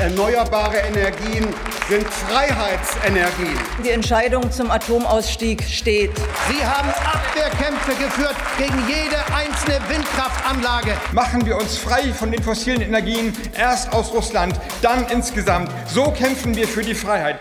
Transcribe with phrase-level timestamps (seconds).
[0.00, 1.46] Erneuerbare Energien
[1.86, 3.58] sind Freiheitsenergien.
[3.84, 6.10] Die Entscheidung zum Atomausstieg steht.
[6.48, 10.92] Sie haben Abwehrkämpfe geführt gegen jede einzelne Windkraftanlage.
[11.12, 15.70] Machen wir uns frei von den fossilen Energien, erst aus Russland, dann insgesamt.
[15.86, 17.38] So kämpfen wir für die Freiheit.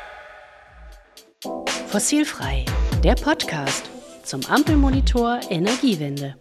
[1.88, 2.66] Fossilfrei,
[3.06, 3.90] der Podcast
[4.24, 6.36] zum Ampelmonitor Energiewende.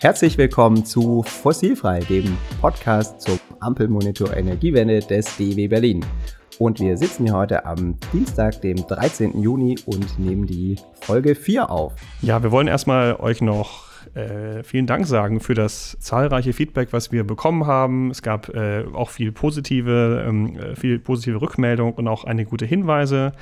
[0.00, 6.04] Herzlich willkommen zu Fossilfrei, dem Podcast zum Ampelmonitor Energiewende des DW Berlin.
[6.58, 9.40] Und wir sitzen hier heute am Dienstag, dem 13.
[9.40, 11.94] Juni und nehmen die Folge 4 auf.
[12.20, 17.12] Ja, wir wollen erstmal euch noch äh, vielen Dank sagen für das zahlreiche Feedback, was
[17.12, 18.10] wir bekommen haben.
[18.10, 22.66] Es gab äh, auch viel positive, ähm, äh, viel positive Rückmeldung und auch einige gute
[22.66, 23.32] Hinweise.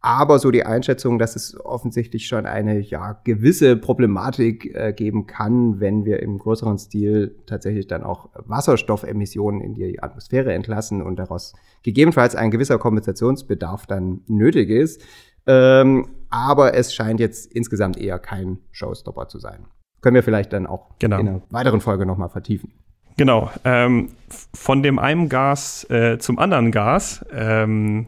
[0.00, 5.80] Aber so die Einschätzung, dass es offensichtlich schon eine ja, gewisse Problematik äh, geben kann,
[5.80, 11.52] wenn wir im größeren Stil tatsächlich dann auch Wasserstoffemissionen in die Atmosphäre entlassen und daraus
[11.82, 15.02] gegebenenfalls ein gewisser Kompensationsbedarf dann nötig ist.
[15.46, 19.66] Ähm, aber es scheint jetzt insgesamt eher kein Showstopper zu sein
[20.00, 21.18] können wir vielleicht dann auch genau.
[21.18, 22.72] in einer weiteren Folge nochmal vertiefen.
[23.16, 23.50] Genau.
[23.64, 24.10] Ähm,
[24.54, 27.24] von dem einen Gas äh, zum anderen Gas.
[27.32, 28.06] Ähm,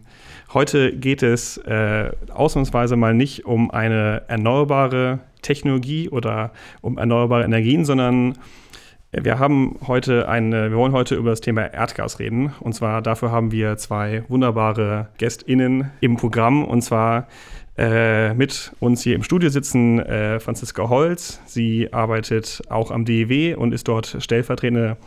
[0.54, 7.84] heute geht es äh, ausnahmsweise mal nicht um eine erneuerbare Technologie oder um erneuerbare Energien,
[7.84, 8.34] sondern
[9.12, 12.52] wir haben heute eine, wir wollen heute über das Thema Erdgas reden.
[12.60, 16.64] Und zwar dafür haben wir zwei wunderbare GästInnen im Programm.
[16.64, 17.26] Und zwar
[17.80, 21.41] äh, mit uns hier im Studio sitzen äh, Franziska Holz.
[21.46, 24.98] Sie arbeitet auch am DEW und ist dort stellvertretende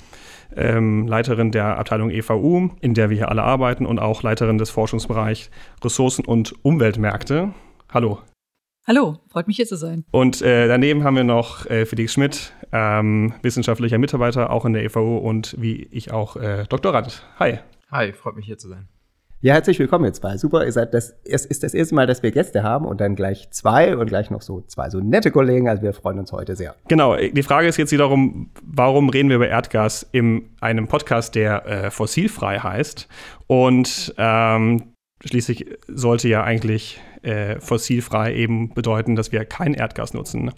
[0.55, 4.71] ähm, Leiterin der Abteilung EVU, in der wir hier alle arbeiten und auch Leiterin des
[4.71, 5.51] Forschungsbereichs
[5.83, 7.53] Ressourcen- und Umweltmärkte.
[7.89, 8.19] Hallo.
[8.87, 10.03] Hallo, freut mich hier zu sein.
[10.11, 14.83] Und äh, daneben haben wir noch äh, Felix Schmidt, ähm, wissenschaftlicher Mitarbeiter auch in der
[14.83, 17.23] EVU und wie ich auch äh, Doktorand.
[17.37, 17.59] Hi.
[17.91, 18.89] Hi, freut mich hier zu sein.
[19.43, 20.37] Ja, herzlich willkommen ihr zwei.
[20.37, 23.13] Super, ihr seid das, es ist das erste Mal, dass wir Gäste haben und dann
[23.13, 25.67] gleich zwei und gleich noch so zwei so nette Kollegen.
[25.67, 26.75] Also wir freuen uns heute sehr.
[26.87, 31.65] Genau, die Frage ist jetzt wiederum, warum reden wir über Erdgas in einem Podcast, der
[31.65, 33.09] äh, fossilfrei heißt?
[33.47, 34.93] Und ähm,
[35.25, 40.51] schließlich sollte ja eigentlich äh, fossilfrei eben bedeuten, dass wir kein Erdgas nutzen.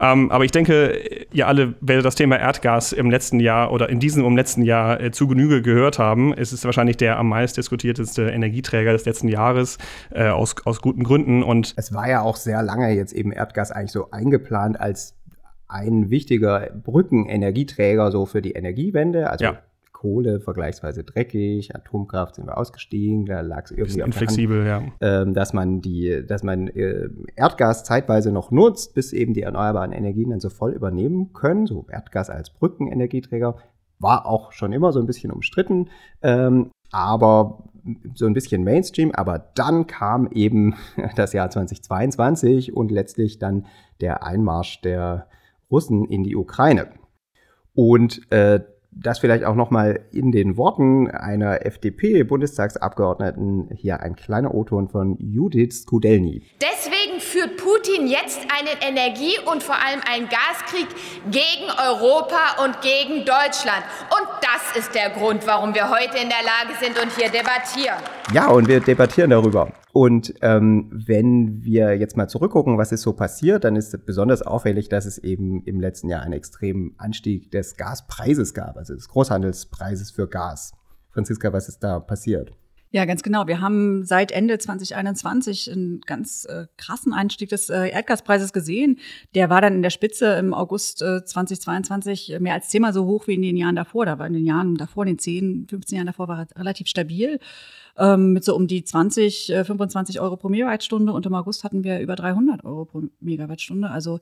[0.00, 0.98] Ähm, aber ich denke,
[1.32, 5.00] ihr alle werdet das Thema Erdgas im letzten Jahr oder in diesem um letzten Jahr
[5.00, 6.32] äh, zu Genüge gehört haben.
[6.32, 9.78] Es ist wahrscheinlich der am meist diskutierteste Energieträger des letzten Jahres
[10.10, 11.42] äh, aus, aus guten Gründen.
[11.42, 15.16] Und es war ja auch sehr lange jetzt eben Erdgas eigentlich so eingeplant als
[15.68, 19.30] ein wichtiger Brückenenergieträger so für die Energiewende.
[19.30, 19.58] Also ja.
[20.00, 24.82] Kohle vergleichsweise dreckig, Atomkraft sind wir ausgestiegen, da lag es irgendwie inflexibel, ja.
[25.02, 29.92] Ähm, dass man die, dass man äh, Erdgas zeitweise noch nutzt, bis eben die erneuerbaren
[29.92, 31.66] Energien dann so voll übernehmen können.
[31.66, 33.56] So Erdgas als Brückenenergieträger
[33.98, 35.90] war auch schon immer so ein bisschen umstritten,
[36.22, 37.64] ähm, aber
[38.14, 39.10] so ein bisschen Mainstream.
[39.10, 40.76] Aber dann kam eben
[41.14, 43.66] das Jahr 2022 und letztlich dann
[44.00, 45.26] der Einmarsch der
[45.70, 46.88] Russen in die Ukraine.
[47.74, 48.60] Und äh,
[48.92, 55.82] das vielleicht auch nochmal in den Worten einer FDP-Bundestagsabgeordneten hier ein kleiner O-Ton von Judith
[55.82, 56.42] Skudelny.
[56.60, 60.88] Deswegen führt Putin jetzt einen Energie- und vor allem einen Gaskrieg
[61.30, 63.84] gegen Europa und gegen Deutschland.
[64.10, 67.98] Und das ist der Grund, warum wir heute in der Lage sind und hier debattieren.
[68.32, 69.72] Ja, und wir debattieren darüber.
[69.92, 74.88] Und ähm, wenn wir jetzt mal zurückgucken, was ist so passiert, dann ist besonders auffällig,
[74.88, 80.12] dass es eben im letzten Jahr einen extremen Anstieg des Gaspreises gab, also des Großhandelspreises
[80.12, 80.72] für Gas.
[81.12, 82.52] Franziska, was ist da passiert?
[82.92, 83.46] Ja, ganz genau.
[83.46, 88.98] Wir haben seit Ende 2021 einen ganz äh, krassen Einstieg des äh, Erdgaspreises gesehen.
[89.36, 93.28] Der war dann in der Spitze im August äh, 2022 mehr als zehnmal so hoch
[93.28, 94.06] wie in den Jahren davor.
[94.06, 96.88] Da war in den Jahren davor, in den 10, 15 Jahren davor, war er relativ
[96.88, 97.38] stabil.
[97.96, 101.12] Ähm, mit so um die 20, äh, 25 Euro pro Megawattstunde.
[101.12, 103.88] Und im August hatten wir über 300 Euro pro Megawattstunde.
[103.88, 104.18] Also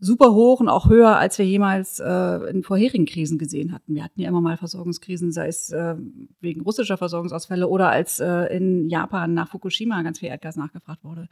[0.00, 3.94] super hoch und auch höher, als wir jemals äh, in vorherigen Krisen gesehen hatten.
[3.94, 5.94] Wir hatten ja immer mal Versorgungskrisen, sei es äh,
[6.40, 11.28] wegen russischer Versorgungsausfälle oder als äh, in Japan nach Fukushima ganz viel Erdgas nachgefragt wurde.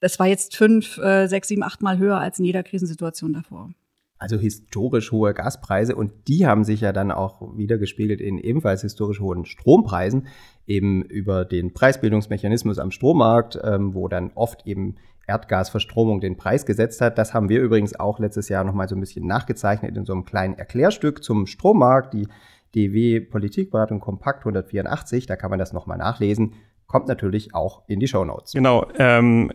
[0.00, 3.70] Das war jetzt fünf, äh, sechs, sieben, acht Mal höher als in jeder Krisensituation davor.
[4.18, 8.80] Also historisch hohe Gaspreise und die haben sich ja dann auch wieder gespiegelt in ebenfalls
[8.80, 10.26] historisch hohen Strompreisen,
[10.66, 14.96] eben über den Preisbildungsmechanismus am Strommarkt, ähm, wo dann oft eben
[15.26, 17.18] Erdgasverstromung den Preis gesetzt hat.
[17.18, 20.24] Das haben wir übrigens auch letztes Jahr nochmal so ein bisschen nachgezeichnet in so einem
[20.24, 22.28] kleinen Erklärstück zum Strommarkt, die
[22.74, 26.54] DW Politikberatung Kompakt 184, da kann man das nochmal nachlesen.
[26.86, 28.52] Kommt natürlich auch in die Show Notes.
[28.52, 29.50] Genau, ähm,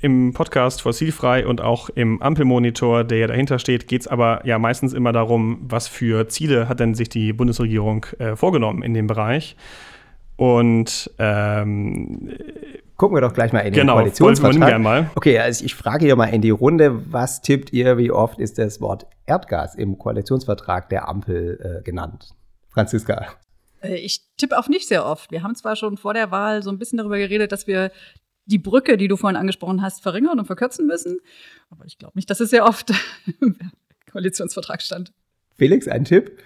[0.00, 4.58] im Podcast Fossilfrei und auch im Ampelmonitor, der ja dahinter steht, geht es aber ja
[4.60, 9.08] meistens immer darum, was für Ziele hat denn sich die Bundesregierung äh, vorgenommen in dem
[9.08, 9.56] Bereich.
[10.36, 12.30] Und ähm,
[12.98, 14.68] Gucken wir doch gleich mal in den genau, Koalitionsvertrag.
[14.68, 15.10] Gerne mal.
[15.14, 18.58] Okay, also ich frage hier mal in die Runde, was tippt ihr, wie oft ist
[18.58, 22.34] das Wort Erdgas im Koalitionsvertrag der Ampel äh, genannt?
[22.68, 23.28] Franziska.
[23.82, 25.30] Äh, ich tippe auf nicht sehr oft.
[25.30, 27.92] Wir haben zwar schon vor der Wahl so ein bisschen darüber geredet, dass wir
[28.46, 31.18] die Brücke, die du vorhin angesprochen hast, verringern und verkürzen müssen.
[31.70, 32.92] Aber ich glaube nicht, dass es sehr oft
[33.40, 33.56] im
[34.10, 35.12] Koalitionsvertrag stand.
[35.54, 36.36] Felix, ein Tipp?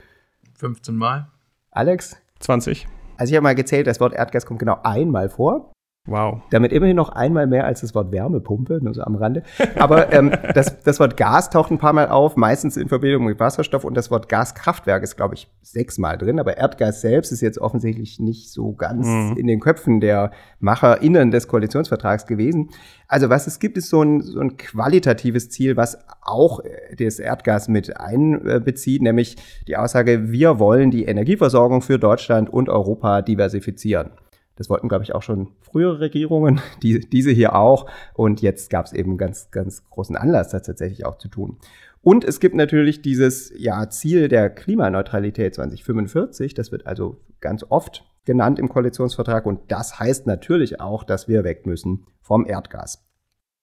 [0.59, 1.31] 15 Mal.
[1.71, 2.19] Alex?
[2.41, 2.87] 20.
[3.17, 5.73] Also ich habe mal gezählt, das Wort Erdgas kommt genau einmal vor.
[6.05, 6.41] Wow.
[6.51, 9.45] Damit immerhin noch einmal mehr als das Wort Wärmepumpe, nur so am Rande.
[9.77, 13.39] Aber ähm, das, das Wort Gas taucht ein paar Mal auf, meistens in Verbindung mit
[13.39, 16.41] Wasserstoff und das Wort Gaskraftwerk ist, glaube ich, sechsmal drin.
[16.41, 19.37] Aber Erdgas selbst ist jetzt offensichtlich nicht so ganz mhm.
[19.37, 22.71] in den Köpfen der MacherInnen des Koalitionsvertrags gewesen.
[23.07, 27.21] Also was es gibt, ist so ein, so ein qualitatives Ziel, was auch äh, das
[27.21, 29.37] Erdgas mit einbezieht, nämlich
[29.69, 34.11] die Aussage, wir wollen die Energieversorgung für Deutschland und Europa diversifizieren.
[34.57, 37.91] Das wollten, glaube ich, auch schon frühere Regierungen, die, diese hier auch.
[38.15, 41.59] Und jetzt gab es eben ganz, ganz großen Anlass, das tatsächlich auch zu tun.
[42.03, 46.55] Und es gibt natürlich dieses ja, Ziel der Klimaneutralität 2045.
[46.55, 49.47] Das wird also ganz oft genannt im Koalitionsvertrag.
[49.47, 53.05] Und das heißt natürlich auch, dass wir weg müssen vom Erdgas.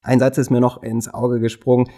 [0.01, 1.89] Ein Satz ist mir noch ins Auge gesprungen.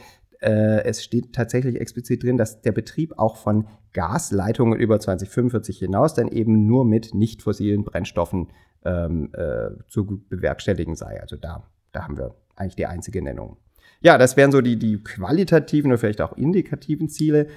[0.41, 6.15] Äh, es steht tatsächlich explizit drin, dass der Betrieb auch von Gasleitungen über 2045 hinaus
[6.15, 8.47] dann eben nur mit nicht fossilen Brennstoffen
[8.83, 11.21] ähm, äh, zu bewerkstelligen sei.
[11.21, 13.57] Also da, da haben wir eigentlich die einzige Nennung.
[14.01, 17.47] Ja, das wären so die, die qualitativen oder vielleicht auch indikativen Ziele.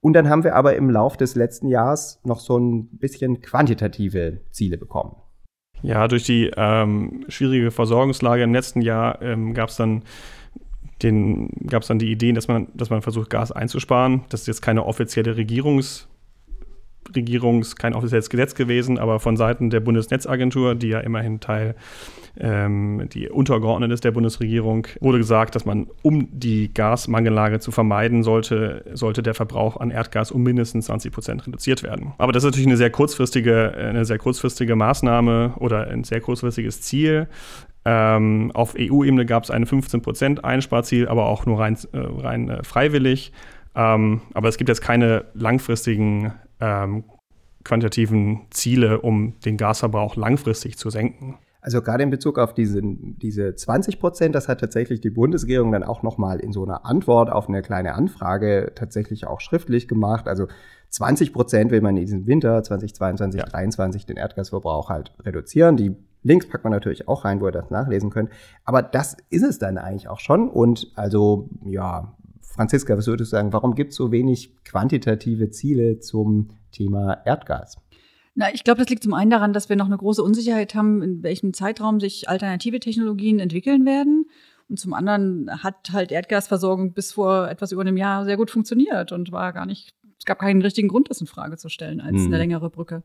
[0.00, 4.40] Und dann haben wir aber im Lauf des letzten Jahres noch so ein bisschen quantitative
[4.50, 5.16] Ziele bekommen.
[5.82, 10.02] Ja, durch die ähm, schwierige Versorgungslage im letzten Jahr ähm, gab es dann
[11.02, 14.22] den gab es dann die Idee, dass man, dass man versucht, Gas einzusparen.
[14.30, 16.06] Das ist jetzt keine offizielle Regierungs-
[17.14, 21.74] Regierungs kein offizielles Gesetz gewesen, aber von Seiten der Bundesnetzagentur, die ja immerhin Teil,
[22.38, 28.22] ähm, die untergeordnet ist der Bundesregierung, wurde gesagt, dass man, um die Gasmangellage zu vermeiden,
[28.22, 32.12] sollte, sollte der Verbrauch an Erdgas um mindestens 20 Prozent reduziert werden.
[32.18, 36.82] Aber das ist natürlich eine sehr kurzfristige, eine sehr kurzfristige Maßnahme oder ein sehr kurzfristiges
[36.82, 37.28] Ziel.
[37.90, 42.50] Ähm, auf EU-Ebene gab es ein 15 Prozent Einsparziel, aber auch nur rein, äh, rein
[42.50, 43.32] äh, freiwillig.
[43.74, 47.04] Ähm, aber es gibt jetzt keine langfristigen ähm,
[47.64, 51.38] quantitativen Ziele, um den Gasverbrauch langfristig zu senken.
[51.62, 55.82] Also gerade in Bezug auf diese, diese 20 Prozent, das hat tatsächlich die Bundesregierung dann
[55.82, 60.28] auch nochmal in so einer Antwort auf eine kleine Anfrage tatsächlich auch schriftlich gemacht.
[60.28, 60.46] Also
[60.90, 63.46] 20 Prozent will man in diesem Winter 2022, ja.
[63.46, 65.78] 2023 den Erdgasverbrauch halt reduzieren.
[65.78, 68.30] Die Links packt man natürlich auch rein, wo ihr das nachlesen könnt.
[68.64, 70.48] Aber das ist es dann eigentlich auch schon.
[70.48, 76.00] Und also, ja, Franziska, was würdest du sagen, warum gibt es so wenig quantitative Ziele
[76.00, 77.76] zum Thema Erdgas?
[78.34, 81.02] Na, ich glaube, das liegt zum einen daran, dass wir noch eine große Unsicherheit haben,
[81.02, 84.26] in welchem Zeitraum sich alternative Technologien entwickeln werden.
[84.68, 89.12] Und zum anderen hat halt Erdgasversorgung bis vor etwas über einem Jahr sehr gut funktioniert
[89.12, 92.16] und war gar nicht, es gab keinen richtigen Grund, das in Frage zu stellen als
[92.16, 92.26] hm.
[92.26, 93.02] eine längere Brücke.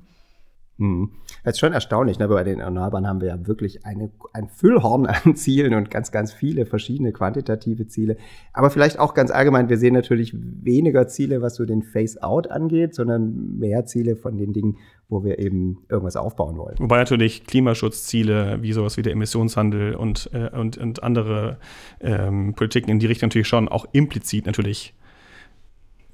[0.80, 1.12] Hm.
[1.44, 2.28] Das ist schon erstaunlich, ne?
[2.28, 6.34] bei den Erneuerbaren haben wir ja wirklich eine, ein Füllhorn an Zielen und ganz, ganz
[6.34, 8.18] viele verschiedene quantitative Ziele.
[8.54, 12.96] Aber vielleicht auch ganz allgemein, wir sehen natürlich weniger Ziele, was so den Face-Out angeht,
[12.96, 14.78] sondern mehr Ziele von den Dingen,
[15.10, 16.76] wo wir eben irgendwas aufbauen wollen.
[16.80, 21.60] Wobei natürlich Klimaschutzziele wie sowas wie der Emissionshandel und, äh, und, und andere
[22.00, 24.96] ähm, Politiken in die Richtung natürlich schon auch implizit natürlich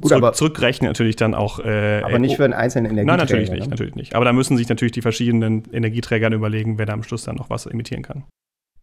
[0.01, 1.59] Gut, zurück, zurückrechnen natürlich dann auch.
[1.59, 3.17] Äh, aber nicht für einen einzelnen Energieträger.
[3.17, 3.69] Nein, natürlich nicht, ne?
[3.69, 4.15] natürlich nicht.
[4.15, 7.49] Aber da müssen sich natürlich die verschiedenen Energieträger überlegen, wer da am Schluss dann noch
[7.49, 8.23] was emittieren kann.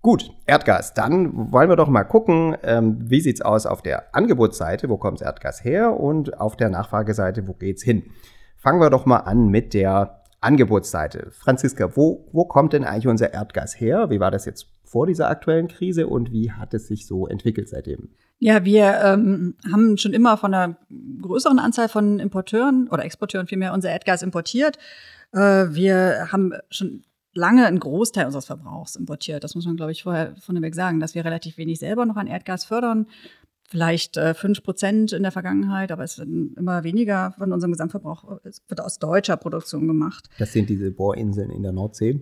[0.03, 0.95] Gut, Erdgas.
[0.95, 5.21] Dann wollen wir doch mal gucken, ähm, wie sieht's aus auf der Angebotsseite, wo kommt
[5.23, 8.05] Erdgas her und auf der Nachfrageseite, wo geht's hin?
[8.57, 11.31] Fangen wir doch mal an mit der Angebotsseite.
[11.33, 14.11] Franziska, wo, wo kommt denn eigentlich unser Erdgas her?
[14.11, 17.69] Wie war das jetzt vor dieser aktuellen Krise und wie hat es sich so entwickelt
[17.69, 18.11] seitdem?
[18.39, 20.77] Ja, wir ähm, haben schon immer von einer
[21.23, 24.77] größeren Anzahl von Importeuren oder Exporteuren vielmehr unser Erdgas importiert.
[25.33, 25.39] Äh,
[25.71, 27.03] wir haben schon
[27.33, 29.45] lange einen Großteil unseres Verbrauchs importiert.
[29.45, 32.27] Das muss man, glaube ich, vorher vorneweg sagen, dass wir relativ wenig selber noch an
[32.27, 33.07] Erdgas fördern.
[33.69, 37.73] Vielleicht äh, fünf äh, Prozent in der Vergangenheit, aber es wird immer weniger von unserem
[37.73, 40.29] Gesamtverbrauch es wird aus deutscher Produktion gemacht.
[40.39, 42.21] Das sind diese Bohrinseln in der Nordsee.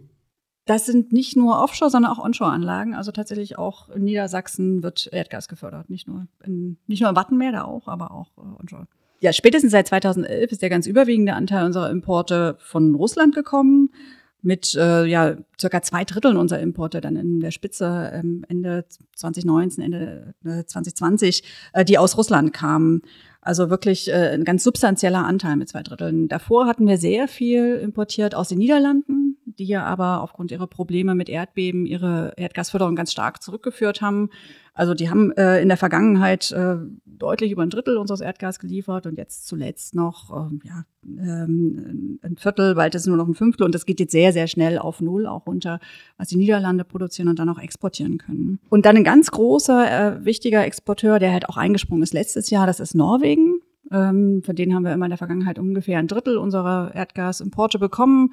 [0.66, 2.94] Das sind nicht nur Offshore, sondern auch Onshore-Anlagen.
[2.94, 5.90] Also tatsächlich auch in Niedersachsen wird Erdgas gefördert.
[5.90, 8.87] Nicht nur, in, nicht nur im Wattenmeer, da auch, aber auch äh, Onshore.
[9.21, 13.90] Ja, spätestens seit 2011 ist der ganz überwiegende Anteil unserer Importe von Russland gekommen.
[14.42, 18.85] Mit äh, ja, circa zwei Dritteln unserer Importe dann in der Spitze ähm, Ende
[19.16, 21.42] 2019, Ende äh, 2020,
[21.73, 23.00] äh, die aus Russland kamen.
[23.45, 26.29] Also wirklich äh, ein ganz substanzieller Anteil mit zwei Dritteln.
[26.29, 31.15] Davor hatten wir sehr viel importiert aus den Niederlanden, die ja aber aufgrund ihrer Probleme
[31.15, 34.31] mit Erdbeben ihre Erdgasförderung ganz stark zurückgeführt haben.
[34.75, 36.76] Also die haben äh, in der Vergangenheit äh,
[37.07, 42.37] deutlich über ein Drittel unseres Erdgas geliefert und jetzt zuletzt noch ähm, ja, ähm, ein
[42.37, 44.78] Viertel, bald ist es nur noch ein Fünftel und das geht jetzt sehr, sehr schnell
[44.78, 45.78] auf Null auch runter,
[46.19, 48.59] was die Niederlande produzieren und dann auch exportieren können.
[48.69, 52.66] Und dann ein ganz großer, äh, wichtiger Exporteur, der halt auch eingesprungen ist letztes Jahr,
[52.66, 53.61] das ist Norwegen.
[53.93, 58.33] Ähm, von denen haben wir immer in der Vergangenheit ungefähr ein Drittel unserer Erdgasimporte bekommen.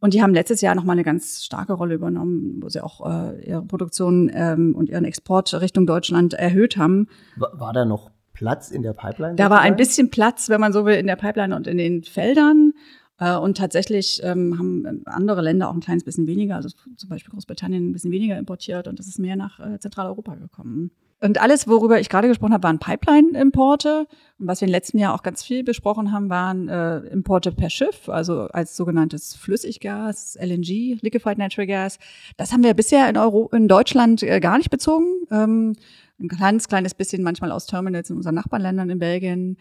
[0.00, 3.44] Und die haben letztes Jahr nochmal eine ganz starke Rolle übernommen, wo sie auch äh,
[3.44, 7.08] ihre Produktion ähm, und ihren Export Richtung Deutschland erhöht haben.
[7.36, 9.34] War, war da noch Platz in der Pipeline?
[9.34, 12.04] Da war ein bisschen Platz, wenn man so will, in der Pipeline und in den
[12.04, 12.74] Feldern.
[13.18, 17.32] Äh, und tatsächlich ähm, haben andere Länder auch ein kleines bisschen weniger, also zum Beispiel
[17.32, 20.92] Großbritannien ein bisschen weniger importiert und das ist mehr nach äh, Zentraleuropa gekommen.
[21.20, 24.06] Und alles, worüber ich gerade gesprochen habe, waren Pipeline-Importe.
[24.38, 27.70] Und was wir im letzten Jahr auch ganz viel besprochen haben, waren äh, Importe per
[27.70, 31.98] Schiff, also als sogenanntes Flüssiggas, LNG, Liquefied Natural Gas.
[32.36, 35.06] Das haben wir bisher in, Euro in Deutschland äh, gar nicht bezogen.
[35.32, 35.74] Ähm,
[36.20, 39.56] ein ganz kleines bisschen manchmal aus Terminals in unseren Nachbarländern in Belgien,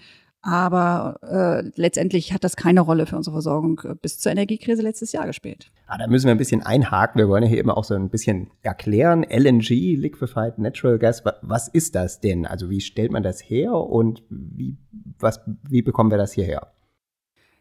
[0.48, 5.12] aber äh, letztendlich hat das keine Rolle für unsere Versorgung äh, bis zur Energiekrise letztes
[5.12, 5.74] Jahr gespielt.
[5.88, 7.20] Ah, da müssen wir ein bisschen einhaken.
[7.20, 9.24] Wir wollen ja hier immer auch so ein bisschen erklären.
[9.24, 12.46] LNG, Liquefied Natural Gas, was ist das denn?
[12.46, 14.77] Also wie stellt man das her und wie,
[15.20, 16.72] was, wie bekommen wir das hierher?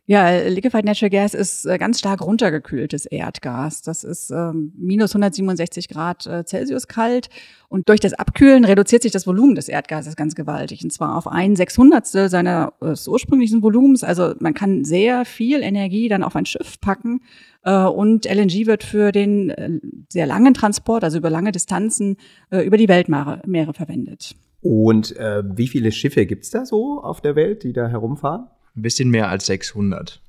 [0.08, 3.82] Ja, Liquefied Natural Gas ist äh, ganz stark runtergekühltes Erdgas.
[3.82, 7.28] Das ist ähm, minus 167 Grad äh, Celsius kalt.
[7.68, 10.84] Und durch das Abkühlen reduziert sich das Volumen des Erdgases ganz gewaltig.
[10.84, 14.04] Und zwar auf ein Sechshundertstel seines ursprünglichen Volumens.
[14.04, 17.22] Also man kann sehr viel Energie dann auf ein Schiff packen.
[17.64, 22.16] Äh, und LNG wird für den äh, sehr langen Transport, also über lange Distanzen,
[22.50, 24.36] äh, über die Weltmeere Meere verwendet.
[24.60, 28.46] Und äh, wie viele Schiffe gibt's da so auf der Welt, die da herumfahren?
[28.76, 30.21] Ein bisschen mehr als 600.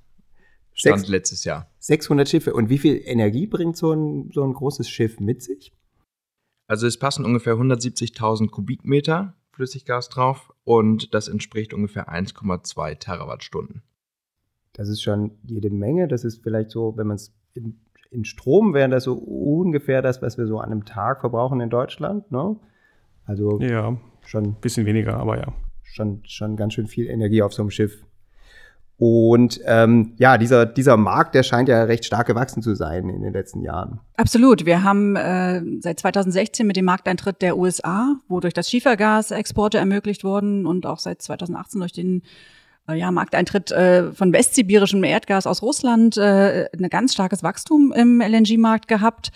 [0.74, 1.70] Stand Sechs, letztes Jahr.
[1.80, 2.54] 600 Schiffe.
[2.54, 5.74] Und wie viel Energie bringt so ein, so ein großes Schiff mit sich?
[6.68, 13.82] Also es passen ungefähr 170.000 Kubikmeter Flüssiggas drauf und das entspricht ungefähr 1,2 Terawattstunden.
[14.74, 16.08] Das ist schon jede Menge.
[16.08, 17.80] Das ist vielleicht so, wenn man es in,
[18.12, 21.72] in, Strom wäre das so ungefähr das, was wir so an einem Tag verbrauchen in
[21.72, 22.32] Deutschland.
[22.32, 22.56] Ne?
[23.26, 25.54] Also ja, schon ein bisschen weniger, aber ja.
[25.82, 28.06] Schon, schon ganz schön viel Energie auf so einem Schiff.
[29.00, 33.22] Und ähm, ja, dieser, dieser Markt, der scheint ja recht stark gewachsen zu sein in
[33.22, 34.00] den letzten Jahren.
[34.16, 34.66] Absolut.
[34.66, 39.78] Wir haben äh, seit 2016 mit dem Markteintritt der USA, wo durch das Schiefergas Exporte
[39.78, 42.24] ermöglicht wurden und auch seit 2018 durch den
[42.90, 48.20] äh, ja, Markteintritt äh, von westsibirischem Erdgas aus Russland äh, ein ganz starkes Wachstum im
[48.20, 49.32] LNG-Markt gehabt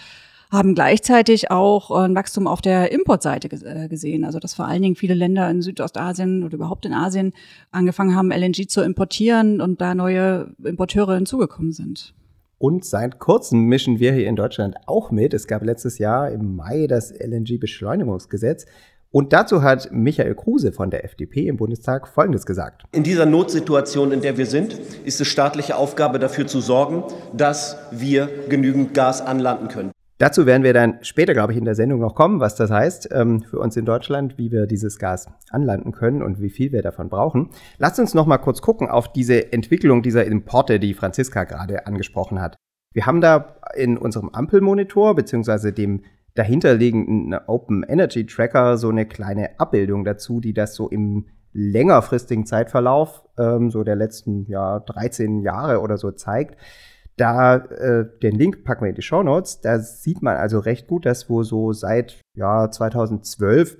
[0.51, 4.25] haben gleichzeitig auch äh, ein Wachstum auf der Importseite äh, gesehen.
[4.25, 7.33] Also dass vor allen Dingen viele Länder in Südostasien oder überhaupt in Asien
[7.71, 12.13] angefangen haben, LNG zu importieren und da neue Importeure hinzugekommen sind.
[12.57, 15.33] Und seit kurzem mischen wir hier in Deutschland auch mit.
[15.33, 18.67] Es gab letztes Jahr im Mai das LNG-Beschleunigungsgesetz.
[19.09, 22.83] Und dazu hat Michael Kruse von der FDP im Bundestag Folgendes gesagt.
[22.91, 27.03] In dieser Notsituation, in der wir sind, ist es staatliche Aufgabe dafür zu sorgen,
[27.35, 29.91] dass wir genügend Gas anlanden können.
[30.21, 33.09] Dazu werden wir dann später, glaube ich, in der Sendung noch kommen, was das heißt
[33.11, 36.83] ähm, für uns in Deutschland, wie wir dieses Gas anlanden können und wie viel wir
[36.83, 37.49] davon brauchen.
[37.79, 42.39] Lasst uns noch mal kurz gucken auf diese Entwicklung dieser Importe, die Franziska gerade angesprochen
[42.39, 42.55] hat.
[42.93, 46.03] Wir haben da in unserem Ampelmonitor beziehungsweise dem
[46.35, 53.23] dahinterliegenden Open Energy Tracker so eine kleine Abbildung dazu, die das so im längerfristigen Zeitverlauf,
[53.39, 56.57] ähm, so der letzten ja, 13 Jahre oder so zeigt.
[57.17, 59.61] Da äh, den Link packen wir in die Show Notes.
[59.61, 63.77] Da sieht man also recht gut, dass wo so seit ja, 2012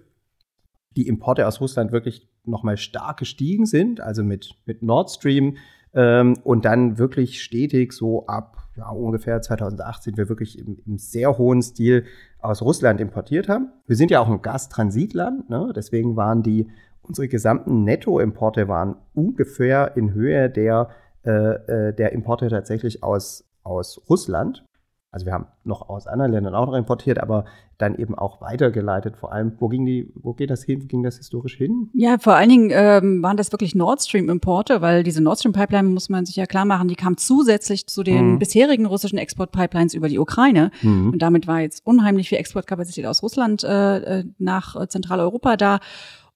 [0.96, 5.58] die Importe aus Russland wirklich nochmal stark gestiegen sind, also mit, mit Nord Stream
[5.94, 11.38] ähm, und dann wirklich stetig so ab ja, ungefähr 2018 wir wirklich im, im, sehr
[11.38, 12.06] hohen Stil
[12.40, 13.70] aus Russland importiert haben.
[13.86, 15.72] Wir sind ja auch ein Gastransitland, ne?
[15.76, 16.70] deswegen waren die
[17.02, 20.90] unsere gesamten Nettoimporte waren ungefähr in Höhe der,
[21.26, 24.66] äh, äh der Importe tatsächlich aus, aus Russland.
[25.14, 27.44] Also wir haben noch aus anderen Ländern auch noch importiert, aber
[27.78, 29.18] dann eben auch weitergeleitet.
[29.18, 30.82] Vor allem, wo ging die, wo geht das hin?
[30.82, 31.90] Wo ging das historisch hin?
[31.94, 36.08] Ja, vor allen Dingen ähm, waren das wirklich Nord Stream-Importe, weil diese Nord Stream-Pipeline muss
[36.08, 38.40] man sich ja klar machen, die kam zusätzlich zu den mhm.
[38.40, 40.72] bisherigen russischen Export-Pipelines über die Ukraine.
[40.82, 41.10] Mhm.
[41.10, 45.80] Und damit war jetzt unheimlich viel Exportkapazität aus Russland äh, äh nach Zentraleuropa da.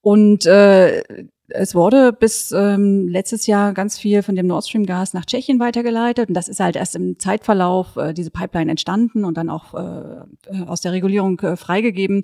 [0.02, 1.02] Und äh,
[1.48, 5.60] es wurde bis ähm, letztes Jahr ganz viel von dem Nord Stream Gas nach Tschechien
[5.60, 6.30] weitergeleitet.
[6.30, 10.64] Und das ist halt erst im Zeitverlauf äh, diese Pipeline entstanden und dann auch äh,
[10.66, 12.24] aus der Regulierung äh, freigegeben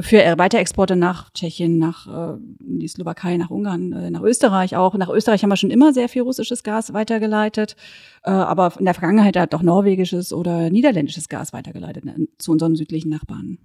[0.00, 4.94] für Weiterexporte nach Tschechien, nach äh, die Slowakei, nach Ungarn, äh, nach Österreich auch.
[4.94, 7.76] Nach Österreich haben wir schon immer sehr viel russisches Gas weitergeleitet.
[8.24, 12.74] Äh, aber in der Vergangenheit hat auch norwegisches oder niederländisches Gas weitergeleitet ne, zu unseren
[12.74, 13.58] südlichen Nachbarn.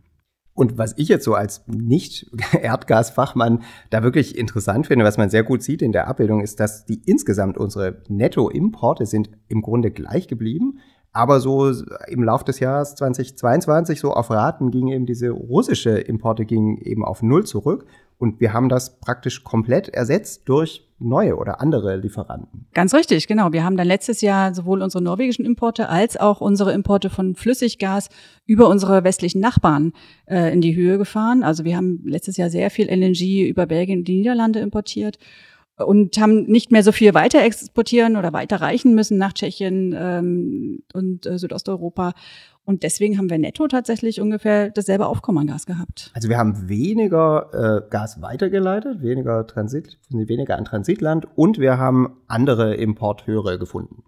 [0.54, 5.64] Und was ich jetzt so als Nicht-Erdgasfachmann da wirklich interessant finde, was man sehr gut
[5.64, 10.80] sieht in der Abbildung, ist, dass die insgesamt unsere Nettoimporte sind im Grunde gleich geblieben.
[11.14, 11.72] Aber so
[12.08, 17.04] im Laufe des Jahres 2022, so auf Raten, ging eben diese russische Importe gingen eben
[17.04, 17.86] auf Null zurück.
[18.18, 22.68] Und wir haben das praktisch komplett ersetzt durch neue oder andere Lieferanten.
[22.74, 23.52] Ganz richtig, genau.
[23.52, 28.10] Wir haben dann letztes Jahr sowohl unsere norwegischen Importe als auch unsere Importe von Flüssiggas
[28.46, 29.94] über unsere westlichen Nachbarn
[30.26, 31.44] äh, in die Höhe gefahren.
[31.44, 35.18] Also wir haben letztes Jahr sehr viel LNG über Belgien und die Niederlande importiert
[35.78, 41.26] und haben nicht mehr so viel weiter exportieren oder weiterreichen müssen nach Tschechien ähm, und
[41.26, 42.14] äh, Südosteuropa.
[42.64, 46.12] Und deswegen haben wir netto tatsächlich ungefähr dasselbe Aufkommen an Gas gehabt.
[46.14, 52.18] Also wir haben weniger äh, Gas weitergeleitet, weniger Transit, weniger an Transitland und wir haben
[52.28, 54.04] andere Importeure gefunden.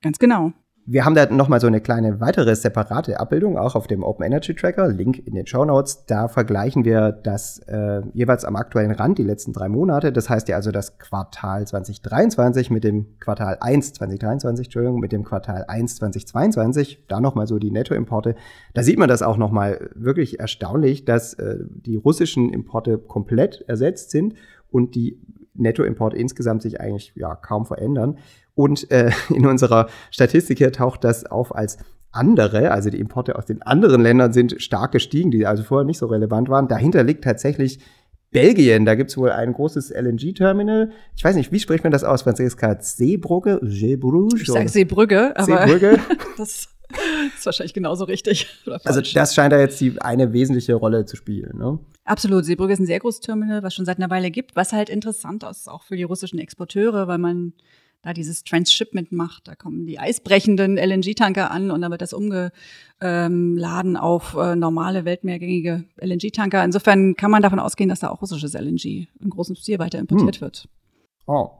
[0.00, 0.52] Ganz genau.
[0.92, 4.56] Wir haben da nochmal so eine kleine weitere separate Abbildung, auch auf dem Open Energy
[4.56, 6.04] Tracker, Link in den Show Notes.
[6.06, 10.12] Da vergleichen wir das äh, jeweils am aktuellen Rand, die letzten drei Monate.
[10.12, 15.22] Das heißt ja also das Quartal 2023 mit dem Quartal 1 2023, Entschuldigung, mit dem
[15.22, 17.04] Quartal 1 2022.
[17.06, 18.34] Da nochmal so die Nettoimporte.
[18.74, 24.10] Da sieht man das auch nochmal wirklich erstaunlich, dass äh, die russischen Importe komplett ersetzt
[24.10, 24.34] sind
[24.72, 25.20] und die
[25.54, 28.18] Nettoimporte insgesamt sich eigentlich ja kaum verändern.
[28.54, 31.78] Und äh, in unserer Statistik hier taucht das auf als
[32.12, 35.98] andere, also die Importe aus den anderen Ländern sind stark gestiegen, die also vorher nicht
[35.98, 36.66] so relevant waren.
[36.66, 37.78] Dahinter liegt tatsächlich
[38.30, 40.90] Belgien, da gibt es wohl ein großes LNG-Terminal.
[41.16, 42.80] Ich weiß nicht, wie spricht man das aus, Franziska?
[42.80, 43.58] Seebrugge?
[43.62, 44.36] Seebrugge?
[44.40, 45.98] Ich sage Seebrügge, aber Seebrügge.
[46.36, 46.68] das
[47.36, 48.46] ist wahrscheinlich genauso richtig.
[48.84, 51.58] also das scheint da jetzt die, eine wesentliche Rolle zu spielen.
[51.58, 51.80] Ne?
[52.04, 52.44] Absolut.
[52.44, 55.42] Seebrugge ist ein sehr großes Terminal, was schon seit einer Weile gibt, was halt interessant
[55.42, 57.52] ist, auch für die russischen Exporteure, weil man
[58.02, 59.48] da dieses Transshipment macht.
[59.48, 65.84] Da kommen die eisbrechenden LNG-Tanker an und dann wird das umgeladen auf äh, normale, weltmeergängige
[66.00, 66.64] LNG-Tanker.
[66.64, 70.36] Insofern kann man davon ausgehen, dass da auch russisches LNG im großen Stil weiter importiert
[70.36, 70.40] hm.
[70.40, 70.68] wird.
[71.26, 71.50] Oh.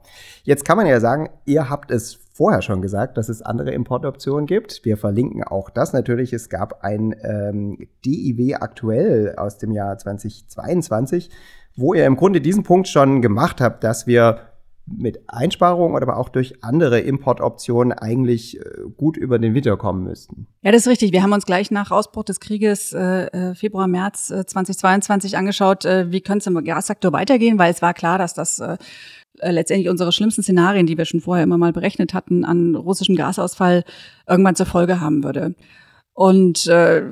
[0.43, 4.47] Jetzt kann man ja sagen, ihr habt es vorher schon gesagt, dass es andere Importoptionen
[4.47, 4.83] gibt.
[4.83, 6.33] Wir verlinken auch das natürlich.
[6.33, 11.29] Es gab ein ähm, DIW aktuell aus dem Jahr 2022,
[11.75, 14.50] wo ihr im Grunde diesen Punkt schon gemacht habt, dass wir
[14.85, 18.63] mit Einsparungen oder aber auch durch andere Importoptionen eigentlich äh,
[18.97, 20.47] gut über den Winter kommen müssten.
[20.61, 21.11] Ja, das ist richtig.
[21.11, 25.85] Wir haben uns gleich nach Ausbruch des Krieges äh, äh Februar, März äh, 2022 angeschaut,
[25.85, 28.77] äh, wie könnte es im Gassektor weitergehen, weil es war klar, dass das äh,
[29.41, 33.83] letztendlich unsere schlimmsten Szenarien, die wir schon vorher immer mal berechnet hatten, an russischem Gasausfall
[34.27, 35.55] irgendwann zur Folge haben würde.
[36.13, 37.03] Und äh,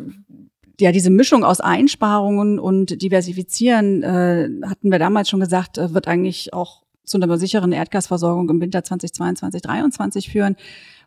[0.79, 6.07] ja, diese Mischung aus Einsparungen und Diversifizieren, äh, hatten wir damals schon gesagt, äh, wird
[6.07, 10.55] eigentlich auch zu einer sicheren Erdgasversorgung im Winter 2022, 2023 führen,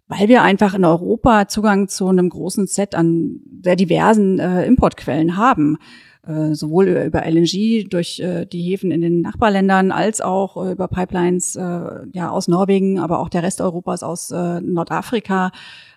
[0.08, 5.36] weil wir einfach in Europa Zugang zu einem großen Set an sehr diversen äh, Importquellen
[5.36, 5.78] haben.
[6.24, 10.86] Äh, sowohl über LNG durch äh, die Häfen in den Nachbarländern als auch äh, über
[10.86, 15.50] Pipelines ja aus Norwegen, aber auch der Rest Europas aus Nordafrika,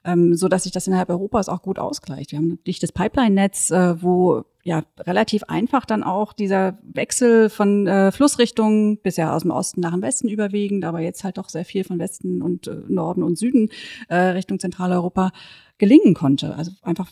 [0.04, 2.32] ähm, so dass sich das innerhalb Europas auch gut ausgleicht.
[2.32, 8.98] Wir haben ein dichtes Pipeline-Netz, wo ja relativ einfach dann auch dieser Wechsel von Flussrichtungen
[8.98, 12.00] bisher aus dem Osten nach dem Westen überwiegend, aber jetzt halt doch sehr viel von
[12.00, 13.70] Westen und Norden und Süden
[14.10, 15.32] Richtung Zentraleuropa
[15.78, 16.56] gelingen konnte.
[16.56, 17.12] Also einfach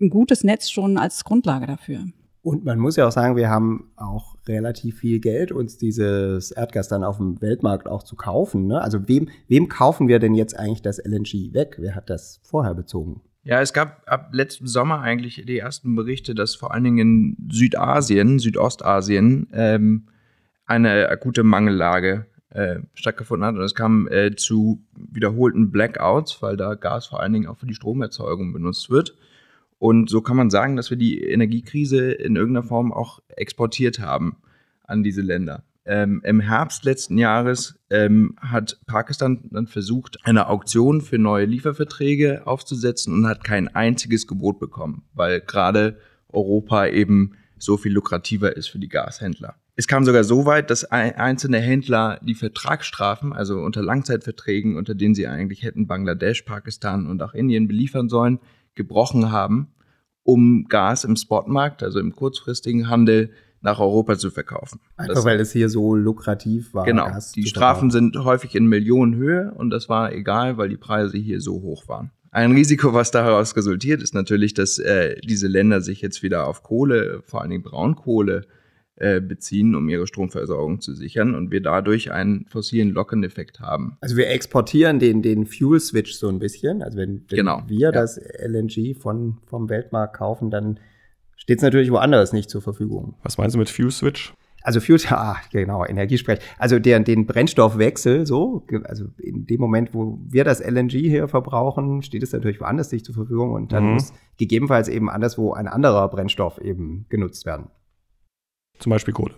[0.00, 2.04] ein gutes Netz schon als Grundlage dafür.
[2.46, 6.86] Und man muss ja auch sagen, wir haben auch relativ viel Geld, uns dieses Erdgas
[6.86, 8.68] dann auf dem Weltmarkt auch zu kaufen.
[8.68, 8.80] Ne?
[8.80, 11.74] Also wem, wem kaufen wir denn jetzt eigentlich das LNG weg?
[11.80, 13.20] Wer hat das vorher bezogen?
[13.42, 17.50] Ja, es gab ab letztem Sommer eigentlich die ersten Berichte, dass vor allen Dingen in
[17.50, 20.06] Südasien, Südostasien, ähm,
[20.66, 23.56] eine akute Mangellage äh, stattgefunden hat.
[23.56, 27.66] Und es kam äh, zu wiederholten Blackouts, weil da Gas vor allen Dingen auch für
[27.66, 29.16] die Stromerzeugung benutzt wird.
[29.78, 34.36] Und so kann man sagen, dass wir die Energiekrise in irgendeiner Form auch exportiert haben
[34.84, 35.64] an diese Länder.
[35.84, 42.44] Ähm, Im Herbst letzten Jahres ähm, hat Pakistan dann versucht, eine Auktion für neue Lieferverträge
[42.46, 48.68] aufzusetzen und hat kein einziges Gebot bekommen, weil gerade Europa eben so viel lukrativer ist
[48.68, 49.54] für die Gashändler.
[49.76, 55.14] Es kam sogar so weit, dass einzelne Händler die Vertragsstrafen, also unter Langzeitverträgen, unter denen
[55.14, 58.40] sie eigentlich hätten Bangladesch, Pakistan und auch Indien beliefern sollen,
[58.76, 59.68] gebrochen haben,
[60.22, 63.30] um Gas im Spotmarkt, also im kurzfristigen Handel,
[63.62, 64.80] nach Europa zu verkaufen.
[64.96, 66.84] Einfach das, weil es hier so lukrativ war.
[66.84, 67.06] Genau.
[67.06, 71.40] Gas die Strafen sind häufig in Millionenhöhe und das war egal, weil die Preise hier
[71.40, 72.12] so hoch waren.
[72.30, 76.62] Ein Risiko, was daraus resultiert, ist natürlich, dass äh, diese Länder sich jetzt wieder auf
[76.62, 78.42] Kohle, vor allen Dingen Braunkohle,
[78.96, 83.98] äh, beziehen, um ihre Stromversorgung zu sichern und wir dadurch einen fossilen Lock-in-Effekt haben.
[84.00, 86.82] Also wir exportieren den, den Fuel-Switch so ein bisschen.
[86.82, 87.92] Also wenn, wenn genau, wir ja.
[87.92, 90.80] das LNG von, vom Weltmarkt kaufen, dann
[91.36, 93.16] steht es natürlich woanders nicht zur Verfügung.
[93.22, 94.32] Was meinst du mit Fuel-Switch?
[94.66, 96.40] Also Fuel, ah, genau, Energiesprech.
[96.58, 102.02] Also der, den Brennstoffwechsel, so, also in dem Moment, wo wir das LNG hier verbrauchen,
[102.02, 103.92] steht es natürlich woanders nicht zur Verfügung und dann mhm.
[103.92, 107.68] muss gegebenenfalls eben anderswo ein anderer Brennstoff eben genutzt werden.
[108.78, 109.34] Zum Beispiel Kohle.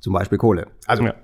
[0.00, 0.66] Zum Beispiel Kohle.
[0.86, 1.14] Also ja.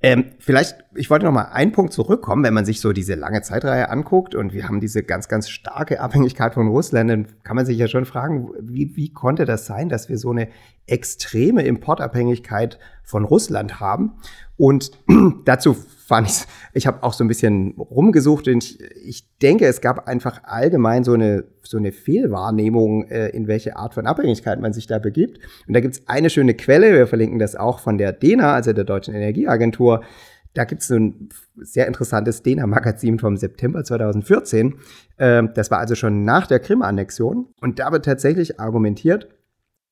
[0.00, 3.42] Ähm, vielleicht, ich wollte noch mal einen Punkt zurückkommen, wenn man sich so diese lange
[3.42, 7.66] Zeitreihe anguckt und wir haben diese ganz, ganz starke Abhängigkeit von Russland, dann kann man
[7.66, 10.48] sich ja schon fragen, wie, wie konnte das sein, dass wir so eine
[10.86, 14.12] extreme Importabhängigkeit von Russland haben?
[14.56, 14.92] Und
[15.44, 15.76] dazu
[16.08, 20.08] fand ich, ich habe auch so ein bisschen rumgesucht und ich, ich, denke, es gab
[20.08, 24.86] einfach allgemein so eine, so eine Fehlwahrnehmung, äh, in welche Art von Abhängigkeit man sich
[24.86, 25.38] da begibt.
[25.66, 28.72] Und da gibt es eine schöne Quelle, wir verlinken das auch von der DENA, also
[28.72, 30.02] der Deutschen Energieagentur.
[30.54, 34.76] Da gibt es so ein sehr interessantes DENA-Magazin vom September 2014.
[35.18, 37.48] Äh, das war also schon nach der Krim-Annexion.
[37.60, 39.28] Und da wird tatsächlich argumentiert,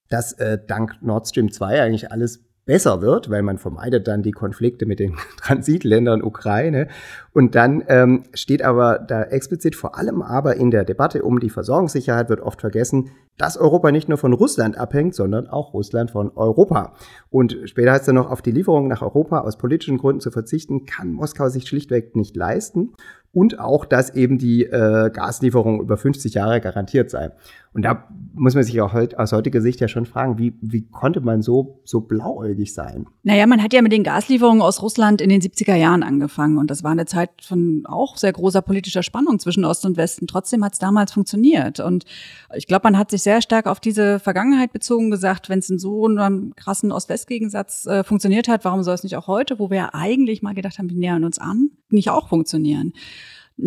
[0.08, 4.32] dass äh, dank Nord Stream 2 eigentlich alles besser wird, weil man vermeidet dann die
[4.32, 6.88] Konflikte mit den Transitländern Ukraine.
[7.32, 11.50] Und dann ähm, steht aber da explizit vor allem aber in der Debatte um die
[11.50, 16.32] Versorgungssicherheit wird oft vergessen, dass Europa nicht nur von Russland abhängt, sondern auch Russland von
[16.34, 16.94] Europa.
[17.30, 20.30] Und später heißt es dann noch, auf die Lieferung nach Europa aus politischen Gründen zu
[20.30, 22.94] verzichten, kann Moskau sich schlichtweg nicht leisten
[23.36, 27.32] und auch, dass eben die äh, Gaslieferung über 50 Jahre garantiert sei.
[27.76, 30.88] Und da muss man sich auch heut, aus heutiger Sicht ja schon fragen, wie, wie
[30.88, 33.06] konnte man so, so blauäugig sein?
[33.22, 36.70] Naja, man hat ja mit den Gaslieferungen aus Russland in den 70er Jahren angefangen und
[36.70, 40.26] das war eine Zeit von auch sehr großer politischer Spannung zwischen Ost und Westen.
[40.26, 42.06] Trotzdem hat es damals funktioniert und
[42.54, 45.78] ich glaube, man hat sich sehr stark auf diese Vergangenheit bezogen gesagt, wenn es in
[45.78, 49.76] so einem krassen Ost-West-Gegensatz äh, funktioniert hat, warum soll es nicht auch heute, wo wir
[49.76, 52.94] ja eigentlich mal gedacht haben, wir nähern uns an, nicht auch funktionieren?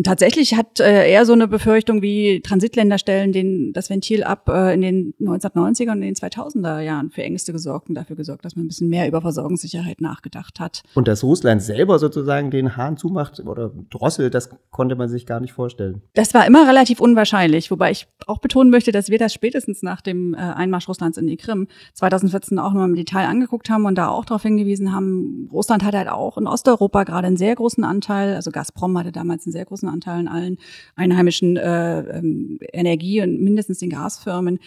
[0.04, 4.72] Tatsächlich hat äh, er so eine Befürchtung wie Transitländer stellen den, das Ventil ab äh,
[4.72, 8.54] in den 1990er und in den 2000er Jahren für Ängste gesorgt und dafür gesorgt, dass
[8.54, 10.82] man ein bisschen mehr über Versorgungssicherheit nachgedacht hat.
[10.94, 15.40] Und dass Russland selber sozusagen den Hahn zumacht oder drosselt, das konnte man sich gar
[15.40, 16.02] nicht vorstellen.
[16.14, 20.02] Das war immer relativ unwahrscheinlich, wobei ich auch betonen möchte, dass wir das spätestens nach
[20.02, 23.96] dem äh, Einmarsch Russlands in die Krim 2014 auch nochmal im Detail angeguckt haben und
[23.96, 27.82] da auch darauf hingewiesen haben, Russland hat halt auch in Osteuropa gerade einen sehr großen
[27.82, 30.58] Anteil, also Gazprom hatte damals einen sehr großen großen Anteil an allen
[30.96, 34.58] einheimischen äh, ähm, Energie- und mindestens den Gasfirmen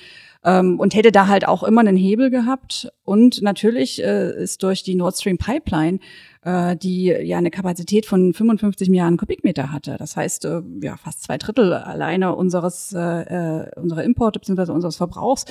[0.44, 2.92] ähm, und hätte da halt auch immer einen Hebel gehabt.
[3.04, 6.00] Und natürlich äh, ist durch die Nord Stream Pipeline
[6.44, 9.96] äh, die ja eine Kapazität von 55 Milliarden Kubikmeter hatte.
[9.98, 14.72] Das heißt, äh, ja, fast zwei Drittel alleine unseres, äh, äh unserer Importe bzw.
[14.72, 15.46] unseres Verbrauchs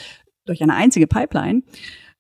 [0.44, 1.62] durch eine einzige Pipeline.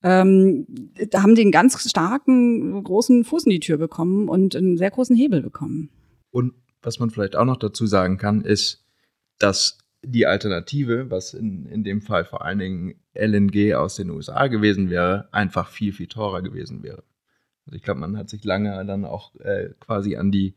[0.04, 0.66] Ähm,
[1.10, 4.90] da haben die einen ganz starken, großen Fuß in die Tür bekommen und einen sehr
[4.90, 5.90] großen Hebel bekommen.
[6.32, 8.84] Und was man vielleicht auch noch dazu sagen kann, ist,
[9.38, 14.48] dass die Alternative, was in, in dem Fall vor allen Dingen LNG aus den USA
[14.48, 17.04] gewesen wäre, einfach viel, viel teurer gewesen wäre.
[17.66, 20.54] Also ich glaube, man hat sich lange dann auch äh, quasi an die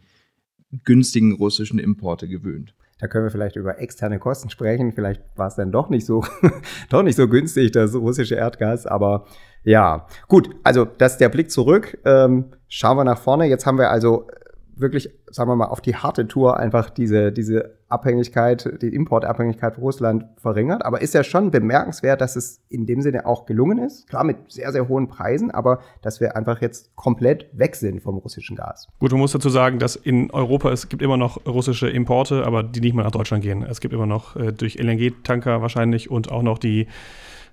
[0.83, 2.73] günstigen russischen Importe gewöhnt.
[2.99, 4.93] Da können wir vielleicht über externe Kosten sprechen.
[4.93, 6.23] Vielleicht war es dann doch nicht so,
[6.89, 8.88] doch nicht so günstig, das russische Erdgas.
[8.88, 9.25] Aber
[9.63, 10.49] ja, gut.
[10.63, 11.97] Also das ist der Blick zurück.
[12.05, 13.47] Ähm, schauen wir nach vorne.
[13.47, 14.27] Jetzt haben wir also
[14.77, 19.83] wirklich, sagen wir mal, auf die harte Tour einfach diese, diese Abhängigkeit, die Importabhängigkeit von
[19.83, 20.85] Russland verringert.
[20.85, 24.07] Aber ist ja schon bemerkenswert, dass es in dem Sinne auch gelungen ist.
[24.07, 28.17] Klar, mit sehr, sehr hohen Preisen, aber dass wir einfach jetzt komplett weg sind vom
[28.17, 28.88] russischen Gas.
[28.99, 32.63] Gut, man muss dazu sagen, dass in Europa es gibt immer noch russische Importe, aber
[32.63, 33.63] die nicht mehr nach Deutschland gehen.
[33.63, 36.88] Es gibt immer noch äh, durch LNG-Tanker wahrscheinlich und auch noch die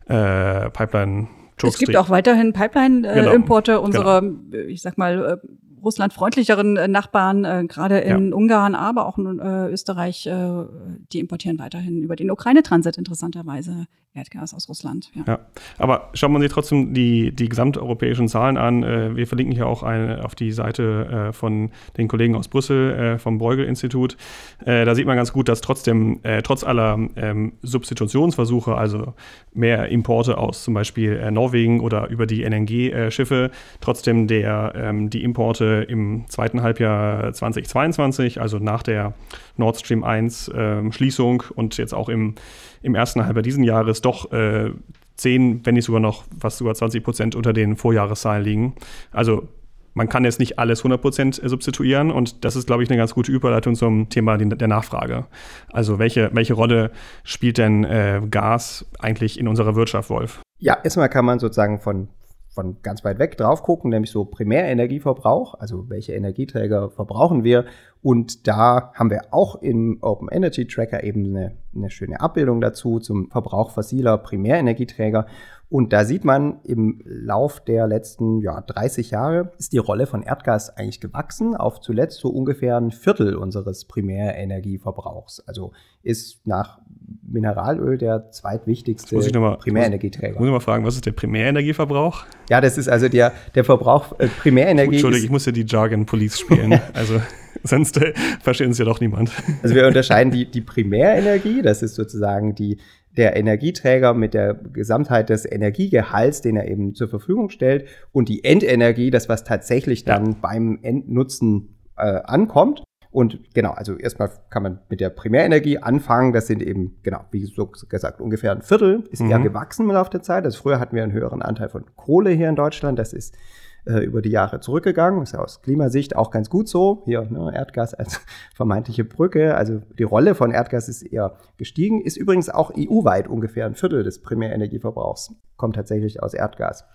[0.07, 1.29] äh, Pipeline.
[1.63, 3.85] Es gibt auch weiterhin Pipeline-Importe äh, genau.
[3.85, 4.67] unserer, genau.
[4.67, 5.49] ich sag mal, äh,
[5.83, 8.35] russlandfreundlicheren äh, Nachbarn, äh, gerade in ja.
[8.35, 10.65] Ungarn, aber auch in äh, Österreich, äh,
[11.13, 15.11] die importieren weiterhin über den Ukraine-Transit interessanterweise Erdgas aus Russland.
[15.15, 15.23] Ja.
[15.27, 15.39] ja.
[15.79, 18.83] aber schaut man sich trotzdem die, die gesamteuropäischen Zahlen an.
[18.83, 23.19] Äh, wir verlinken hier auch eine, auf die Seite äh, von den Kollegen aus Brüssel
[23.19, 24.17] vom Bruegel-Institut.
[24.65, 29.15] Äh, da sieht man ganz gut, dass trotzdem, trotz aller ähm, Substitutionsversuche, also
[29.53, 35.72] mehr Importe aus zum Beispiel Norwegen oder über die LNG-Schiffe, trotzdem der, ähm, die Importe
[35.81, 39.15] im zweiten Halbjahr 2022, also nach der
[39.57, 42.35] Nord Stream 1 ähm, Schließung und jetzt auch im
[42.83, 44.71] im ersten Halbjahr diesen Jahres doch äh,
[45.17, 48.75] 10, wenn nicht sogar noch fast sogar 20 Prozent unter den Vorjahreszahlen liegen.
[49.13, 49.49] Also
[49.95, 53.15] man kann jetzt nicht alles 100 Prozent substituieren und das ist, glaube ich, eine ganz
[53.15, 55.27] gute Überleitung zum Thema der Nachfrage.
[55.71, 56.91] Also welche, welche Rolle
[57.25, 60.41] spielt denn äh, Gas eigentlich in unserer Wirtschaft, Wolf?
[60.59, 62.09] Ja, erstmal kann man sozusagen von
[62.55, 67.65] von ganz weit weg drauf gucken, nämlich so Primärenergieverbrauch, also welche Energieträger verbrauchen wir.
[68.03, 72.99] Und da haben wir auch im Open Energy Tracker eben eine, eine schöne Abbildung dazu
[72.99, 75.27] zum Verbrauch fossiler Primärenergieträger.
[75.73, 80.23] Und da sieht man im Lauf der letzten ja, 30 Jahre ist die Rolle von
[80.23, 85.41] Erdgas eigentlich gewachsen auf zuletzt so ungefähr ein Viertel unseres Primärenergieverbrauchs.
[85.47, 86.81] Also ist nach
[87.23, 90.39] Mineralöl der zweitwichtigste muss ich mal, Primärenergieträger.
[90.39, 92.25] Muss ich mal fragen, was ist der Primärenergieverbrauch?
[92.51, 94.97] Ja, das ist also der, der Verbrauch äh, Primärenergie.
[94.97, 96.81] Entschuldigung, ich muss ja die Jargon Police spielen.
[96.93, 97.21] also
[97.65, 98.13] sonst äh,
[98.43, 99.31] versteht uns ja doch niemand.
[99.63, 102.79] Also wir unterscheiden die, die Primärenergie, das ist sozusagen die,
[103.17, 108.45] der Energieträger mit der Gesamtheit des Energiegehalts, den er eben zur Verfügung stellt, und die
[108.45, 110.37] Endenergie, das was tatsächlich dann ja.
[110.41, 112.83] beim Endnutzen äh, ankommt.
[113.13, 116.33] Und genau, also erstmal kann man mit der Primärenergie anfangen.
[116.33, 119.05] Das sind eben, genau, wie so gesagt, ungefähr ein Viertel.
[119.11, 119.31] Ist mhm.
[119.31, 120.45] eher gewachsen im Laufe der Zeit.
[120.45, 122.99] Also früher hatten wir einen höheren Anteil von Kohle hier in Deutschland.
[122.99, 123.37] Das ist
[123.85, 125.23] äh, über die Jahre zurückgegangen.
[125.23, 127.03] Ist ja aus Klimasicht auch ganz gut so.
[127.05, 128.23] Hier ne, Erdgas als
[128.55, 129.57] vermeintliche Brücke.
[129.57, 132.01] Also die Rolle von Erdgas ist eher gestiegen.
[132.01, 135.35] Ist übrigens auch EU-weit ungefähr ein Viertel des Primärenergieverbrauchs.
[135.59, 136.87] Kommt tatsächlich aus Erdgas.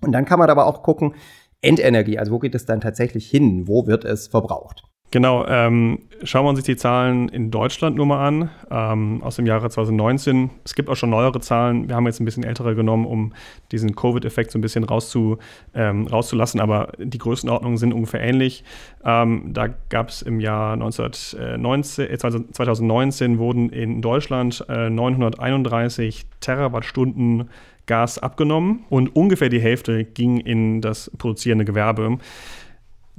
[0.00, 1.14] Und dann kann man aber auch gucken,
[1.62, 3.68] Endenergie, also wo geht es dann tatsächlich hin?
[3.68, 4.89] Wo wird es verbraucht?
[5.12, 9.46] Genau, ähm, schauen wir uns die Zahlen in Deutschland nur mal an, ähm, aus dem
[9.46, 10.50] Jahre 2019.
[10.64, 11.88] Es gibt auch schon neuere Zahlen.
[11.88, 13.32] Wir haben jetzt ein bisschen ältere genommen, um
[13.72, 15.38] diesen Covid-Effekt so ein bisschen rauszu,
[15.74, 18.62] ähm, rauszulassen, aber die Größenordnungen sind ungefähr ähnlich.
[19.04, 27.50] Ähm, da gab es im Jahr 1919, äh, 2019 wurden in Deutschland äh, 931 Terawattstunden
[27.86, 32.18] Gas abgenommen und ungefähr die Hälfte ging in das produzierende Gewerbe.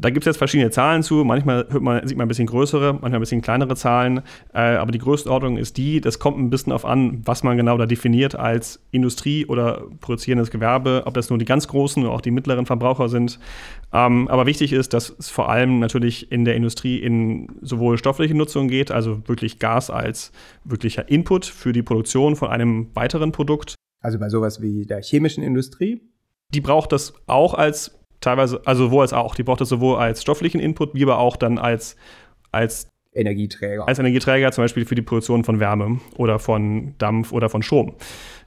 [0.02, 1.24] Da gibt es jetzt verschiedene Zahlen zu.
[1.24, 4.22] Manchmal man, sieht man ein bisschen größere, manchmal ein bisschen kleinere Zahlen.
[4.52, 7.78] Äh, aber die Größenordnung ist die, das kommt ein bisschen auf an, was man genau
[7.78, 12.22] da definiert als Industrie oder produzierendes Gewerbe, ob das nur die ganz großen oder auch
[12.22, 13.40] die mittleren Verbraucher sind.
[13.94, 18.34] Ähm, aber wichtig ist, dass es vor allem natürlich in der Industrie in sowohl stoffliche
[18.34, 20.32] Nutzung geht, also wirklich Gas als
[20.64, 23.76] wirklicher Input für die Produktion von einem weiteren Produkt.
[24.00, 26.02] Also bei sowas wie der chemischen Industrie?
[26.50, 29.36] Die braucht das auch als teilweise, also sowohl als auch.
[29.36, 31.96] Die braucht das sowohl als stofflichen Input, wie aber auch dann als,
[32.52, 33.88] als Energieträger.
[33.88, 37.96] Als Energieträger, zum Beispiel für die Produktion von Wärme oder von Dampf oder von Strom.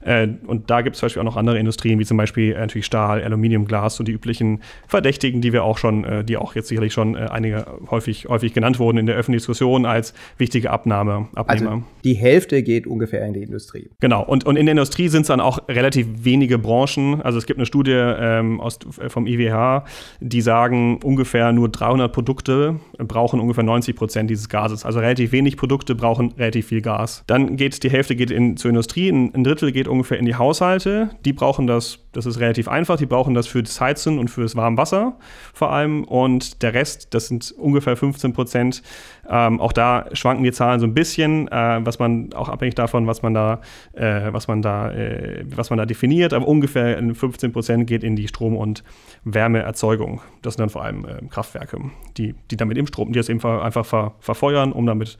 [0.05, 2.59] Äh, und da gibt es zum Beispiel auch noch andere Industrien, wie zum Beispiel äh,
[2.59, 6.55] natürlich Stahl, Aluminium, Glas, so die üblichen Verdächtigen, die wir auch schon, äh, die auch
[6.55, 10.69] jetzt sicherlich schon äh, einige häufig, häufig genannt wurden in der öffentlichen Diskussion als wichtige
[10.69, 11.71] Abnahme, Abnehmer.
[11.71, 13.89] Also die Hälfte geht ungefähr in die Industrie.
[13.99, 17.21] Genau, und, und in der Industrie sind es dann auch relativ wenige Branchen.
[17.21, 19.85] Also es gibt eine Studie ähm, aus, äh, vom IWH,
[20.19, 24.85] die sagen, ungefähr nur 300 Produkte brauchen ungefähr 90 Prozent dieses Gases.
[24.85, 27.23] Also relativ wenig Produkte brauchen relativ viel Gas.
[27.27, 30.35] Dann geht die Hälfte geht in, zur Industrie, ein, ein Drittel geht ungefähr in die
[30.35, 31.09] Haushalte.
[31.25, 34.41] Die brauchen das, das ist relativ einfach, die brauchen das für das Heizen und für
[34.41, 35.17] das warme Wasser
[35.53, 36.03] vor allem.
[36.03, 38.83] Und der Rest, das sind ungefähr 15 Prozent.
[39.29, 43.07] Ähm, auch da schwanken die Zahlen so ein bisschen, äh, was man auch abhängig davon,
[43.07, 43.61] was man da,
[43.93, 46.33] äh, was man da, äh, was man da definiert.
[46.33, 48.83] Aber ungefähr 15 Prozent geht in die Strom- und
[49.23, 50.21] Wärmeerzeugung.
[50.41, 51.79] Das sind dann vor allem äh, Kraftwerke,
[52.17, 55.17] die, die damit im Strom, die das eben einfach ver, verfeuern, um damit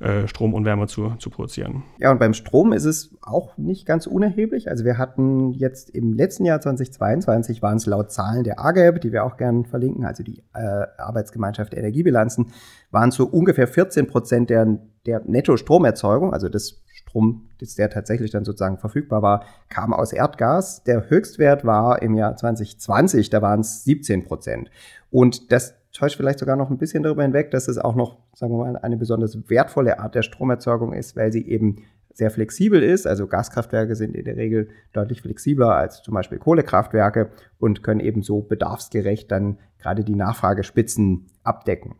[0.00, 1.82] äh, Strom und Wärme zu, zu produzieren.
[1.98, 4.70] Ja, und beim Strom ist es auch nicht ganz unerheblich.
[4.70, 9.12] Also wir hatten jetzt im letzten Jahr 2022 waren es laut Zahlen der AGEB, die
[9.12, 12.52] wir auch gerne verlinken, also die äh, Arbeitsgemeinschaft Energiebilanzen,
[12.90, 18.78] waren so ungefähr 14 Prozent der, der Netto-Stromerzeugung, also des Strom, der tatsächlich dann sozusagen
[18.78, 20.84] verfügbar war, kam aus Erdgas.
[20.84, 24.70] Der Höchstwert war im Jahr 2020, da waren es 17 Prozent.
[25.10, 28.52] Und das täuscht vielleicht sogar noch ein bisschen darüber hinweg, dass es auch noch, sagen
[28.52, 31.82] wir mal, eine besonders wertvolle Art der Stromerzeugung ist, weil sie eben
[32.14, 33.06] sehr flexibel ist.
[33.06, 38.22] Also Gaskraftwerke sind in der Regel deutlich flexibler als zum Beispiel Kohlekraftwerke und können eben
[38.22, 41.96] so bedarfsgerecht dann gerade die Nachfragespitzen abdecken.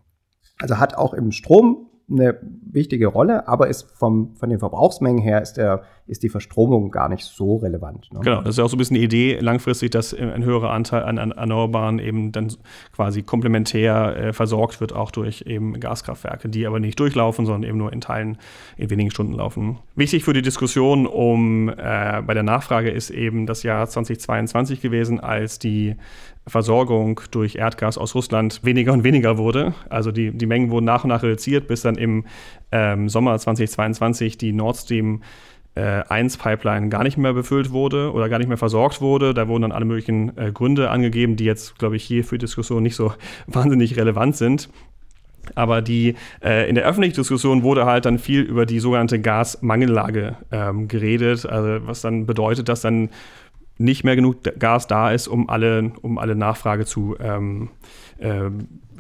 [0.61, 5.43] Also hat auch im Strom eine wichtige Rolle, aber ist vom, von den Verbrauchsmengen her
[5.43, 8.13] ist, der, ist die Verstromung gar nicht so relevant.
[8.13, 8.21] Ne?
[8.23, 11.19] Genau, das ist auch so ein bisschen die Idee langfristig, dass ein höherer Anteil an,
[11.19, 12.53] an Erneuerbaren eben dann
[12.95, 17.79] quasi komplementär äh, versorgt wird, auch durch eben Gaskraftwerke, die aber nicht durchlaufen, sondern eben
[17.79, 18.39] nur in Teilen
[18.77, 19.79] in wenigen Stunden laufen.
[19.95, 25.21] Wichtig für die Diskussion um äh, bei der Nachfrage ist eben das Jahr 2022 gewesen,
[25.21, 25.97] als die
[26.49, 29.75] Versorgung durch Erdgas aus Russland weniger und weniger wurde.
[29.89, 32.25] Also die, die Mengen wurden nach und nach reduziert, bis dann im
[32.73, 35.23] ähm, Sommer 2022 die Nord Stream
[35.79, 39.33] äh, 1 Pipeline gar nicht mehr befüllt wurde oder gar nicht mehr versorgt wurde.
[39.33, 42.45] Da wurden dann alle möglichen äh, Gründe angegeben, die jetzt, glaube ich, hier für die
[42.47, 43.13] Diskussion nicht so
[43.47, 44.69] wahnsinnig relevant sind.
[45.55, 50.37] Aber die, äh, in der öffentlichen Diskussion wurde halt dann viel über die sogenannte Gasmangellage
[50.51, 53.09] ähm, geredet, also was dann bedeutet, dass dann
[53.79, 58.08] nicht mehr genug Gas da ist, um alle, um alle Nachfrage zu ähm, äh,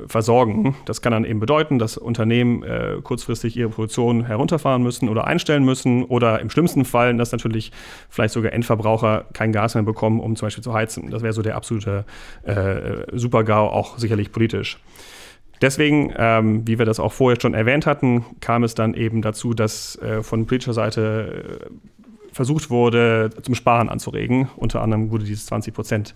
[0.06, 0.76] versorgen.
[0.84, 5.64] Das kann dann eben bedeuten, dass Unternehmen äh, kurzfristig ihre Produktion herunterfahren müssen oder einstellen
[5.64, 7.72] müssen oder im schlimmsten Fall, dass natürlich
[8.08, 11.10] vielleicht sogar Endverbraucher kein Gas mehr bekommen, um zum Beispiel zu heizen.
[11.10, 12.04] Das wäre so der absolute
[12.44, 14.78] äh, Super-GAU, auch sicherlich politisch.
[15.60, 19.54] Deswegen, ähm, wie wir das auch vorher schon erwähnt hatten, kam es dann eben dazu,
[19.54, 24.48] dass äh, von politischer Seite äh, versucht wurde, zum Sparen anzuregen.
[24.56, 26.14] Unter anderem wurde dieses 20 Prozent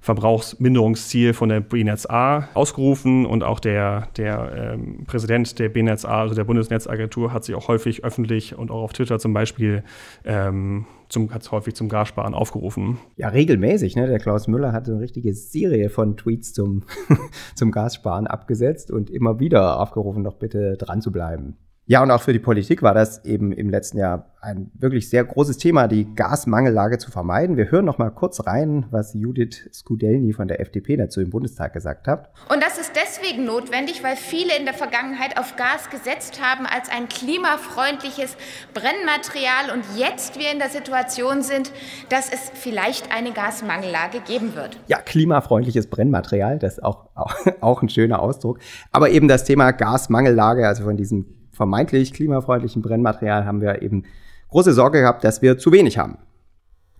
[0.00, 6.44] Verbrauchsminderungsziel von der BNetzA ausgerufen und auch der, der ähm, Präsident der BNetzA, also der
[6.44, 9.82] Bundesnetzagentur, hat sich auch häufig öffentlich und auch auf Twitter zum Beispiel
[10.24, 12.98] ähm, zum, hat häufig zum Gassparen aufgerufen.
[13.16, 13.96] Ja, regelmäßig.
[13.96, 14.06] Ne?
[14.06, 16.84] Der Klaus Müller hat eine richtige Serie von Tweets zum,
[17.54, 21.56] zum Gassparen abgesetzt und immer wieder aufgerufen, doch bitte dran zu bleiben.
[21.90, 25.24] Ja, und auch für die Politik war das eben im letzten Jahr ein wirklich sehr
[25.24, 27.56] großes Thema, die Gasmangellage zu vermeiden.
[27.56, 31.72] Wir hören noch mal kurz rein, was Judith Skudelny von der FDP dazu im Bundestag
[31.72, 32.30] gesagt hat.
[32.48, 36.88] Und das ist deswegen notwendig, weil viele in der Vergangenheit auf Gas gesetzt haben als
[36.88, 38.36] ein klimafreundliches
[38.72, 41.72] Brennmaterial und jetzt wir in der Situation sind,
[42.08, 44.78] dass es vielleicht eine Gasmangellage geben wird.
[44.86, 48.60] Ja, klimafreundliches Brennmaterial, das ist auch, auch, auch ein schöner Ausdruck.
[48.92, 54.04] Aber eben das Thema Gasmangellage, also von diesem vermeintlich klimafreundlichen Brennmaterial haben wir eben
[54.48, 56.16] große Sorge gehabt, dass wir zu wenig haben.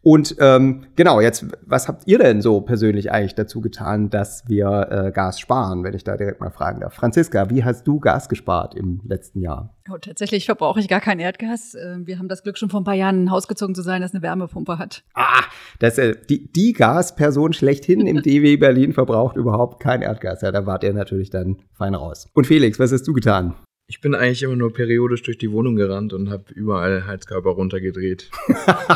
[0.03, 4.89] Und ähm, genau, jetzt, was habt ihr denn so persönlich eigentlich dazu getan, dass wir
[4.91, 6.93] äh, Gas sparen, wenn ich da direkt mal fragen darf?
[6.93, 9.75] Franziska, wie hast du Gas gespart im letzten Jahr?
[9.91, 11.75] Oh, tatsächlich verbrauche ich gar kein Erdgas.
[11.75, 14.03] Ähm, wir haben das Glück, schon vor ein paar Jahren ein Haus gezogen zu sein,
[14.03, 15.05] das eine Wärmepumpe hat.
[15.15, 15.45] Ah,
[15.81, 20.43] das, äh, die, die Gasperson schlechthin im DW Berlin verbraucht überhaupt kein Erdgas.
[20.43, 22.27] Ja, da wart ihr natürlich dann fein raus.
[22.33, 23.55] Und Felix, was hast du getan?
[23.91, 28.31] Ich bin eigentlich immer nur periodisch durch die Wohnung gerannt und habe überall Heizkörper runtergedreht.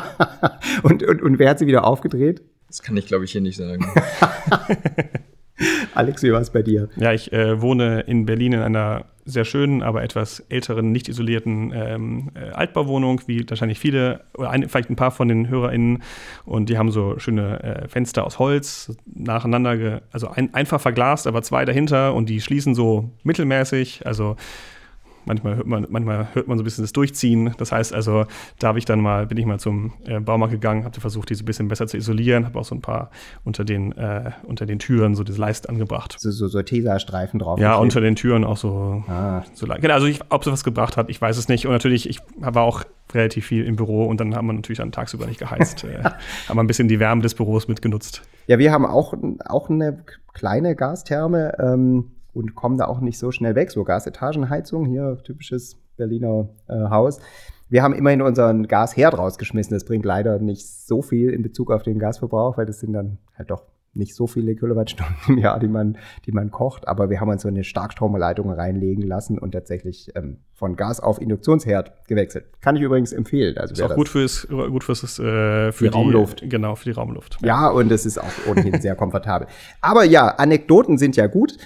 [0.84, 2.42] und, und, und wer hat sie wieder aufgedreht?
[2.68, 3.84] Das kann ich, glaube ich, hier nicht sagen.
[5.94, 6.90] Alex, wie war es bei dir?
[6.94, 11.72] Ja, ich äh, wohne in Berlin in einer sehr schönen, aber etwas älteren, nicht isolierten
[11.74, 16.04] ähm, äh, Altbauwohnung, wie wahrscheinlich viele oder ein, vielleicht ein paar von den HörerInnen.
[16.44, 21.42] Und die haben so schöne äh, Fenster aus Holz nacheinander, also ein, einfach verglast, aber
[21.42, 24.06] zwei dahinter und die schließen so mittelmäßig.
[24.06, 24.36] Also
[25.26, 27.54] Manchmal hört man, manchmal hört man so ein bisschen das Durchziehen.
[27.58, 28.26] Das heißt also,
[28.58, 31.34] da habe ich dann mal, bin ich mal zum äh, Baumarkt gegangen, habe versucht, die
[31.34, 33.10] so ein bisschen besser zu isolieren, habe auch so ein paar
[33.44, 36.16] unter den, äh, unter den Türen so diese Leiste angebracht.
[36.18, 37.58] So, so, so Tesa-Streifen drauf.
[37.58, 39.04] Ja, unter den Türen auch so.
[39.08, 39.42] Ah.
[39.54, 41.66] so genau, also ich, ob es was gebracht hat, ich weiß es nicht.
[41.66, 44.92] Und natürlich, ich war auch relativ viel im Büro und dann haben wir natürlich dann
[44.92, 45.84] tagsüber nicht geheizt.
[45.84, 46.02] äh,
[46.48, 48.22] haben wir ein bisschen die Wärme des Büros mitgenutzt.
[48.46, 51.56] Ja, wir haben auch, auch eine kleine Gastherme.
[51.58, 53.70] Ähm und kommen da auch nicht so schnell weg.
[53.70, 57.20] So Gasetagenheizung, hier typisches Berliner äh, Haus.
[57.68, 59.74] Wir haben immerhin unseren Gasherd rausgeschmissen.
[59.74, 63.18] Das bringt leider nicht so viel in Bezug auf den Gasverbrauch, weil das sind dann
[63.36, 63.62] halt doch
[63.94, 66.86] nicht so viele Kilowattstunden im Jahr, die man, die man kocht.
[66.88, 71.20] Aber wir haben uns so eine Starkstromleitung reinlegen lassen und tatsächlich ähm, von Gas auf
[71.20, 72.46] Induktionsherd gewechselt.
[72.60, 73.56] Kann ich übrigens empfehlen.
[73.56, 76.44] Also ist auch gut fürs, gut fürs äh, für die, die, Raumluft.
[76.48, 77.38] Genau, für die Raumluft.
[77.40, 79.48] Ja, ja und es ist auch ohnehin sehr komfortabel.
[79.80, 81.56] Aber ja, Anekdoten sind ja gut.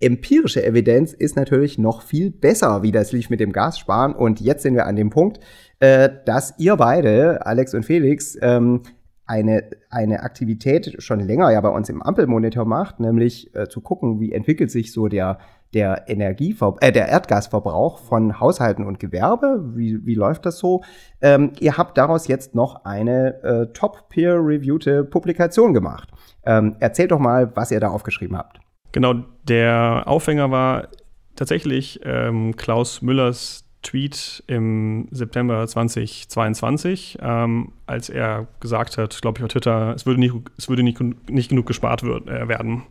[0.00, 4.14] Empirische Evidenz ist natürlich noch viel besser, wie das lief mit dem Gassparen.
[4.14, 5.40] Und jetzt sind wir an dem Punkt,
[5.80, 8.82] äh, dass ihr beide, Alex und Felix, ähm,
[9.26, 14.20] eine, eine Aktivität schon länger ja bei uns im Ampelmonitor macht, nämlich äh, zu gucken,
[14.20, 15.38] wie entwickelt sich so der,
[15.74, 20.82] der Energiever äh, der Erdgasverbrauch von Haushalten und Gewerbe, wie, wie läuft das so?
[21.20, 26.08] Ähm, ihr habt daraus jetzt noch eine äh, top peer-reviewte Publikation gemacht.
[26.46, 28.60] Ähm, erzählt doch mal, was ihr da aufgeschrieben habt.
[28.92, 29.14] Genau,
[29.44, 30.88] der Aufhänger war
[31.36, 39.44] tatsächlich ähm, Klaus Müllers Tweet im September 2022, ähm, als er gesagt hat, glaube ich,
[39.44, 42.82] auf Twitter, es würde nicht, es würde nicht, nicht genug gespart wird, äh, werden.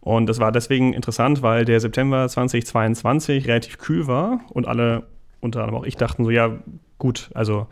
[0.00, 5.06] Und das war deswegen interessant, weil der September 2022 relativ kühl war und alle,
[5.40, 6.58] unter anderem auch ich, dachten so, ja,
[6.98, 7.66] gut, also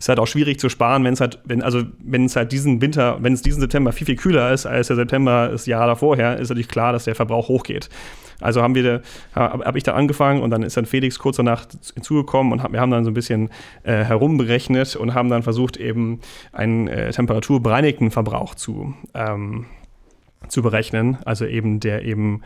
[0.00, 2.80] ist halt auch schwierig zu sparen, wenn es halt, wenn, also wenn es halt diesen
[2.80, 6.18] Winter, wenn es diesen September viel, viel kühler ist als der September das Jahr davor,
[6.18, 7.90] ist natürlich klar, dass der Verbrauch hochgeht.
[8.40, 9.02] Also haben wir,
[9.34, 12.80] habe hab ich da angefangen und dann ist dann Felix kurz danach hinzugekommen und wir
[12.80, 13.50] haben dann so ein bisschen
[13.82, 16.20] äh, herumberechnet und haben dann versucht, eben
[16.52, 19.66] einen äh, temperaturbereinigten Verbrauch zu, ähm,
[20.48, 22.40] zu berechnen, also eben der eben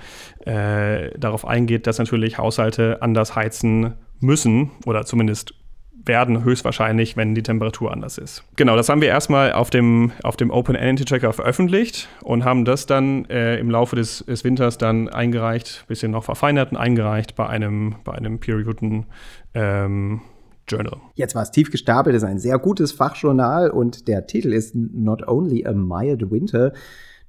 [0.45, 5.55] äh, darauf eingeht, dass natürlich Haushalte anders heizen müssen oder zumindest
[6.07, 8.45] werden, höchstwahrscheinlich, wenn die Temperatur anders ist.
[8.57, 12.65] Genau, das haben wir erstmal auf dem, auf dem Open Energy Tracker veröffentlicht und haben
[12.65, 17.35] das dann äh, im Laufe des, des, Winters dann eingereicht, bisschen noch verfeinert und eingereicht
[17.35, 19.07] bei einem, bei einem peer-reviewten
[19.55, 20.21] ähm,
[20.69, 20.99] Journal.
[21.15, 25.27] Jetzt war es tief gestapelt, ist ein sehr gutes Fachjournal und der Titel ist Not
[25.29, 26.73] Only a Mild Winter.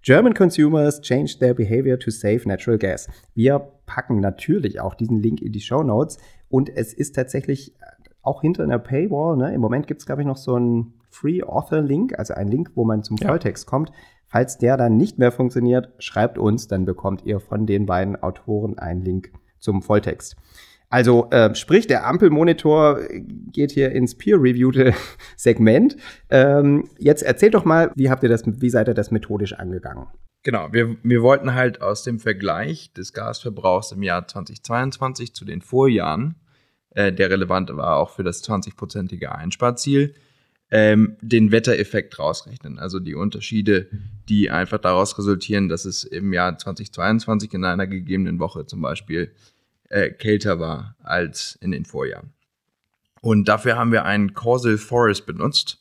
[0.01, 3.09] German consumers changed their behavior to save natural gas.
[3.34, 6.17] Wir packen natürlich auch diesen Link in die Show Notes
[6.47, 7.73] und es ist tatsächlich
[8.26, 9.38] auch hinter einer Paywall.
[9.38, 9.53] Ne?
[9.53, 12.71] Im Moment gibt es, glaube ich, noch so einen Free Author Link, also einen Link,
[12.76, 13.28] wo man zum ja.
[13.28, 13.91] Volltext kommt.
[14.28, 18.78] Falls der dann nicht mehr funktioniert, schreibt uns, dann bekommt ihr von den beiden Autoren
[18.78, 20.36] einen Link zum Volltext.
[20.89, 22.99] Also äh, sprich, der Ampelmonitor
[23.51, 24.93] geht hier ins peer-reviewte
[25.36, 25.97] Segment.
[26.30, 30.07] Ähm, jetzt erzählt doch mal, wie habt ihr das, wie seid ihr das methodisch angegangen?
[30.43, 35.61] Genau, wir, wir wollten halt aus dem Vergleich des Gasverbrauchs im Jahr 2022 zu den
[35.61, 36.36] Vorjahren
[36.96, 40.16] äh, der relevant war auch für das 20-prozentige Einsparziel,
[40.72, 42.80] ähm, den Wettereffekt rausrechnen.
[42.80, 43.88] Also die Unterschiede,
[44.28, 49.32] die einfach daraus resultieren, dass es im Jahr 2022 in einer gegebenen Woche zum Beispiel
[49.89, 52.34] äh, kälter war als in den Vorjahren.
[53.22, 55.80] Und dafür haben wir einen Causal Forest benutzt.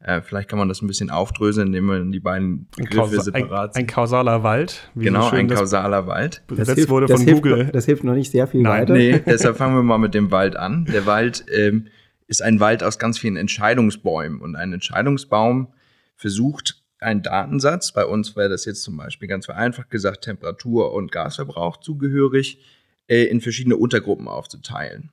[0.00, 3.82] Äh, vielleicht kann man das ein bisschen aufdröseln, indem man die beiden Begriffe separat ein,
[3.82, 4.90] ein, kausaler Wald.
[4.94, 6.42] Genau, ein kausaler Wald.
[6.48, 7.56] Das, hilft, wurde von das Google.
[7.56, 8.92] Hilft, das hilft noch nicht sehr viel Nein, weiter.
[8.92, 10.84] Nee, deshalb fangen wir mal mit dem Wald an.
[10.84, 11.86] Der Wald ähm,
[12.26, 14.40] ist ein Wald aus ganz vielen Entscheidungsbäumen.
[14.40, 15.68] Und ein Entscheidungsbaum
[16.14, 21.12] versucht, einen Datensatz, bei uns wäre das jetzt zum Beispiel ganz vereinfacht gesagt Temperatur und
[21.12, 22.58] Gasverbrauch zugehörig,
[23.06, 25.10] äh, in verschiedene Untergruppen aufzuteilen.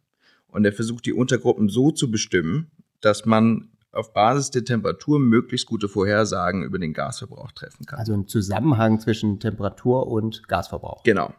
[0.48, 2.72] Und er versucht, die Untergruppen so zu bestimmen,
[3.02, 8.00] dass man auf Basis der Temperatur möglichst gute Vorhersagen über den Gasverbrauch treffen kann.
[8.00, 11.04] Also ein Zusammenhang zwischen Temperatur und Gasverbrauch.
[11.04, 11.34] Genau.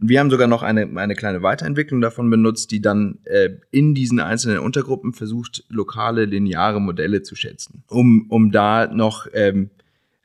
[0.00, 3.94] Und wir haben sogar noch eine, eine kleine Weiterentwicklung davon benutzt, die dann äh, in
[3.94, 9.70] diesen einzelnen Untergruppen versucht, lokale lineare Modelle zu schätzen, um, um da noch ähm,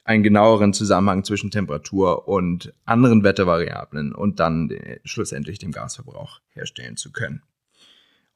[0.04, 6.96] einen genaueren Zusammenhang zwischen Temperatur und anderen Wettervariablen und dann äh, schlussendlich dem Gasverbrauch herstellen
[6.96, 7.42] zu können.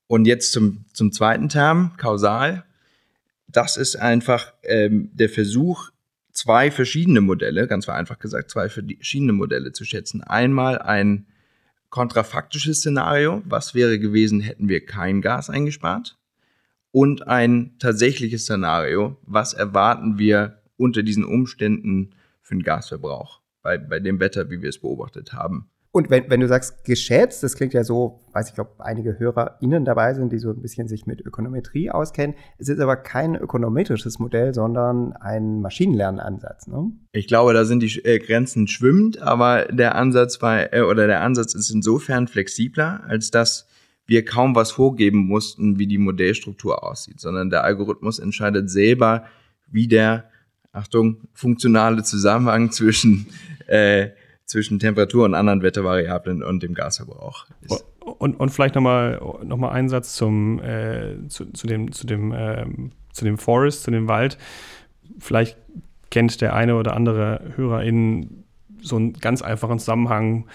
[0.08, 2.64] Und jetzt zum, zum zweiten Term, kausal
[3.48, 5.90] das ist einfach ähm, der Versuch,
[6.32, 10.22] zwei verschiedene Modelle, ganz vereinfacht gesagt, zwei verschiedene Modelle zu schätzen.
[10.22, 11.26] Einmal ein
[11.90, 16.18] kontrafaktisches Szenario, was wäre gewesen, hätten wir kein Gas eingespart,
[16.92, 24.00] und ein tatsächliches Szenario, was erwarten wir unter diesen Umständen für den Gasverbrauch bei, bei
[24.00, 25.70] dem Wetter, wie wir es beobachtet haben.
[25.92, 29.86] Und wenn, wenn du sagst geschätzt, das klingt ja so, weiß ich, ob einige HörerInnen
[29.86, 32.36] dabei sind, die so ein bisschen sich mit Ökonometrie auskennen.
[32.58, 36.68] Es ist aber kein ökonometrisches Modell, sondern ein Maschinenlernansatz.
[36.68, 36.92] Ne?
[37.14, 41.22] Ich glaube, da sind die äh, Grenzen schwimmend, aber der Ansatz war, äh, oder der
[41.22, 43.68] Ansatz ist insofern flexibler, als dass
[44.06, 49.26] wir kaum was vorgeben mussten, wie die Modellstruktur aussieht, sondern der Algorithmus entscheidet selber,
[49.70, 50.30] wie der,
[50.72, 53.28] Achtung, funktionale Zusammenhang zwischen
[53.68, 54.10] äh,
[54.48, 57.86] zwischen Temperatur und anderen Wettervariablen und dem Gasverbrauch ist.
[58.00, 62.34] Und, und vielleicht nochmal noch mal einen Satz zum, äh, zu, zu, dem, zu, dem,
[62.36, 64.38] ähm, zu dem Forest, zu dem Wald.
[65.20, 65.58] Vielleicht
[66.10, 68.46] kennt der eine oder andere HörerInnen
[68.82, 70.46] so einen ganz einfachen Zusammenhang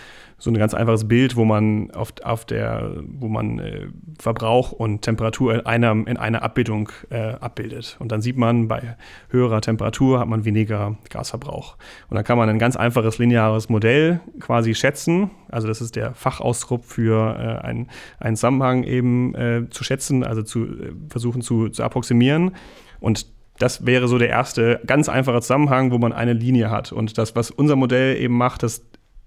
[0.43, 3.87] so ein ganz einfaches Bild, wo man auf, auf der, wo man äh,
[4.19, 7.97] Verbrauch und Temperatur in einer, in einer Abbildung äh, abbildet.
[8.01, 8.97] Und dann sieht man, bei
[9.29, 11.77] höherer Temperatur hat man weniger Gasverbrauch.
[12.11, 15.31] Und dann kann man ein ganz einfaches lineares Modell quasi schätzen.
[15.49, 20.43] Also das ist der Fachausdruck für äh, einen, einen Zusammenhang eben äh, zu schätzen, also
[20.43, 22.57] zu äh, versuchen zu, zu approximieren.
[22.99, 23.27] Und
[23.59, 26.93] das wäre so der erste ganz einfache Zusammenhang, wo man eine Linie hat.
[26.93, 28.83] Und das, was unser Modell eben macht, das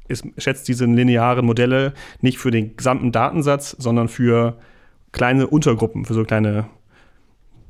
[0.08, 4.58] ist, schätzt diese linearen Modelle nicht für den gesamten Datensatz, sondern für
[5.12, 6.68] kleine Untergruppen, für so kleine,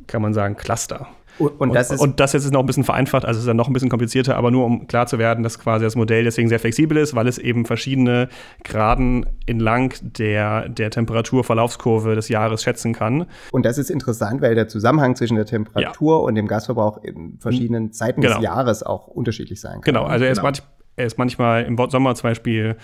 [0.08, 1.08] kann man sagen, Cluster.
[1.38, 3.58] Und, und, das, und, und das jetzt ist noch ein bisschen vereinfacht, also ist dann
[3.58, 6.48] noch ein bisschen komplizierter, aber nur um klar zu werden, dass quasi das Modell deswegen
[6.48, 8.30] sehr flexibel ist, weil es eben verschiedene
[8.64, 13.26] Graden entlang der, der Temperaturverlaufskurve des Jahres schätzen kann.
[13.52, 16.22] Und das ist interessant, weil der Zusammenhang zwischen der Temperatur ja.
[16.22, 18.36] und dem Gasverbrauch in verschiedenen Zeiten genau.
[18.36, 19.94] des Jahres auch unterschiedlich sein kann.
[19.94, 20.48] Genau, also er ist genau.
[20.48, 22.78] manchmal er ist manchmal im Sommer zum Beispiel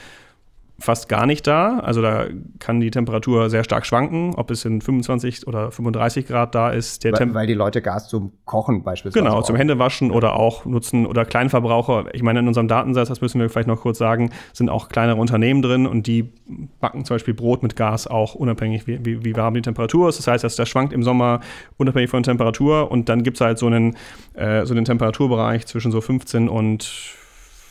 [0.82, 1.80] fast gar nicht da.
[1.80, 2.26] Also da
[2.60, 7.04] kann die Temperatur sehr stark schwanken, ob es in 25 oder 35 Grad da ist.
[7.06, 9.24] weil, weil, die Leute Gas zum Kochen beispielsweise.
[9.24, 10.16] Genau, zum Händewaschen ja.
[10.16, 12.06] oder auch nutzen oder Kleinverbraucher.
[12.14, 15.20] Ich meine, in unserem Datensatz, das müssen wir vielleicht noch kurz sagen, sind auch kleinere
[15.20, 16.34] Unternehmen drin und die
[16.80, 20.20] backen zum Beispiel Brot mit Gas auch unabhängig, wie, wie, wie warm die Temperatur ist.
[20.20, 21.42] Das heißt, dass das schwankt im Sommer
[21.78, 23.96] unabhängig von Temperatur und dann gibt es halt so einen,
[24.34, 27.21] äh, so einen Temperaturbereich zwischen so 15 und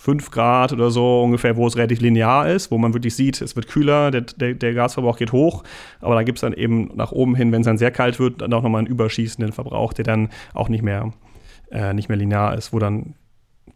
[0.00, 3.54] 5 Grad oder so ungefähr, wo es relativ linear ist, wo man wirklich sieht, es
[3.54, 5.62] wird kühler, der, der, der Gasverbrauch geht hoch,
[6.00, 8.40] aber da gibt es dann eben nach oben hin, wenn es dann sehr kalt wird,
[8.40, 11.12] dann auch nochmal einen überschießenden Verbrauch, der dann auch nicht mehr,
[11.70, 13.14] äh, nicht mehr linear ist, wo dann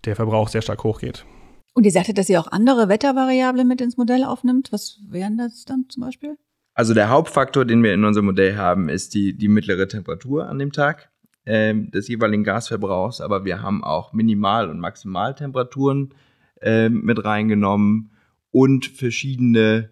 [0.06, 1.26] der Verbrauch sehr stark hochgeht.
[1.74, 4.72] Und ihr sagtet, dass ihr auch andere Wettervariablen mit ins Modell aufnimmt.
[4.72, 6.38] Was wären das dann zum Beispiel?
[6.72, 10.58] Also der Hauptfaktor, den wir in unserem Modell haben, ist die, die mittlere Temperatur an
[10.58, 11.10] dem Tag
[11.46, 16.14] ähm, des jeweiligen Gasverbrauchs, aber wir haben auch Minimal- und Maximaltemperaturen
[16.60, 18.10] äh, mit reingenommen
[18.50, 19.90] und verschiedene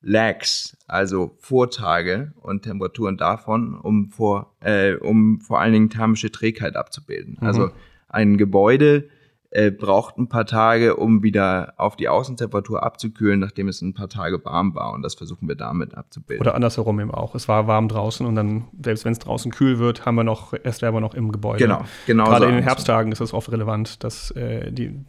[0.00, 6.76] Lags, also Vortage und Temperaturen davon, um vor, äh, um vor allen Dingen thermische Trägheit
[6.76, 7.38] abzubilden.
[7.40, 7.46] Mhm.
[7.46, 7.70] Also
[8.08, 9.08] ein Gebäude
[9.54, 14.08] äh, braucht ein paar Tage, um wieder auf die Außentemperatur abzukühlen, nachdem es ein paar
[14.08, 14.94] Tage warm war.
[14.94, 16.40] Und das versuchen wir damit abzubilden.
[16.40, 17.34] Oder andersherum eben auch.
[17.34, 20.54] Es war warm draußen und dann, selbst wenn es draußen kühl wird, haben wir noch
[20.54, 21.58] Restwärme noch im Gebäude.
[21.58, 22.24] Genau, genau.
[22.24, 25.04] Gerade so in den Herbsttagen ist es oft relevant, dass äh, die,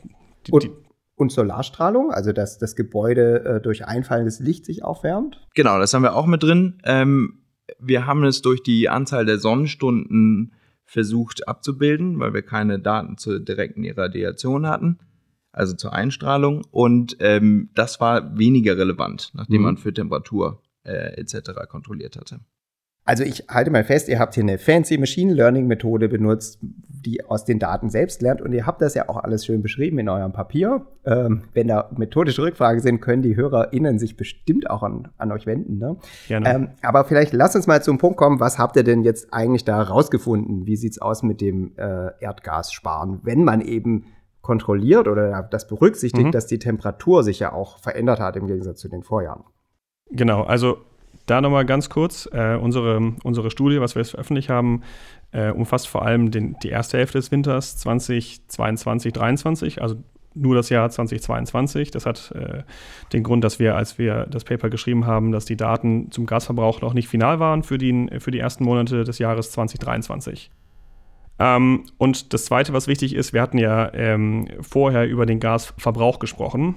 [0.45, 0.71] die, und, die
[1.15, 5.39] und Solarstrahlung, also dass das Gebäude äh, durch einfallendes Licht sich aufwärmt?
[5.55, 6.79] Genau, das haben wir auch mit drin.
[6.83, 7.39] Ähm,
[7.79, 10.51] wir haben es durch die Anzahl der Sonnenstunden
[10.85, 14.99] versucht abzubilden, weil wir keine Daten zur direkten Irradiation hatten,
[15.51, 16.63] also zur Einstrahlung.
[16.71, 19.65] Und ähm, das war weniger relevant, nachdem mhm.
[19.65, 21.51] man für Temperatur äh, etc.
[21.69, 22.39] kontrolliert hatte.
[23.05, 26.59] Also ich halte mal fest, ihr habt hier eine fancy Machine Learning Methode benutzt,
[27.05, 29.99] die aus den Daten selbst lernt und ihr habt das ja auch alles schön beschrieben
[29.99, 30.85] in eurem Papier.
[31.05, 35.45] Ähm, wenn da methodische Rückfragen sind, können die HörerInnen sich bestimmt auch an, an euch
[35.45, 35.77] wenden.
[35.77, 35.97] Ne?
[36.27, 36.49] Gerne.
[36.49, 39.65] Ähm, aber vielleicht lasst uns mal zum Punkt kommen, was habt ihr denn jetzt eigentlich
[39.65, 40.65] da rausgefunden?
[40.65, 44.05] Wie sieht's aus mit dem äh, Erdgassparen, wenn man eben
[44.41, 46.31] kontrolliert oder das berücksichtigt, mhm.
[46.31, 49.43] dass die Temperatur sich ja auch verändert hat im Gegensatz zu den Vorjahren?
[50.11, 50.77] Genau, also
[51.25, 52.29] da nochmal ganz kurz.
[52.31, 54.83] Äh, unsere, unsere Studie, was wir jetzt veröffentlicht haben,
[55.33, 59.95] äh, umfasst vor allem den, die erste Hälfte des Winters 2022, 2023, also
[60.35, 61.91] nur das Jahr 2022.
[61.91, 62.63] Das hat äh,
[63.11, 66.81] den Grund, dass wir, als wir das Paper geschrieben haben, dass die Daten zum Gasverbrauch
[66.81, 70.51] noch nicht final waren für die, für die ersten Monate des Jahres 2023.
[71.39, 76.19] Ähm, und das Zweite, was wichtig ist, wir hatten ja ähm, vorher über den Gasverbrauch
[76.19, 76.75] gesprochen.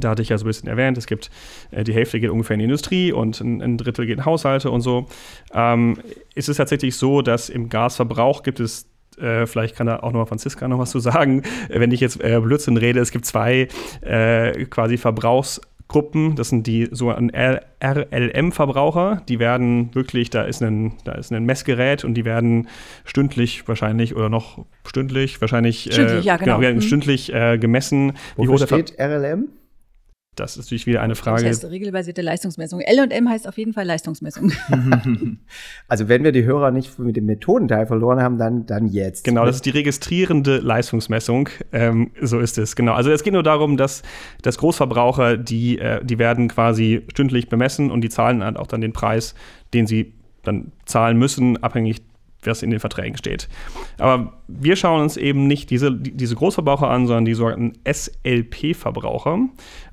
[0.00, 1.30] Da hatte ich ja so ein bisschen erwähnt, es gibt
[1.70, 4.70] äh, die Hälfte geht ungefähr in die Industrie und ein, ein Drittel geht in Haushalte
[4.70, 5.06] und so.
[5.54, 5.98] Ähm,
[6.34, 8.90] ist es tatsächlich so, dass im Gasverbrauch gibt es
[9.20, 12.22] äh, vielleicht kann da auch noch mal Franziska noch was zu sagen, wenn ich jetzt
[12.22, 13.00] äh, Blödsinn rede.
[13.00, 13.68] Es gibt zwei
[14.00, 16.36] äh, quasi Verbrauchsgruppen.
[16.36, 17.30] Das sind die sogenannten
[17.82, 19.22] RLM-Verbraucher.
[19.28, 22.68] Die werden wirklich, da ist, ein, da ist ein Messgerät und die werden
[23.04, 26.58] stündlich wahrscheinlich oder noch stündlich wahrscheinlich stündlich, äh, ja, genau.
[26.58, 26.80] genau mhm.
[26.80, 28.14] stündlich äh, gemessen.
[28.36, 29.48] Wofür steht RLM?
[30.36, 31.42] Das ist natürlich wieder eine Frage.
[31.42, 32.80] Das heißt regelbasierte Leistungsmessung.
[32.80, 34.52] L&M heißt auf jeden Fall Leistungsmessung.
[35.88, 39.24] also wenn wir die Hörer nicht mit dem Methodenteil verloren haben, dann, dann jetzt.
[39.24, 41.48] Genau, das ist die registrierende Leistungsmessung.
[41.72, 42.94] Ähm, so ist es, genau.
[42.94, 44.02] Also es geht nur darum, dass,
[44.42, 48.80] dass Großverbraucher, die, äh, die werden quasi stündlich bemessen und die zahlen halt auch dann
[48.80, 49.34] den Preis,
[49.74, 52.02] den sie dann zahlen müssen, abhängig
[52.42, 53.48] was in den Verträgen steht.
[53.98, 59.38] Aber wir schauen uns eben nicht diese, diese Großverbraucher an, sondern die sogenannten SLP-Verbraucher.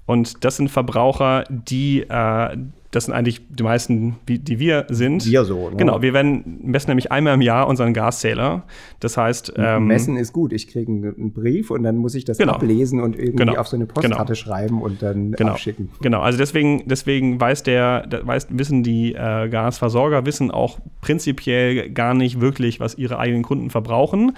[0.06, 2.58] Und das sind Verbraucher, die, äh,
[2.98, 5.24] das sind eigentlich die meisten, die wir sind.
[5.28, 5.76] Wir so, ne?
[5.78, 8.64] Genau, wir werden messen nämlich einmal im Jahr unseren Gaszähler.
[9.00, 9.54] Das heißt.
[9.56, 10.52] Ähm, messen ist gut.
[10.52, 12.54] Ich kriege einen Brief und dann muss ich das genau.
[12.54, 13.58] ablesen und irgendwie genau.
[13.58, 14.36] auf so eine Postkarte genau.
[14.36, 15.52] schreiben und dann genau.
[15.52, 15.90] abschicken.
[16.02, 22.16] Genau, also deswegen, deswegen weiß der, weiß, wissen die äh, Gasversorger, wissen auch prinzipiell gar
[22.16, 24.34] nicht wirklich, was ihre eigenen Kunden verbrauchen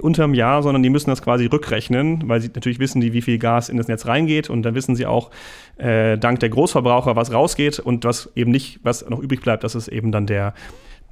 [0.00, 3.38] unterm Jahr, sondern die müssen das quasi rückrechnen, weil sie natürlich wissen, die, wie viel
[3.38, 5.30] Gas in das Netz reingeht und dann wissen sie auch,
[5.76, 9.74] äh, dank der Großverbraucher, was rausgeht und was eben nicht, was noch übrig bleibt, das
[9.74, 10.54] ist eben dann der,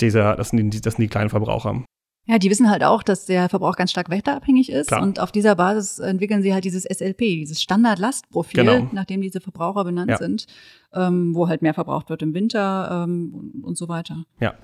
[0.01, 1.83] dieser, das sind die, das sind die kleinen Verbraucher.
[2.25, 4.89] Ja, die wissen halt auch, dass der Verbrauch ganz stark wetterabhängig ist.
[4.89, 5.03] Klar.
[5.03, 8.89] Und auf dieser Basis entwickeln sie halt dieses SLP, dieses Standardlastprofil, genau.
[8.93, 10.19] nachdem diese Verbraucher benannt ja.
[10.19, 10.47] sind,
[10.95, 14.25] ähm, wo halt mehr verbraucht wird im Winter ähm, und so weiter.
[14.39, 14.55] Ja,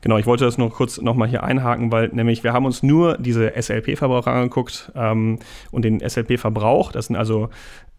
[0.00, 0.16] genau.
[0.16, 3.52] Ich wollte das noch kurz nochmal hier einhaken, weil nämlich wir haben uns nur diese
[3.60, 5.38] SLP-Verbraucher angeguckt ähm,
[5.70, 6.92] und den SLP-Verbrauch.
[6.92, 7.50] Das sind also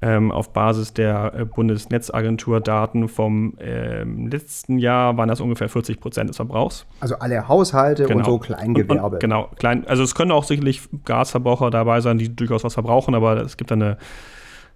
[0.03, 6.01] ähm, auf Basis der äh, Bundesnetzagentur Daten vom ähm, letzten Jahr waren das ungefähr 40
[6.01, 6.85] Prozent des Verbrauchs.
[6.99, 8.19] Also alle Haushalte genau.
[8.19, 9.01] und so Kleingewerbe.
[9.01, 12.73] Und, und, genau, klein, also es können auch sicherlich Gasverbraucher dabei sein, die durchaus was
[12.73, 13.97] verbrauchen, aber es gibt eine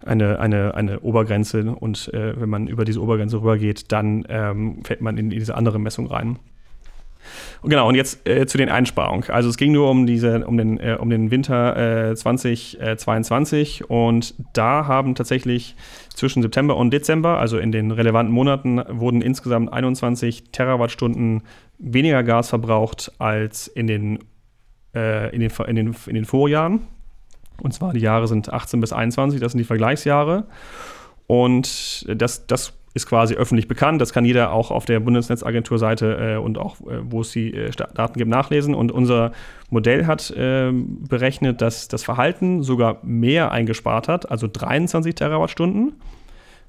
[0.06, 5.02] eine, eine, eine Obergrenze und äh, wenn man über diese Obergrenze rübergeht, dann ähm, fällt
[5.02, 6.38] man in diese andere Messung rein.
[7.62, 9.30] Und genau, und jetzt äh, zu den Einsparungen.
[9.30, 14.34] Also es ging nur um, diese, um, den, äh, um den Winter äh, 2022 und
[14.54, 15.76] da haben tatsächlich
[16.14, 21.44] zwischen September und Dezember, also in den relevanten Monaten, wurden insgesamt 21 Terawattstunden
[21.78, 24.20] weniger Gas verbraucht als in den,
[24.96, 26.88] äh, in den, in den, in den Vorjahren.
[27.62, 30.46] Und zwar die Jahre sind 18 bis 21, das sind die Vergleichsjahre.
[31.28, 34.02] Und das, das ist quasi öffentlich bekannt.
[34.02, 37.72] Das kann jeder auch auf der Bundesnetzagentur-Seite äh, und auch, äh, wo es die äh,
[37.72, 38.76] Daten gibt, nachlesen.
[38.76, 39.32] Und unser
[39.70, 45.94] Modell hat äh, berechnet, dass das Verhalten sogar mehr eingespart hat, also 23 Terawattstunden.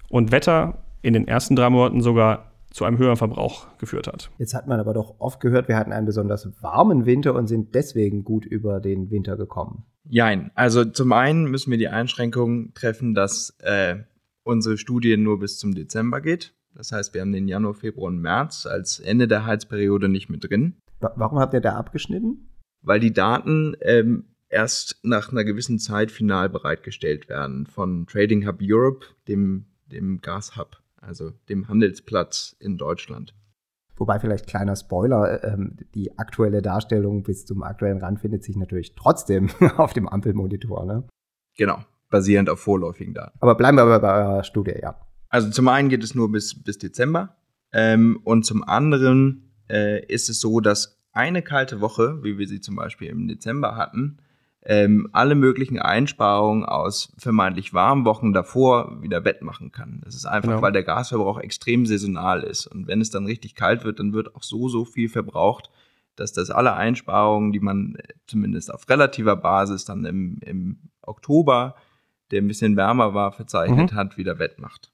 [0.09, 4.31] Und Wetter in den ersten drei Monaten sogar zu einem höheren Verbrauch geführt hat.
[4.39, 7.75] Jetzt hat man aber doch oft gehört, wir hatten einen besonders warmen Winter und sind
[7.75, 9.85] deswegen gut über den Winter gekommen.
[10.05, 10.51] Jein.
[10.55, 13.97] Also zum einen müssen wir die Einschränkung treffen, dass äh,
[14.49, 16.55] unsere Studie nur bis zum Dezember geht.
[16.75, 20.49] Das heißt, wir haben den Januar, Februar und März als Ende der Heizperiode nicht mit
[20.49, 20.77] drin.
[21.01, 22.49] Warum habt ihr da abgeschnitten?
[22.81, 28.59] Weil die Daten ähm, erst nach einer gewissen Zeit final bereitgestellt werden von Trading Hub
[28.63, 30.21] Europe, dem, dem
[30.57, 33.35] Hub, also dem Handelsplatz in Deutschland.
[33.97, 38.95] Wobei vielleicht kleiner Spoiler, ähm, die aktuelle Darstellung bis zum aktuellen Rand findet sich natürlich
[38.95, 40.87] trotzdem auf dem Ampelmonitor.
[40.87, 41.05] Ne?
[41.57, 43.39] Genau basierend auf vorläufigen Daten.
[43.41, 44.97] Aber bleiben wir bei eurer Studie, ja.
[45.29, 47.37] Also zum einen geht es nur bis, bis Dezember
[47.73, 52.61] ähm, und zum anderen äh, ist es so, dass eine kalte Woche, wie wir sie
[52.61, 54.19] zum Beispiel im Dezember hatten,
[54.65, 60.01] ähm, alle möglichen Einsparungen aus vermeintlich warmen Wochen davor wieder wettmachen kann.
[60.05, 60.63] Das ist einfach, genau.
[60.63, 62.67] weil der Gasverbrauch extrem saisonal ist.
[62.67, 65.71] Und wenn es dann richtig kalt wird, dann wird auch so, so viel verbraucht,
[66.17, 71.77] dass das alle Einsparungen, die man äh, zumindest auf relativer Basis dann im, im Oktober
[72.31, 73.97] der ein bisschen wärmer war, verzeichnet mhm.
[73.97, 74.91] hat, wieder wettmacht.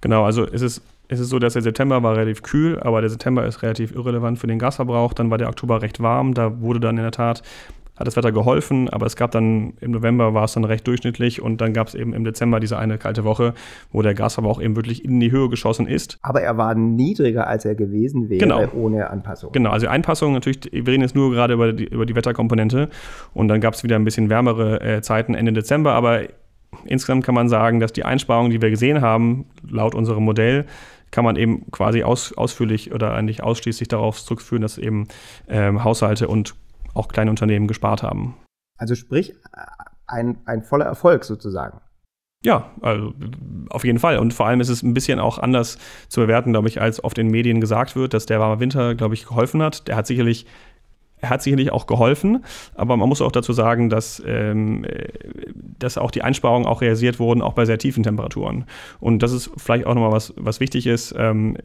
[0.00, 3.10] Genau, also es ist, es ist so, dass der September war relativ kühl, aber der
[3.10, 5.12] September ist relativ irrelevant für den Gasverbrauch.
[5.12, 7.42] Dann war der Oktober recht warm, da wurde dann in der Tat
[7.98, 11.42] hat das Wetter geholfen, aber es gab dann im November war es dann recht durchschnittlich
[11.42, 13.54] und dann gab es eben im Dezember diese eine kalte Woche,
[13.90, 16.18] wo der Gasverbrauch eben wirklich in die Höhe geschossen ist.
[16.22, 18.68] Aber er war niedriger, als er gewesen wäre, genau.
[18.72, 19.50] ohne Anpassung.
[19.52, 22.88] Genau, also Anpassung natürlich, wir reden jetzt nur gerade über die, über die Wetterkomponente
[23.34, 26.22] und dann gab es wieder ein bisschen wärmere äh, Zeiten Ende Dezember, aber
[26.84, 30.66] insgesamt kann man sagen, dass die Einsparungen, die wir gesehen haben, laut unserem Modell,
[31.10, 35.08] kann man eben quasi aus, ausführlich oder eigentlich ausschließlich darauf zurückführen, dass eben
[35.48, 36.54] ähm, Haushalte und
[36.94, 38.36] auch kleine Unternehmen gespart haben.
[38.76, 39.34] Also sprich,
[40.06, 41.80] ein, ein voller Erfolg sozusagen.
[42.44, 43.14] Ja, also
[43.70, 44.18] auf jeden Fall.
[44.18, 45.76] Und vor allem ist es ein bisschen auch anders
[46.08, 49.14] zu bewerten, glaube ich, als oft in Medien gesagt wird, dass der warme Winter, glaube
[49.14, 49.88] ich, geholfen hat.
[49.88, 50.46] Der hat sicherlich
[51.20, 52.44] er hat sicherlich auch geholfen,
[52.74, 54.86] aber man muss auch dazu sagen, dass, ähm,
[55.78, 58.64] dass auch die Einsparungen auch realisiert wurden, auch bei sehr tiefen Temperaturen.
[59.00, 61.14] Und das ist vielleicht auch nochmal was, was wichtig ist.
[61.16, 61.56] Ähm,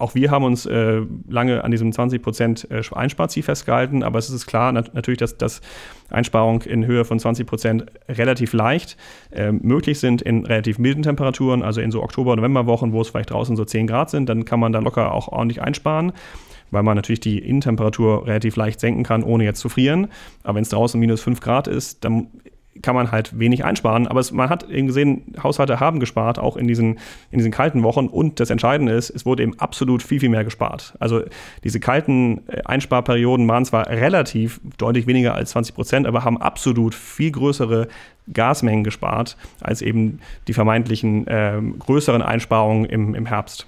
[0.00, 4.46] auch wir haben uns äh, lange an diesem 20% äh, Einsparziel festgehalten, aber es ist
[4.46, 5.60] klar nat natürlich, dass, dass
[6.08, 8.96] Einsparungen in Höhe von 20% relativ leicht
[9.30, 13.30] äh, möglich sind in relativ milden Temperaturen, also in so Oktober-, Novemberwochen, wo es vielleicht
[13.30, 16.12] draußen so 10 Grad sind, dann kann man da locker auch ordentlich einsparen
[16.70, 20.08] weil man natürlich die Innentemperatur relativ leicht senken kann, ohne jetzt zu frieren.
[20.42, 22.28] Aber wenn es draußen minus 5 Grad ist, dann
[22.82, 24.06] kann man halt wenig einsparen.
[24.06, 26.98] Aber es, man hat eben gesehen, Haushalte haben gespart, auch in diesen,
[27.30, 28.06] in diesen kalten Wochen.
[28.06, 30.94] Und das Entscheidende ist, es wurde eben absolut viel, viel mehr gespart.
[30.98, 31.22] Also
[31.64, 36.94] diese kalten äh, Einsparperioden waren zwar relativ deutlich weniger als 20 Prozent, aber haben absolut
[36.94, 37.88] viel größere
[38.32, 43.66] Gasmengen gespart als eben die vermeintlichen äh, größeren Einsparungen im, im Herbst.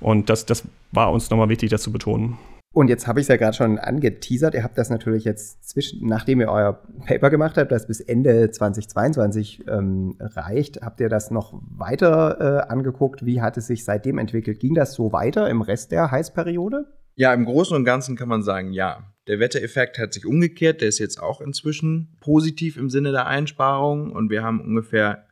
[0.00, 2.38] Und das, das war uns nochmal wichtig, das zu betonen.
[2.74, 4.54] Und jetzt habe ich es ja gerade schon angeteasert.
[4.54, 8.50] Ihr habt das natürlich jetzt zwischen, nachdem ihr euer Paper gemacht habt, das bis Ende
[8.50, 13.24] 2022 ähm, reicht, habt ihr das noch weiter äh, angeguckt?
[13.24, 14.58] Wie hat es sich seitdem entwickelt?
[14.58, 16.86] Ging das so weiter im Rest der Heißperiode?
[17.14, 19.04] Ja, im Großen und Ganzen kann man sagen, ja.
[19.28, 20.80] Der Wettereffekt hat sich umgekehrt.
[20.80, 25.26] Der ist jetzt auch inzwischen positiv im Sinne der Einsparung und wir haben ungefähr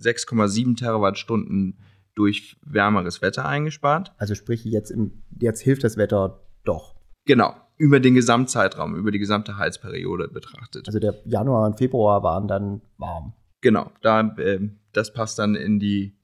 [0.00, 1.78] 6,7 Terawattstunden
[2.18, 4.12] durch wärmeres Wetter eingespart.
[4.18, 6.96] Also sprich, jetzt, im, jetzt hilft das Wetter doch.
[7.24, 10.88] Genau, über den Gesamtzeitraum, über die gesamte Heizperiode betrachtet.
[10.88, 13.34] Also der Januar und Februar waren dann warm.
[13.60, 16.16] Genau, da, äh, das passt dann in die,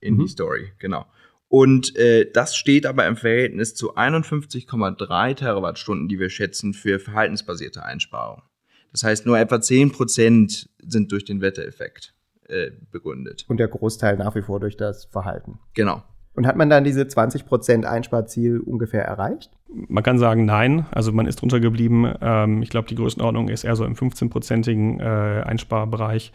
[0.00, 0.20] in mhm.
[0.20, 1.06] die Story, genau.
[1.48, 7.84] Und äh, das steht aber im Verhältnis zu 51,3 Terawattstunden, die wir schätzen für verhaltensbasierte
[7.84, 8.42] Einsparungen.
[8.90, 12.15] Das heißt, nur etwa 10 Prozent sind durch den Wettereffekt
[12.48, 13.44] äh, begründet.
[13.48, 15.58] Und der Großteil nach wie vor durch das Verhalten.
[15.74, 16.02] Genau.
[16.34, 19.52] Und hat man dann diese 20% Einsparziel ungefähr erreicht?
[19.68, 20.84] Man kann sagen, nein.
[20.90, 22.12] Also man ist drunter geblieben.
[22.20, 26.32] Ähm, ich glaube, die Größenordnung ist eher so im 15-prozentigen äh, Einsparbereich.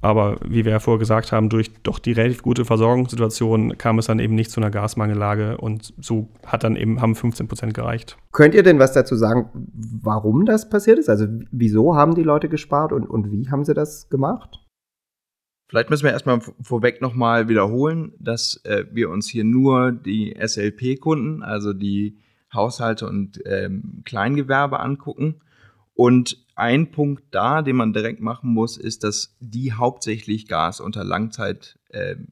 [0.00, 4.06] Aber wie wir ja vorher gesagt haben, durch doch die relativ gute Versorgungssituation kam es
[4.06, 8.16] dann eben nicht zu einer Gasmangellage und so hat dann eben, haben 15 Prozent gereicht.
[8.32, 9.50] Könnt ihr denn was dazu sagen,
[10.02, 11.08] warum das passiert ist?
[11.08, 14.60] Also wieso haben die Leute gespart und, und wie haben sie das gemacht?
[15.68, 21.42] Vielleicht müssen wir erstmal vorweg nochmal wiederholen, dass äh, wir uns hier nur die SLP-Kunden,
[21.42, 22.18] also die
[22.52, 25.42] Haushalte und ähm, Kleingewerbe angucken.
[25.92, 31.04] Und ein Punkt da, den man direkt machen muss, ist, dass die hauptsächlich Gas unter
[31.04, 32.28] Langzeitverträgen,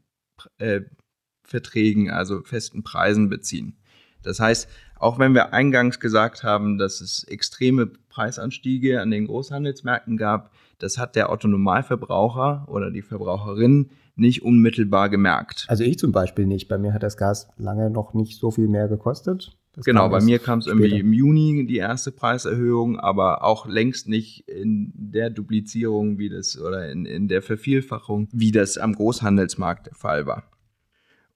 [0.58, 3.76] äh, äh, also festen Preisen beziehen.
[4.22, 4.68] Das heißt,
[4.98, 10.98] auch wenn wir eingangs gesagt haben, dass es extreme Preisanstiege an den Großhandelsmärkten gab, das
[10.98, 15.66] hat der Autonomalverbraucher oder die Verbraucherin nicht unmittelbar gemerkt.
[15.68, 16.68] Also ich zum Beispiel nicht.
[16.68, 19.56] Bei mir hat das Gas lange noch nicht so viel mehr gekostet.
[19.76, 24.08] Das genau, bei mir kam es irgendwie im Juni die erste Preiserhöhung, aber auch längst
[24.08, 29.88] nicht in der Duplizierung wie das oder in, in der Vervielfachung, wie das am Großhandelsmarkt
[29.88, 30.44] der Fall war.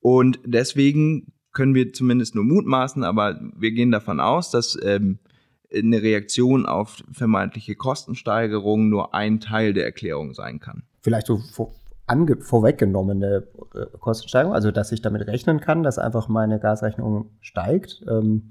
[0.00, 5.18] Und deswegen können wir zumindest nur mutmaßen, aber wir gehen davon aus, dass ähm,
[5.74, 10.82] eine Reaktion auf vermeintliche Kostensteigerungen nur ein Teil der Erklärung sein kann.
[11.00, 11.72] Vielleicht so vor,
[12.06, 18.02] ange, vorweggenommene äh, Kostensteigerung, also dass ich damit rechnen kann, dass einfach meine Gasrechnung steigt.
[18.08, 18.50] Ähm.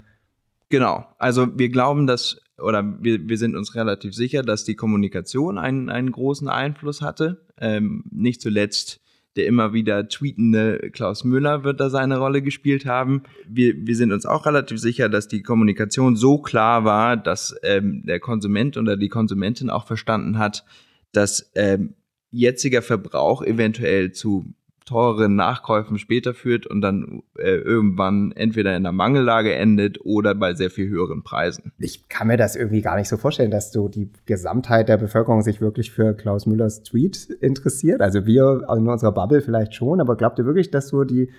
[0.70, 5.58] Genau, also wir glauben, dass, oder wir, wir sind uns relativ sicher, dass die Kommunikation
[5.58, 7.44] einen, einen großen Einfluss hatte.
[7.58, 9.00] Ähm, nicht zuletzt
[9.36, 13.22] der immer wieder tweetende Klaus Müller wird da seine Rolle gespielt haben.
[13.48, 18.02] Wir, wir sind uns auch relativ sicher, dass die Kommunikation so klar war, dass ähm,
[18.04, 20.64] der Konsument oder die Konsumentin auch verstanden hat,
[21.12, 21.94] dass ähm,
[22.30, 24.52] jetziger Verbrauch eventuell zu
[24.84, 30.54] teureren Nachkäufen später führt und dann äh, irgendwann entweder in der Mangellage endet oder bei
[30.54, 31.72] sehr viel höheren Preisen.
[31.78, 35.42] Ich kann mir das irgendwie gar nicht so vorstellen, dass so die Gesamtheit der Bevölkerung
[35.42, 38.00] sich wirklich für Klaus Müllers Tweet interessiert.
[38.00, 41.30] Also wir in unserer Bubble vielleicht schon, aber glaubt ihr wirklich, dass so die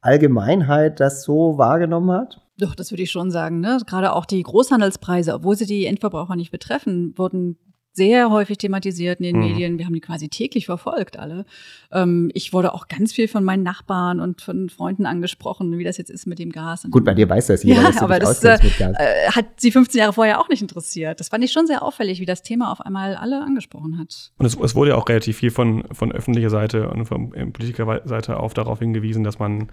[0.00, 2.40] Allgemeinheit das so wahrgenommen hat?
[2.58, 3.60] Doch, das würde ich schon sagen.
[3.60, 3.78] Ne?
[3.86, 7.56] Gerade auch die Großhandelspreise, obwohl sie die Endverbraucher nicht betreffen, wurden
[7.98, 9.42] sehr häufig thematisiert in den mhm.
[9.42, 9.78] Medien.
[9.78, 11.44] Wir haben die quasi täglich verfolgt, alle.
[11.92, 15.98] Ähm, ich wurde auch ganz viel von meinen Nachbarn und von Freunden angesprochen, wie das
[15.98, 16.86] jetzt ist mit dem Gas.
[16.90, 20.12] Gut, bei dir weiß das jeder, ja, aber das äh, äh, hat sie 15 Jahre
[20.14, 21.20] vorher auch nicht interessiert.
[21.20, 24.32] Das fand ich schon sehr auffällig, wie das Thema auf einmal alle angesprochen hat.
[24.38, 28.38] Und es, es wurde ja auch relativ viel von, von öffentlicher Seite und von Politikerseite
[28.38, 29.68] auf darauf hingewiesen, dass man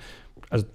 [0.50, 0.66] also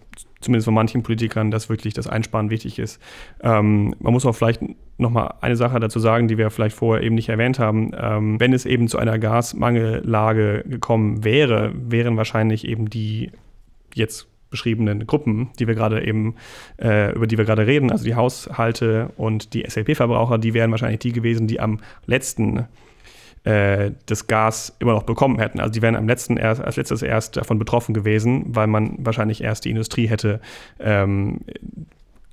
[0.40, 3.00] zumindest von manchen Politikern, dass wirklich das Einsparen wichtig ist.
[3.42, 4.62] Ähm, man muss auch vielleicht
[4.98, 7.92] noch mal eine Sache dazu sagen, die wir vielleicht vorher eben nicht erwähnt haben.
[7.98, 13.30] Ähm, wenn es eben zu einer Gasmangellage gekommen wäre, wären wahrscheinlich eben die
[13.94, 16.34] jetzt beschriebenen Gruppen, die wir gerade eben,
[16.80, 20.98] äh, über die wir gerade reden, also die Haushalte und die SLP-Verbraucher, die wären wahrscheinlich
[20.98, 22.66] die gewesen, die am letzten
[23.44, 25.60] äh, das Gas immer noch bekommen hätten.
[25.60, 29.42] Also die wären am letzten erst, als letztes erst davon betroffen gewesen, weil man wahrscheinlich
[29.42, 30.40] erst die Industrie hätte
[30.78, 31.40] ähm,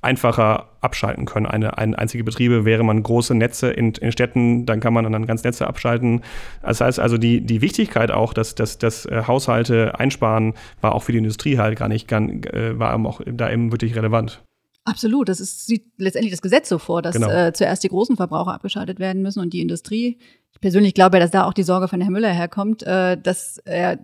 [0.02, 1.46] einfacher abschalten können.
[1.46, 5.26] Eine, eine einzige Betriebe wäre man große Netze in, in Städten, dann kann man dann
[5.26, 6.22] ganz Netze abschalten.
[6.62, 11.04] Das heißt also, die, die Wichtigkeit auch, dass, dass, dass äh, Haushalte einsparen, war auch
[11.04, 14.42] für die Industrie halt gar nicht, gar, äh, war auch da eben wirklich relevant.
[14.88, 15.28] Absolut.
[15.28, 17.30] Das ist, sieht letztendlich das Gesetz so vor, dass genau.
[17.30, 20.18] äh, zuerst die großen Verbraucher abgeschaltet werden müssen und die Industrie.
[20.54, 24.00] Ich persönlich glaube, dass da auch die Sorge von Herrn Müller herkommt, äh, dass er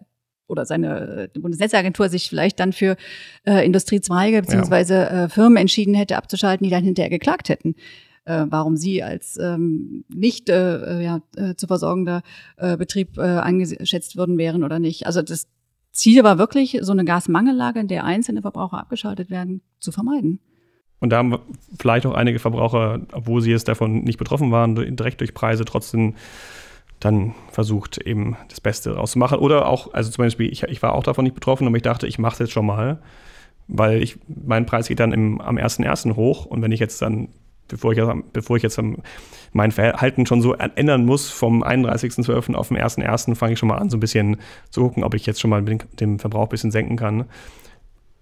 [0.47, 2.97] oder seine Bundesnetzagentur sich vielleicht dann für
[3.45, 5.23] äh, Industriezweige beziehungsweise ja.
[5.23, 7.75] äh, Firmen entschieden hätte abzuschalten, die dann hinterher geklagt hätten.
[8.25, 12.23] Äh, warum sie als ähm, nicht äh, ja, äh, zu versorgender
[12.57, 15.07] äh, Betrieb äh, eingeschätzt worden wären oder nicht.
[15.07, 15.47] Also das
[15.91, 20.39] Ziel war wirklich, so eine Gasmangellage, in der einzelne Verbraucher abgeschaltet werden, zu vermeiden.
[21.03, 21.37] Und da haben
[21.77, 26.15] vielleicht auch einige Verbraucher, obwohl sie jetzt davon nicht betroffen waren, direkt durch Preise trotzdem
[27.01, 29.37] dann versucht, eben das Beste rauszumachen.
[29.39, 32.07] Oder auch, also zum Beispiel, ich, ich war auch davon nicht betroffen, aber ich dachte,
[32.07, 33.01] ich mache es jetzt schon mal,
[33.67, 36.15] weil ich, mein Preis geht dann im, am 1.1.
[36.15, 37.27] hoch und wenn ich jetzt dann,
[37.67, 37.99] bevor ich,
[38.31, 38.79] bevor ich jetzt
[39.51, 42.55] mein Verhalten schon so ändern muss, vom 31.12.
[42.55, 43.35] auf den 1.1.
[43.35, 44.37] fange ich schon mal an, so ein bisschen
[44.69, 47.25] zu gucken, ob ich jetzt schon mal den, den Verbrauch ein bisschen senken kann.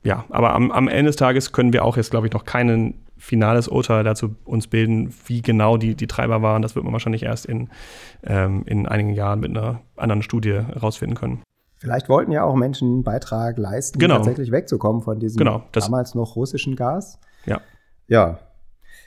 [0.04, 2.96] Ja, aber am, am Ende des Tages können wir auch jetzt, glaube ich, noch keinen
[3.18, 6.64] finales Urteil dazu uns bilden, wie genau die, die Treiber waren.
[6.64, 7.70] Das wird man wahrscheinlich erst in,
[8.24, 11.44] ähm, in einigen Jahren mit einer anderen Studie herausfinden können.
[11.78, 14.18] Vielleicht wollten ja auch Menschen einen Beitrag leisten, genau.
[14.18, 17.20] tatsächlich wegzukommen von diesem genau, damals noch russischen Gas.
[17.46, 17.62] Ja.
[18.08, 18.40] Ja.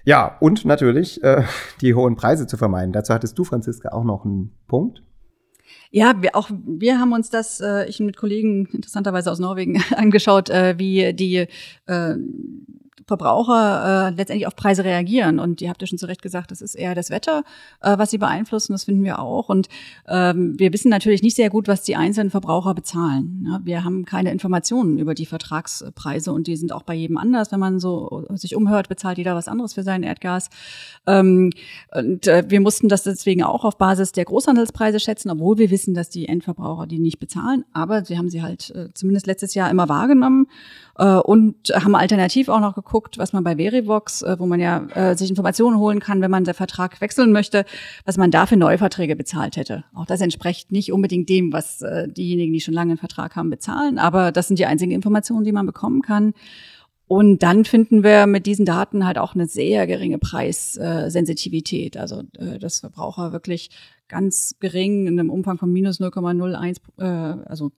[0.05, 1.43] Ja, und natürlich äh,
[1.81, 2.93] die hohen Preise zu vermeiden.
[2.93, 5.03] Dazu hattest du, Franziska, auch noch einen Punkt.
[5.91, 10.51] Ja, wir, auch wir haben uns das, äh, ich mit Kollegen interessanterweise aus Norwegen angeschaut,
[10.51, 11.47] äh, wie die
[11.87, 12.15] äh,
[13.07, 15.39] Verbraucher äh, letztendlich auf Preise reagieren.
[15.39, 17.45] Und ihr habt ja schon zu Recht gesagt, das ist eher das Wetter,
[17.81, 18.73] äh, was sie beeinflussen.
[18.73, 19.49] Das finden wir auch.
[19.49, 19.69] Und
[20.09, 23.47] ähm, wir wissen natürlich nicht sehr gut, was die einzelnen Verbraucher bezahlen.
[23.49, 27.53] Ja, wir haben keine Informationen über die Vertragspreise und die sind auch bei jedem anders.
[27.53, 30.51] Wenn man so sich umhört, bezahlt jeder was anderes für sein Erdgas.
[31.07, 31.51] Ähm,
[31.95, 35.95] und äh, wir mussten das deswegen auch auf Basis der Großhandelspreise schätzen, obwohl wir wissen,
[35.95, 37.65] dass die Endverbraucher die nicht bezahlen.
[37.73, 42.49] Aber sie haben sie halt äh, zumindest letztes Jahr immer wahrgenommen äh, und haben alternativ
[42.49, 46.01] auch noch geguckt, was man bei Verivox, äh, wo man ja äh, sich Informationen holen
[46.01, 47.65] kann, wenn man den Vertrag wechseln möchte,
[48.05, 49.85] was man da für Neuverträge bezahlt hätte.
[49.95, 53.51] Auch das entspricht nicht unbedingt dem, was äh, diejenigen, die schon lange einen Vertrag haben,
[53.51, 56.33] bezahlen, aber das sind die einzigen Informationen, die man bekommen kann.
[57.07, 61.97] Und dann finden wir mit diesen Daten halt auch eine sehr geringe Preissensitivität.
[61.97, 63.71] Also äh, dass Verbraucher wirklich
[64.09, 67.05] ganz gering in einem Umfang von minus 0,01, äh,
[67.47, 67.73] also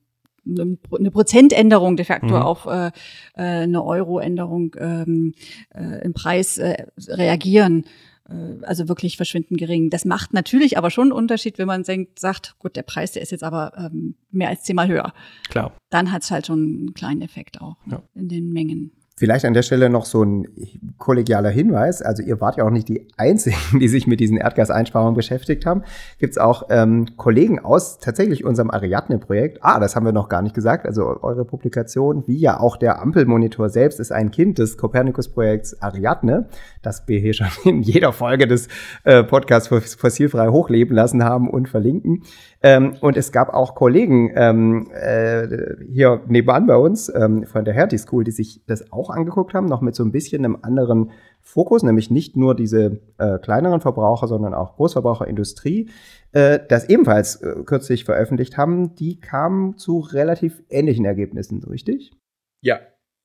[0.46, 2.34] eine Prozentänderung de facto mhm.
[2.34, 2.88] auf äh,
[3.34, 5.34] äh, eine Euroänderung ähm,
[5.74, 7.84] äh, im Preis äh, reagieren.
[8.28, 9.90] Äh, also wirklich verschwindend gering.
[9.90, 13.22] Das macht natürlich aber schon einen Unterschied, wenn man denkt, sagt, gut, der Preis, der
[13.22, 15.12] ist jetzt aber ähm, mehr als zehnmal höher.
[15.48, 15.72] Klar.
[15.90, 18.02] Dann hat es halt schon einen kleinen Effekt auch ja.
[18.14, 18.92] in den Mengen.
[19.18, 20.46] Vielleicht an der Stelle noch so ein
[20.98, 22.02] kollegialer Hinweis.
[22.02, 25.84] Also ihr wart ja auch nicht die Einzigen, die sich mit diesen Erdgaseinsparungen beschäftigt haben.
[26.18, 29.60] Gibt es auch ähm, Kollegen aus tatsächlich unserem Ariadne-Projekt.
[29.62, 30.84] Ah, das haben wir noch gar nicht gesagt.
[30.84, 36.50] Also eure Publikation, wie ja auch der Ampelmonitor selbst, ist ein Kind des Copernicus-Projekts Ariadne,
[36.82, 38.68] das wir hier schon in jeder Folge des
[39.04, 42.22] äh, Podcasts fossilfrei hochleben lassen haben und verlinken.
[42.62, 45.46] Ähm, und es gab auch Kollegen ähm, äh,
[45.90, 49.66] hier nebenan bei uns ähm, von der Hertie School, die sich das auch angeguckt haben,
[49.66, 54.28] noch mit so ein bisschen einem anderen Fokus, nämlich nicht nur diese äh, kleineren Verbraucher,
[54.28, 55.90] sondern auch Großverbraucherindustrie,
[56.32, 58.94] äh, das ebenfalls äh, kürzlich veröffentlicht haben.
[58.96, 62.12] Die kamen zu relativ ähnlichen Ergebnissen, richtig?
[62.60, 62.80] Ja,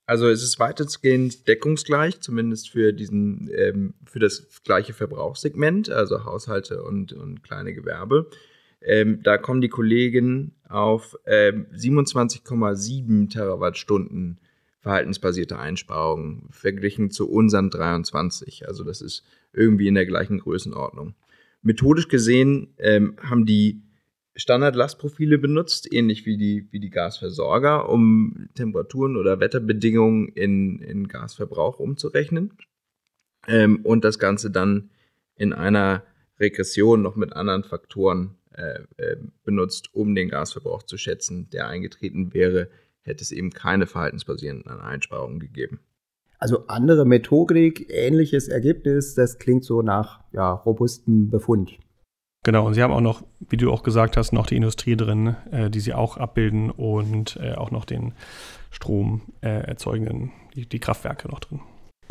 [0.05, 6.83] also es ist weitestgehend deckungsgleich, zumindest für diesen, ähm, für das gleiche Verbrauchssegment, also Haushalte
[6.83, 8.29] und, und kleine Gewerbe.
[8.81, 14.39] Ähm, da kommen die Kollegen auf ähm, 27,7 Terawattstunden
[14.81, 18.67] verhaltensbasierte Einsparungen verglichen zu unseren 23.
[18.67, 19.23] Also das ist
[19.53, 21.15] irgendwie in der gleichen Größenordnung.
[21.61, 23.83] Methodisch gesehen ähm, haben die
[24.35, 31.79] Standardlastprofile benutzt, ähnlich wie die, wie die Gasversorger, um Temperaturen oder Wetterbedingungen in, in Gasverbrauch
[31.79, 32.53] umzurechnen.
[33.47, 34.89] Ähm, und das Ganze dann
[35.35, 36.03] in einer
[36.39, 42.33] Regression noch mit anderen Faktoren äh, äh, benutzt, um den Gasverbrauch zu schätzen, der eingetreten
[42.33, 42.69] wäre,
[43.03, 45.79] hätte es eben keine verhaltensbasierenden Einsparungen gegeben.
[46.37, 51.77] Also andere Methodik, ähnliches Ergebnis, das klingt so nach ja, robustem Befund.
[52.43, 55.35] Genau, und Sie haben auch noch, wie du auch gesagt hast, noch die Industrie drin,
[55.51, 58.15] äh, die Sie auch abbilden und äh, auch noch den
[58.71, 61.61] Strom äh, erzeugenden, die, die Kraftwerke noch drin.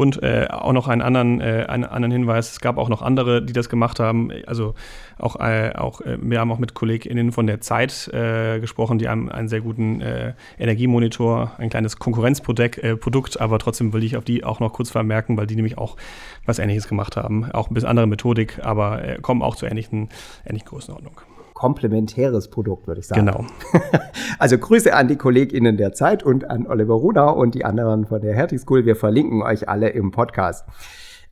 [0.01, 3.43] Und äh, auch noch einen anderen, äh, einen anderen Hinweis, es gab auch noch andere,
[3.43, 4.33] die das gemacht haben.
[4.47, 4.73] Also
[5.19, 9.11] auch, äh, auch äh, wir haben auch mit KollegInnen von der Zeit äh, gesprochen, die
[9.11, 14.43] haben einen sehr guten äh, Energiemonitor, ein kleines Konkurrenzprodukt, aber trotzdem will ich auf die
[14.43, 15.99] auch noch kurz vermerken, weil die nämlich auch
[16.47, 17.51] was ähnliches gemacht haben.
[17.51, 20.09] Auch ein bisschen andere Methodik, aber kommen auch zu ähnlichen,
[20.47, 21.21] ähnlichen Größenordnung
[21.61, 23.27] komplementäres Produkt, würde ich sagen.
[23.27, 23.45] Genau.
[24.39, 28.23] Also Grüße an die KollegInnen der Zeit und an Oliver Ruda und die anderen von
[28.23, 28.87] der Hertie School.
[28.87, 30.67] Wir verlinken euch alle im Podcast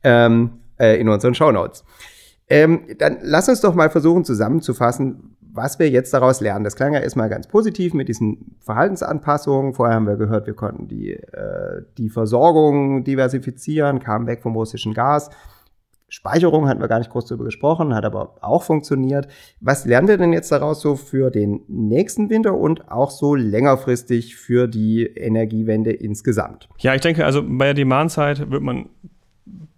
[0.03, 1.83] ähm, äh, in unseren Shownotes.
[2.47, 6.63] Ähm, dann lass uns doch mal versuchen zusammenzufassen, was wir jetzt daraus lernen.
[6.63, 9.73] Das klang ja erstmal ganz positiv mit diesen Verhaltensanpassungen.
[9.73, 14.93] Vorher haben wir gehört, wir konnten die, äh, die Versorgung diversifizieren, kamen weg vom russischen
[14.93, 15.31] Gas
[16.09, 19.27] Speicherung hatten wir gar nicht groß darüber gesprochen, hat aber auch funktioniert.
[19.61, 24.35] Was lernen wir denn jetzt daraus so für den nächsten Winter und auch so längerfristig
[24.35, 26.67] für die Energiewende insgesamt?
[26.79, 28.89] Ja, ich denke, also bei der Demand-Zeit wird man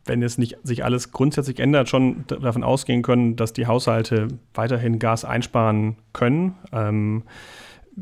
[0.06, 5.00] wenn es nicht sich alles grundsätzlich ändert, schon davon ausgehen können, dass die Haushalte weiterhin
[5.00, 6.56] Gas einsparen können.
[6.72, 7.24] Ähm,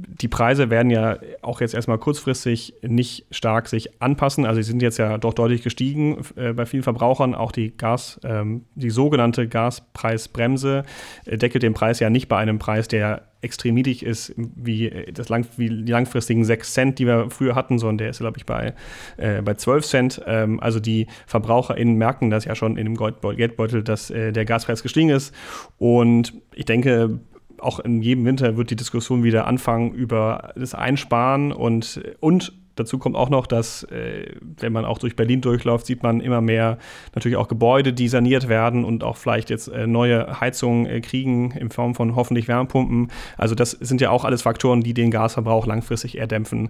[0.07, 4.45] die Preise werden ja auch jetzt erstmal kurzfristig nicht stark sich anpassen.
[4.45, 7.35] Also sie sind jetzt ja doch deutlich gestiegen äh, bei vielen Verbrauchern.
[7.35, 10.83] Auch die Gas, ähm, die sogenannte Gaspreisbremse
[11.25, 15.29] äh, deckelt den Preis ja nicht bei einem Preis, der extrem niedrig ist, wie, das
[15.29, 18.45] lang, wie die langfristigen 6 Cent, die wir früher hatten, sondern der ist, glaube ich,
[18.45, 18.73] bei,
[19.17, 20.21] äh, bei 12 Cent.
[20.27, 24.83] Ähm, also die VerbraucherInnen merken das ja schon in dem Geldbeutel, dass äh, der Gaspreis
[24.83, 25.33] gestiegen ist.
[25.77, 27.19] Und ich denke,
[27.61, 32.97] auch in jedem Winter wird die Diskussion wieder anfangen über das Einsparen und, und dazu
[32.97, 36.77] kommt auch noch, dass, äh, wenn man auch durch Berlin durchläuft, sieht man immer mehr
[37.13, 41.51] natürlich auch Gebäude, die saniert werden und auch vielleicht jetzt äh, neue Heizungen äh, kriegen
[41.51, 43.11] in Form von hoffentlich Wärmepumpen.
[43.37, 46.69] Also das sind ja auch alles Faktoren, die den Gasverbrauch langfristig eher dämpfen.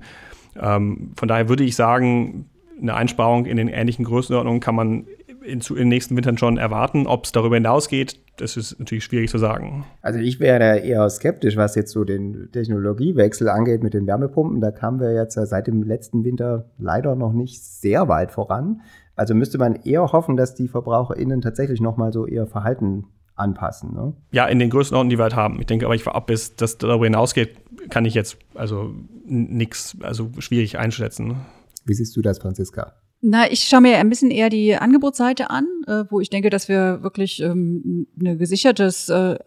[0.60, 2.50] Ähm, von daher würde ich sagen,
[2.82, 5.06] eine Einsparung in den ähnlichen Größenordnungen kann man
[5.44, 7.08] in, in den nächsten Wintern schon erwarten.
[7.08, 9.86] Ob es darüber hinausgeht, das ist natürlich schwierig zu sagen.
[10.02, 14.62] Also ich wäre eher skeptisch, was jetzt so den Technologiewechsel angeht mit den Wärmepumpen.
[14.62, 18.82] Da kamen wir jetzt seit dem letzten Winter leider noch nicht sehr weit voran.
[19.16, 23.94] Also müsste man eher hoffen, dass die VerbraucherInnen tatsächlich nochmal so ihr Verhalten anpassen.
[23.94, 24.14] Ne?
[24.32, 25.60] Ja, in den Größenordnungen, die wir halt haben.
[25.60, 27.58] Ich denke aber, ich ab, bis das darüber hinausgeht,
[27.90, 28.94] kann ich jetzt also
[29.26, 31.38] nichts, also schwierig einschätzen.
[31.86, 32.94] Wie siehst du das, Franziska?
[33.22, 36.70] Na, ich schaue mir ein bisschen eher die Angebotsseite an, äh, wo ich denke, dass
[36.70, 39.38] wir wirklich ähm, ein gesichertes äh,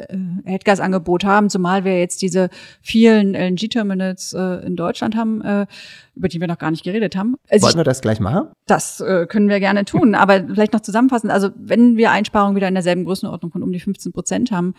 [0.44, 2.50] Erdgasangebot haben, zumal wir jetzt diese
[2.82, 5.66] vielen LNG-Terminals äh, in Deutschland haben, äh,
[6.14, 7.36] über die wir noch gar nicht geredet haben.
[7.48, 8.48] Also Wollen wir das gleich machen?
[8.66, 11.30] Das äh, können wir gerne tun, aber vielleicht noch zusammenfassen.
[11.30, 14.74] Also wenn wir Einsparungen wieder in derselben Größenordnung von um die 15 Prozent haben,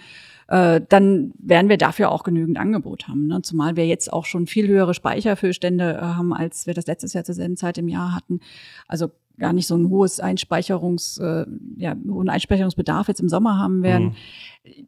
[0.53, 3.25] äh, dann werden wir dafür auch genügend Angebot haben.
[3.25, 3.41] Ne?
[3.41, 7.23] Zumal wir jetzt auch schon viel höhere Speicherfüllstände äh, haben, als wir das letztes Jahr
[7.23, 8.39] zur selben Zeit im Jahr hatten.
[8.87, 9.09] Also
[9.39, 11.45] gar nicht so ein hohes Einspeicherungs, äh,
[11.77, 14.05] ja, hohen Einspeicherungsbedarf jetzt im Sommer haben werden.
[14.05, 14.15] Mhm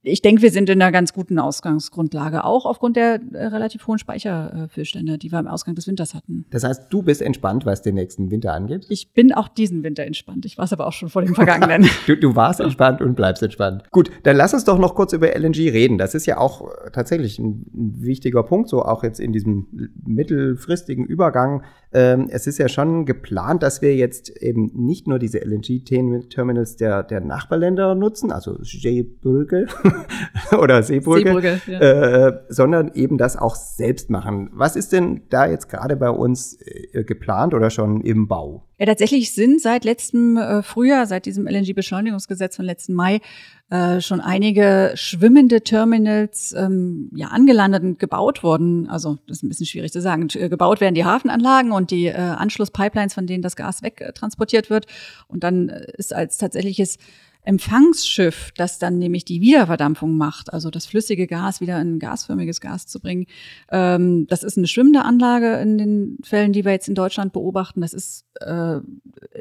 [0.03, 3.97] ich denke, wir sind in einer ganz guten Ausgangsgrundlage, auch aufgrund der äh, relativ hohen
[3.97, 6.45] Speicherfüllstände, die wir am Ausgang des Winters hatten.
[6.49, 8.85] Das heißt, du bist entspannt, was den nächsten Winter angeht?
[8.87, 10.45] Ich bin auch diesen Winter entspannt.
[10.45, 11.89] Ich war es aber auch schon vor dem vergangenen.
[12.07, 13.83] du, du, warst entspannt und bleibst entspannt.
[13.91, 15.97] Gut, dann lass uns doch noch kurz über LNG reden.
[15.97, 19.91] Das ist ja auch äh, tatsächlich ein, ein wichtiger Punkt, so auch jetzt in diesem
[20.05, 21.63] mittelfristigen Übergang.
[21.91, 27.03] Ähm, es ist ja schon geplant, dass wir jetzt eben nicht nur diese LNG-Terminals der,
[27.03, 29.67] der Nachbarländer nutzen, also Seebrücke,
[30.59, 31.79] oder Seebrücke, Seebrücke ja.
[32.27, 34.49] äh, sondern eben das auch selbst machen.
[34.53, 38.64] Was ist denn da jetzt gerade bei uns äh, geplant oder schon im Bau?
[38.77, 43.21] Ja, tatsächlich sind seit letztem äh, Frühjahr, seit diesem LNG-Beschleunigungsgesetz von letzten Mai,
[43.69, 48.89] äh, schon einige schwimmende Terminals ähm, ja angelandet und gebaut worden.
[48.89, 50.27] Also das ist ein bisschen schwierig zu sagen.
[50.33, 54.87] Äh, gebaut werden die Hafenanlagen und die äh, Anschlusspipelines, von denen das Gas wegtransportiert wird.
[55.27, 56.97] Und dann äh, ist als tatsächliches
[57.45, 62.87] Empfangsschiff, das dann nämlich die Wiederverdampfung macht, also das flüssige Gas wieder in gasförmiges Gas
[62.87, 63.27] zu bringen.
[63.71, 67.81] Ähm, das ist eine schwimmende Anlage in den Fällen, die wir jetzt in Deutschland beobachten.
[67.81, 68.79] Das ist äh,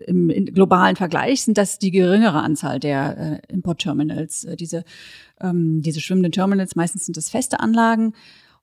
[0.06, 4.44] im, im globalen Vergleich sind das die geringere Anzahl der äh, Importterminals.
[4.44, 4.84] Äh, diese,
[5.40, 8.12] ähm, diese schwimmenden Terminals, meistens sind das feste Anlagen.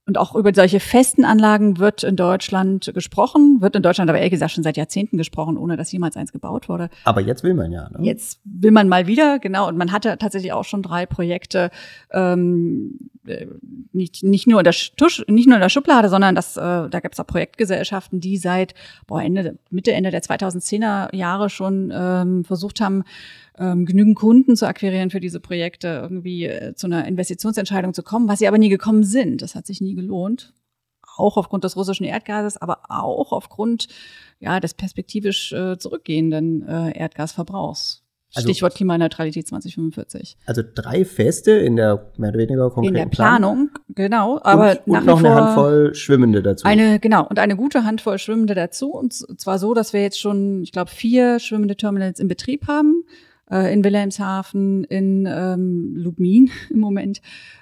[0.07, 4.31] Und auch über solche festen Anlagen wird in Deutschland gesprochen, wird in Deutschland aber ehrlich
[4.31, 6.89] gesagt schon seit Jahrzehnten gesprochen, ohne dass jemals eins gebaut wurde.
[7.05, 7.87] Aber jetzt will man ja.
[7.91, 7.99] Ne?
[8.01, 9.67] Jetzt will man mal wieder, genau.
[9.67, 11.69] Und man hatte tatsächlich auch schon drei Projekte,
[12.11, 13.45] ähm, äh,
[13.93, 16.99] nicht, nicht, nur in der Tusch, nicht nur in der Schublade, sondern das, äh, da
[16.99, 18.73] gibt es auch Projektgesellschaften, die seit
[19.05, 23.03] boah, Ende, Mitte, Ende der 2010er Jahre schon ähm, versucht haben,
[23.61, 28.27] ähm, genügend Kunden zu akquirieren für diese Projekte, irgendwie äh, zu einer Investitionsentscheidung zu kommen,
[28.27, 29.41] was sie aber nie gekommen sind.
[29.41, 30.53] Das hat sich nie gelohnt.
[31.17, 33.87] Auch aufgrund des russischen Erdgases, aber auch aufgrund
[34.39, 38.03] ja, des perspektivisch äh, zurückgehenden äh, Erdgasverbrauchs.
[38.33, 40.37] Also, Stichwort Klimaneutralität 2045.
[40.45, 43.83] Also drei Feste in der mehr oder weniger konkreten In der Planung, Plan.
[43.89, 44.39] genau.
[44.41, 46.65] Aber und, und noch eine Handvoll Schwimmende dazu.
[46.65, 48.93] Eine, genau, und eine gute Handvoll Schwimmende dazu.
[48.93, 53.03] Und zwar so, dass wir jetzt schon, ich glaube, vier schwimmende Terminals in Betrieb haben
[53.51, 57.21] äh, in Wilhelmshaven, in ähm, Lubmin im Moment,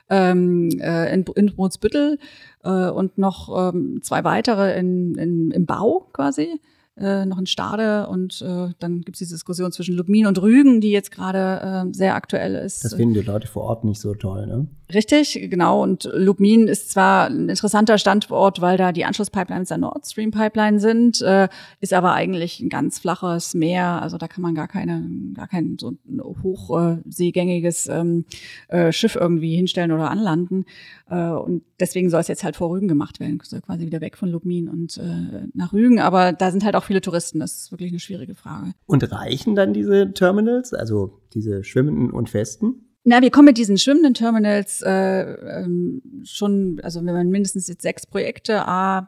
[0.10, 2.20] ähm, äh, in, in Brunsbüttel
[2.64, 6.60] äh, und noch ähm, zwei weitere in, in, im Bau quasi.
[7.00, 10.82] Äh, noch in Stade und äh, dann gibt es diese Diskussion zwischen Lubmin und Rügen,
[10.82, 12.84] die jetzt gerade äh, sehr aktuell ist.
[12.84, 14.68] Das finden die Leute vor Ort nicht so toll, ne?
[14.92, 15.84] Richtig, genau.
[15.84, 20.80] Und Lubmin ist zwar ein interessanter Standort, weil da die Anschlusspipelines der Nord Stream Pipeline
[20.80, 21.48] sind, äh,
[21.80, 24.02] ist aber eigentlich ein ganz flaches Meer.
[24.02, 28.26] Also da kann man gar keine, gar kein so ein hochseegängiges ähm,
[28.68, 30.66] äh, Schiff irgendwie hinstellen oder anlanden.
[31.08, 34.18] Äh, und deswegen soll es jetzt halt vor Rügen gemacht werden, soll quasi wieder weg
[34.18, 36.00] von Lubmin und äh, nach Rügen.
[36.00, 37.40] Aber da sind halt auch viele Touristen.
[37.40, 38.74] Das ist wirklich eine schwierige Frage.
[38.88, 42.88] Und reichen dann diese Terminals, also diese schwimmenden und festen?
[43.04, 47.84] Na, wir kommen mit diesen schwimmenden Terminals äh, ähm, schon, also wenn man mindestens jetzt
[47.84, 49.08] sechs Projekte, a,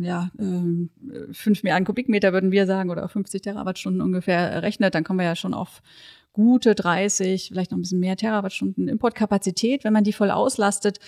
[0.00, 5.18] ja, äh, fünf Milliarden Kubikmeter würden wir sagen, oder 50 Terawattstunden ungefähr rechnet, dann kommen
[5.18, 5.82] wir ja schon auf
[6.38, 11.00] gute 30, vielleicht noch ein bisschen mehr Terawattstunden Importkapazität, wenn man die voll auslastet.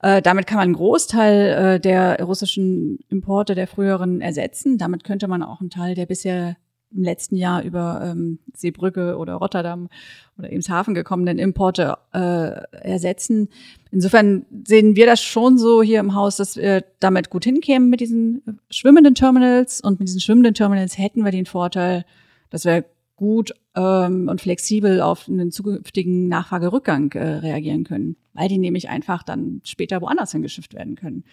[0.00, 4.78] Äh, damit kann man einen Großteil äh, der russischen Importe der früheren ersetzen.
[4.78, 6.56] Damit könnte man auch einen Teil der bisher
[6.90, 9.90] im letzten Jahr über ähm, Seebrücke oder Rotterdam
[10.38, 13.50] oder Emshaven gekommenen Importe äh, ersetzen.
[13.90, 18.00] Insofern sehen wir das schon so hier im Haus, dass wir damit gut hinkämen mit
[18.00, 22.06] diesen schwimmenden Terminals und mit diesen schwimmenden Terminals hätten wir den Vorteil,
[22.48, 22.86] dass wir
[23.16, 29.22] gut ähm, und flexibel auf einen zukünftigen Nachfragerückgang äh, reagieren können, weil die nämlich einfach
[29.22, 31.24] dann später woanders hingeschifft werden können.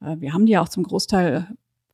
[0.00, 1.48] Äh, wir haben die ja auch zum Großteil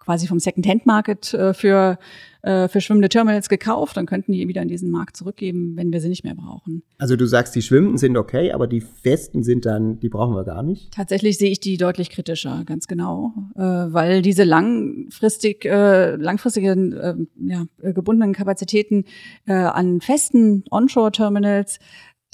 [0.05, 1.99] quasi vom Second-Hand-Market äh, für,
[2.43, 6.01] äh, für schwimmende Terminals gekauft und könnten die wieder in diesen Markt zurückgeben, wenn wir
[6.01, 6.83] sie nicht mehr brauchen.
[6.99, 10.45] Also du sagst, die schwimmenden sind okay, aber die festen sind dann, die brauchen wir
[10.45, 10.93] gar nicht?
[10.93, 17.15] Tatsächlich sehe ich die deutlich kritischer, ganz genau, äh, weil diese langfristig, äh, langfristigen, äh,
[17.47, 19.05] ja, gebundenen Kapazitäten
[19.47, 21.79] äh, an festen Onshore-Terminals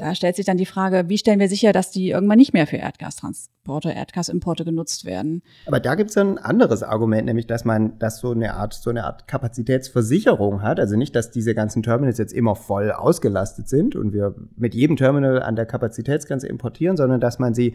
[0.01, 2.67] da stellt sich dann die Frage, wie stellen wir sicher, dass die irgendwann nicht mehr
[2.67, 5.43] für Erdgastransporte, Erdgasimporte genutzt werden?
[5.67, 8.91] Aber da gibt es ein anderes Argument, nämlich dass man das so eine Art, so
[8.91, 10.81] eine Art Kapazitätsversicherung hat.
[10.81, 14.97] Also nicht, dass diese ganzen Terminals jetzt immer voll ausgelastet sind und wir mit jedem
[14.97, 17.75] Terminal an der Kapazitätsgrenze importieren, sondern dass man sie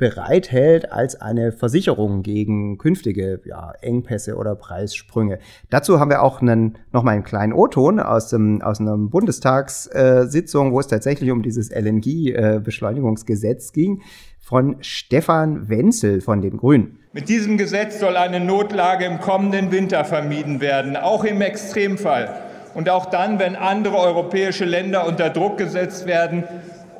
[0.00, 5.38] bereithält als eine Versicherung gegen künftige ja, Engpässe oder Preissprünge.
[5.68, 10.80] Dazu haben wir auch einen, noch mal einen kleinen O-Ton aus, aus einer Bundestagssitzung, wo
[10.80, 14.00] es tatsächlich um dieses LNG-Beschleunigungsgesetz ging,
[14.40, 16.98] von Stefan Wenzel von den Grünen.
[17.12, 22.40] Mit diesem Gesetz soll eine Notlage im kommenden Winter vermieden werden, auch im Extremfall.
[22.74, 26.44] Und auch dann, wenn andere europäische Länder unter Druck gesetzt werden,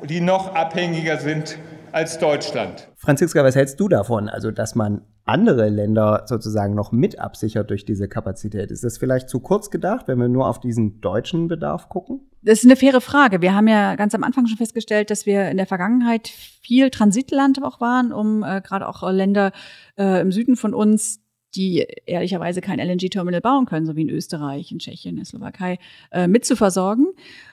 [0.07, 1.57] die noch abhängiger sind
[1.91, 2.89] als Deutschland.
[2.95, 4.29] Franziska, was hältst du davon?
[4.29, 8.71] Also, dass man andere Länder sozusagen noch mit absichert durch diese Kapazität.
[8.71, 12.21] Ist das vielleicht zu kurz gedacht, wenn wir nur auf diesen deutschen Bedarf gucken?
[12.41, 13.41] Das ist eine faire Frage.
[13.41, 17.63] Wir haben ja ganz am Anfang schon festgestellt, dass wir in der Vergangenheit viel Transitland
[17.63, 19.51] auch waren, um äh, gerade auch Länder
[19.97, 21.20] äh, im Süden von uns
[21.55, 25.77] die ehrlicherweise kein LNG-Terminal bauen können, so wie in Österreich, in Tschechien, in der Slowakei,
[26.11, 27.07] äh, mitzuversorgen.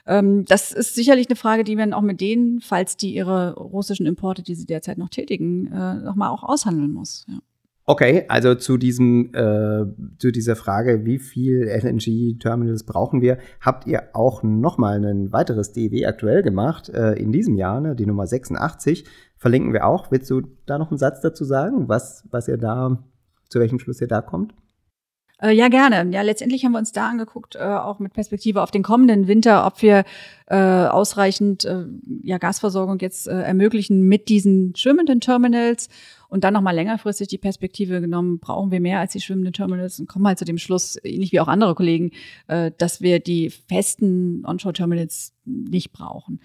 [0.07, 4.05] Ähm, das ist sicherlich eine Frage, die man auch mit denen, falls die ihre russischen
[4.05, 7.25] Importe, die sie derzeit noch tätigen, äh, nochmal auch aushandeln muss.
[7.27, 7.39] Ja.
[7.89, 9.83] Okay, also zu diesem, äh,
[10.19, 16.05] zu dieser Frage, wie viel LNG-Terminals brauchen wir, habt ihr auch nochmal ein weiteres DEW
[16.05, 19.05] aktuell gemacht, äh, in diesem Jahr, ne, die Nummer 86,
[19.37, 20.11] verlinken wir auch.
[20.11, 23.03] Willst du da noch einen Satz dazu sagen, was, was ihr da
[23.49, 24.53] zu welchem Schluss ihr da kommt?
[25.41, 26.11] Äh, ja, gerne.
[26.11, 29.65] Ja, letztendlich haben wir uns da angeguckt, äh, auch mit Perspektive auf den kommenden Winter,
[29.65, 30.03] ob wir
[30.47, 31.85] äh, ausreichend äh,
[32.23, 35.87] ja, Gasversorgung jetzt äh, ermöglichen mit diesen schwimmenden Terminals
[36.27, 40.09] und dann nochmal längerfristig die Perspektive genommen, brauchen wir mehr als die schwimmenden Terminals und
[40.09, 42.11] kommen halt zu dem Schluss, ähnlich wie auch andere Kollegen,
[42.47, 46.41] äh, dass wir die festen Onshore-Terminals nicht brauchen.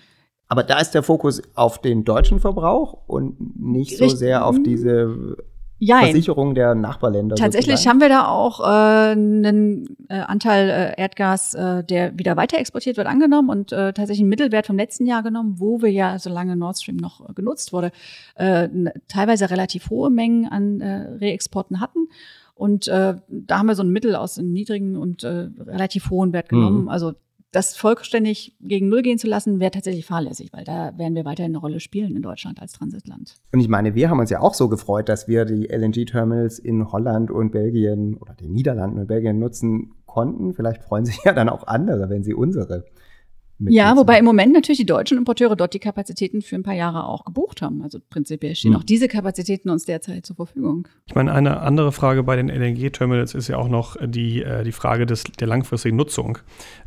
[0.47, 5.37] Aber da ist der Fokus auf den deutschen Verbrauch und nicht so sehr auf diese
[5.79, 6.05] Jein.
[6.05, 7.37] Versicherung der Nachbarländer.
[7.37, 7.91] Tatsächlich sozusagen.
[7.91, 12.97] haben wir da auch äh, einen äh, Anteil äh, Erdgas, äh, der wieder weiter exportiert
[12.97, 16.57] wird, angenommen und äh, tatsächlich einen Mittelwert vom letzten Jahr genommen, wo wir ja, solange
[16.57, 17.91] Nord Stream noch äh, genutzt wurde,
[18.37, 18.69] äh,
[19.09, 22.09] teilweise relativ hohe Mengen an äh, Reexporten hatten.
[22.55, 26.33] Und äh, da haben wir so ein Mittel aus einem niedrigen und äh, relativ hohen
[26.33, 26.83] Wert genommen.
[26.83, 26.89] Mhm.
[26.89, 27.15] Also
[27.55, 31.53] das vollständig gegen Null gehen zu lassen, wäre tatsächlich fahrlässig, weil da werden wir weiterhin
[31.53, 33.37] eine Rolle spielen in Deutschland als Transitland.
[33.53, 36.91] Und ich meine, wir haben uns ja auch so gefreut, dass wir die LNG-Terminals in
[36.91, 40.55] Holland und Belgien oder den Niederlanden und Belgien nutzen konnten.
[40.55, 42.85] Vielleicht freuen sich ja dann auch andere, wenn sie unsere
[43.59, 47.07] ja, wobei im Moment natürlich die deutschen Importeure dort die Kapazitäten für ein paar Jahre
[47.07, 47.83] auch gebucht haben.
[47.83, 48.81] Also prinzipiell stehen hm.
[48.81, 50.89] auch diese Kapazitäten uns derzeit zur Verfügung.
[51.07, 54.73] Ich meine, eine andere Frage bei den LNG-Terminals ist ja auch noch die, äh, die
[54.73, 56.39] Frage des, der langfristigen Nutzung.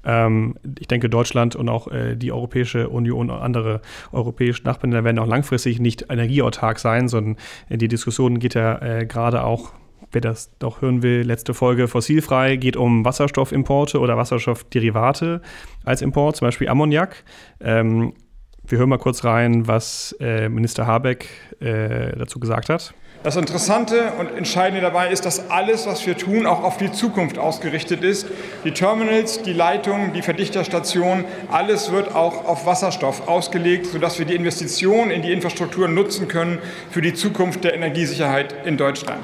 [0.04, 5.20] Ähm, ich denke, Deutschland und auch äh, die Europäische Union und andere europäische Nachbarländer werden
[5.20, 7.38] auch langfristig nicht energieautark sein, sondern
[7.70, 9.72] die Diskussion geht ja äh, gerade auch
[10.12, 15.42] wer das doch hören will, letzte Folge fossilfrei, geht um Wasserstoffimporte oder Wasserstoffderivate
[15.84, 17.24] als Import, zum Beispiel Ammoniak.
[17.62, 18.14] Ähm,
[18.68, 21.30] wir hören mal kurz rein, was äh, Minister Habeck
[21.62, 22.94] äh, dazu gesagt hat.
[23.24, 27.40] Das Interessante und Entscheidende dabei ist, dass alles, was wir tun, auch auf die Zukunft
[27.40, 28.28] ausgerichtet ist.
[28.64, 34.36] Die Terminals, die Leitungen, die Verdichterstationen, alles wird auch auf Wasserstoff ausgelegt, sodass wir die
[34.36, 36.60] Investitionen in die Infrastruktur nutzen können
[36.92, 39.24] für die Zukunft der Energiesicherheit in Deutschland.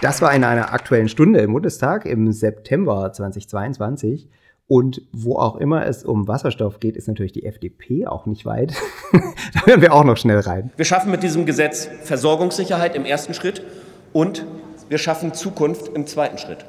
[0.00, 4.30] Das war in einer aktuellen Stunde im Bundestag im September 2022.
[4.66, 8.72] Und wo auch immer es um Wasserstoff geht, ist natürlich die FDP auch nicht weit.
[9.12, 10.70] da hören wir auch noch schnell rein.
[10.76, 13.62] Wir schaffen mit diesem Gesetz Versorgungssicherheit im ersten Schritt
[14.14, 14.46] und
[14.88, 16.64] wir schaffen Zukunft im zweiten Schritt.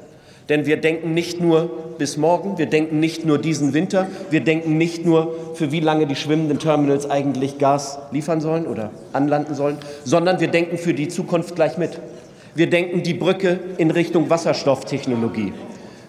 [0.50, 4.76] Denn wir denken nicht nur bis morgen, wir denken nicht nur diesen Winter, wir denken
[4.76, 9.78] nicht nur, für wie lange die schwimmenden Terminals eigentlich Gas liefern sollen oder anlanden sollen,
[10.04, 11.98] sondern wir denken für die Zukunft gleich mit.
[12.54, 15.54] Wir denken die Brücke in Richtung Wasserstofftechnologie.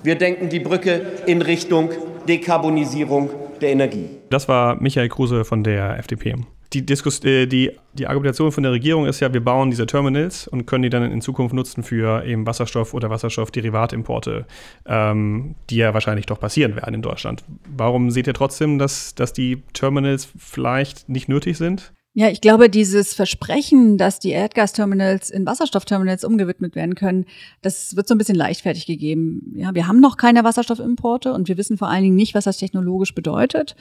[0.03, 1.91] Wir denken die Brücke in Richtung
[2.27, 3.29] Dekarbonisierung
[3.61, 4.09] der Energie.
[4.29, 6.35] Das war Michael Kruse von der FDP.
[6.73, 10.45] Die, Diskus äh, die, die Argumentation von der Regierung ist ja, wir bauen diese Terminals
[10.45, 14.45] und können die dann in Zukunft nutzen für eben Wasserstoff- oder Wasserstoffderivatimporte,
[14.85, 17.45] ähm, die ja wahrscheinlich doch passieren werden in Deutschland.
[17.69, 21.93] Warum seht ihr trotzdem, dass, dass die Terminals vielleicht nicht nötig sind?
[22.15, 27.25] Ja, ich glaube, dieses Versprechen, dass die Erdgasterminals in Wasserstoffterminals umgewidmet werden können,
[27.63, 29.51] das wird so ein bisschen leichtfertig gegeben.
[29.55, 32.57] Ja, wir haben noch keine Wasserstoffimporte und wir wissen vor allen Dingen nicht, was das
[32.57, 33.75] technologisch bedeutet.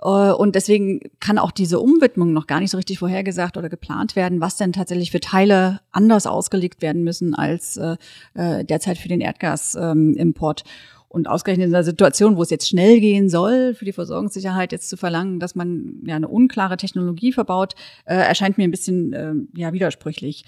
[0.00, 4.16] Äh, und deswegen kann auch diese Umwidmung noch gar nicht so richtig vorhergesagt oder geplant
[4.16, 7.96] werden, was denn tatsächlich für Teile anders ausgelegt werden müssen als äh,
[8.32, 10.62] äh derzeit für den Erdgasimport.
[10.64, 10.70] Ähm,
[11.14, 14.88] und ausgerechnet in einer Situation, wo es jetzt schnell gehen soll, für die Versorgungssicherheit jetzt
[14.88, 17.74] zu verlangen, dass man ja eine unklare Technologie verbaut,
[18.04, 20.44] äh, erscheint mir ein bisschen äh, ja widersprüchlich.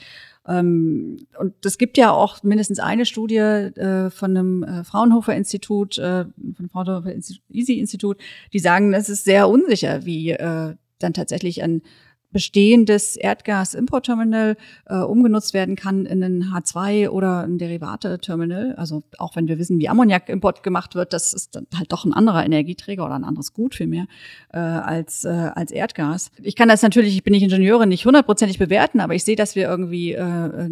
[0.49, 5.99] Ähm, und es gibt ja auch mindestens eine Studie äh, von einem äh, Fraunhofer Institut,
[5.99, 6.25] äh,
[6.57, 7.15] von Fraunhofer
[7.51, 8.19] Easy Institut,
[8.53, 11.83] die sagen, es ist sehr unsicher, wie äh, dann tatsächlich ein
[12.37, 18.75] bestehendes Erdgas-Importterminal äh, umgenutzt werden kann in ein H2 oder ein Derivate-Terminal.
[18.75, 22.13] Also auch wenn wir wissen, wie Ammoniak-Import gemacht wird, das ist dann halt doch ein
[22.13, 24.07] anderer Energieträger oder ein anderes Gut vielmehr
[24.53, 26.31] äh, als, äh, als Erdgas.
[26.43, 29.57] Ich kann das natürlich, ich bin nicht Ingenieurin, nicht hundertprozentig bewerten, aber ich sehe, dass
[29.57, 30.69] wir irgendwie äh,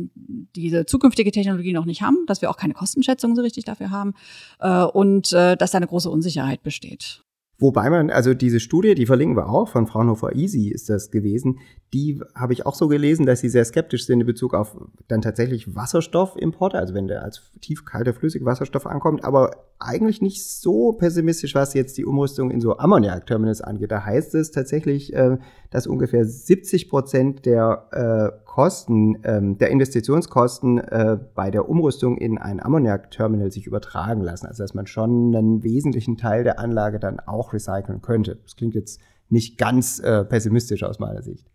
[0.55, 4.13] diese zukünftige Technologie noch nicht haben, dass wir auch keine Kostenschätzung so richtig dafür haben
[4.61, 7.25] äh, und äh, dass da eine große Unsicherheit besteht.
[7.59, 11.61] Wobei man, also diese Studie, die verlinken wir auch, von Fraunhofer Easy ist das gewesen,
[11.93, 14.77] die habe ich auch so gelesen, dass sie sehr skeptisch sind in Bezug auf
[15.07, 20.93] dann tatsächlich Wasserstoffimporte, also wenn der als tiefkalter flüssiger Wasserstoff ankommt, aber eigentlich nicht so
[20.93, 23.93] pessimistisch, was jetzt die Umrüstung in so Ammoniak-Terminals angeht.
[23.93, 25.39] Da heißt es tatsächlich, äh,
[25.75, 32.39] dass ungefähr 70 Prozent der äh, Kosten, ähm, der Investitionskosten äh, bei der Umrüstung in
[32.39, 34.47] ein Ammoniak-Terminal sich übertragen lassen.
[34.47, 38.39] Also dass man schon einen wesentlichen Teil der Anlage dann auch recyceln könnte.
[38.45, 41.51] Das klingt jetzt nicht ganz äh, pessimistisch aus meiner Sicht.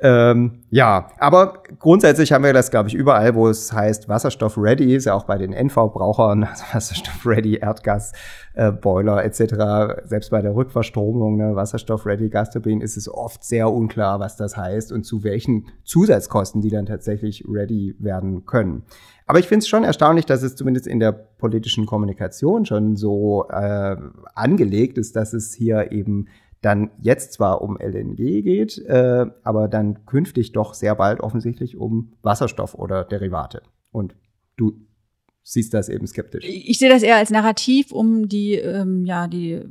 [0.00, 4.94] Ähm, ja, aber grundsätzlich haben wir das, glaube ich, überall, wo es heißt Wasserstoff ready,
[4.94, 8.12] ist ja auch bei den NV-Brauchern, also Wasserstoff ready, Erdgas,
[8.54, 10.04] äh, Boiler etc.
[10.04, 14.56] Selbst bei der Rückverstromung, ne, Wasserstoff ready, Gasturbinen, ist es oft sehr unklar, was das
[14.56, 18.84] heißt und zu welchen Zusatzkosten die dann tatsächlich ready werden können.
[19.26, 23.46] Aber ich finde es schon erstaunlich, dass es zumindest in der politischen Kommunikation schon so
[23.50, 23.96] äh,
[24.34, 26.28] angelegt ist, dass es hier eben
[26.60, 32.12] dann jetzt zwar um LNG geht, äh, aber dann künftig doch sehr bald offensichtlich um
[32.22, 33.62] Wasserstoff oder Derivate.
[33.92, 34.16] Und
[34.56, 34.80] du
[35.42, 36.44] siehst das eben skeptisch.
[36.44, 39.62] Ich sehe das eher als Narrativ, um die, ähm, ja, die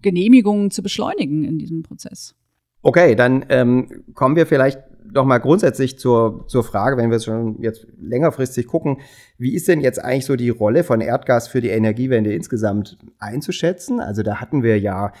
[0.00, 2.34] Genehmigungen zu beschleunigen in diesem Prozess.
[2.82, 4.78] Okay, dann ähm, kommen wir vielleicht
[5.12, 8.98] noch mal grundsätzlich zur, zur Frage, wenn wir schon jetzt längerfristig gucken,
[9.38, 14.00] wie ist denn jetzt eigentlich so die Rolle von Erdgas für die Energiewende insgesamt einzuschätzen?
[14.00, 15.12] Also da hatten wir ja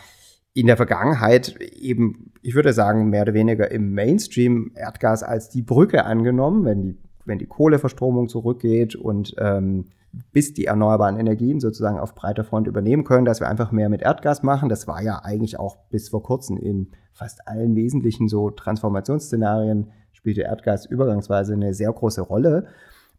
[0.58, 5.62] in der Vergangenheit eben, ich würde sagen, mehr oder weniger im Mainstream Erdgas als die
[5.62, 9.84] Brücke angenommen, wenn die, wenn die Kohleverstromung zurückgeht und ähm,
[10.32, 14.02] bis die erneuerbaren Energien sozusagen auf breiter Front übernehmen können, dass wir einfach mehr mit
[14.02, 14.68] Erdgas machen.
[14.68, 20.42] Das war ja eigentlich auch bis vor kurzem in fast allen wesentlichen so Transformationsszenarien spielte
[20.42, 22.66] Erdgas übergangsweise eine sehr große Rolle.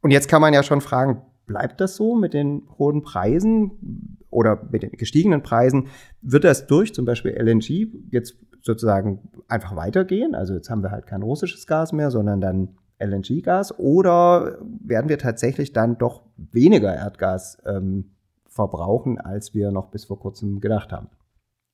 [0.02, 4.19] Und jetzt kann man ja schon fragen, bleibt das so mit den hohen Preisen?
[4.30, 5.88] Oder mit den gestiegenen Preisen,
[6.22, 10.36] wird das durch zum Beispiel LNG jetzt sozusagen einfach weitergehen?
[10.36, 12.70] Also jetzt haben wir halt kein russisches Gas mehr, sondern dann
[13.00, 18.12] LNG-Gas oder werden wir tatsächlich dann doch weniger Erdgas ähm,
[18.48, 21.08] verbrauchen, als wir noch bis vor kurzem gedacht haben?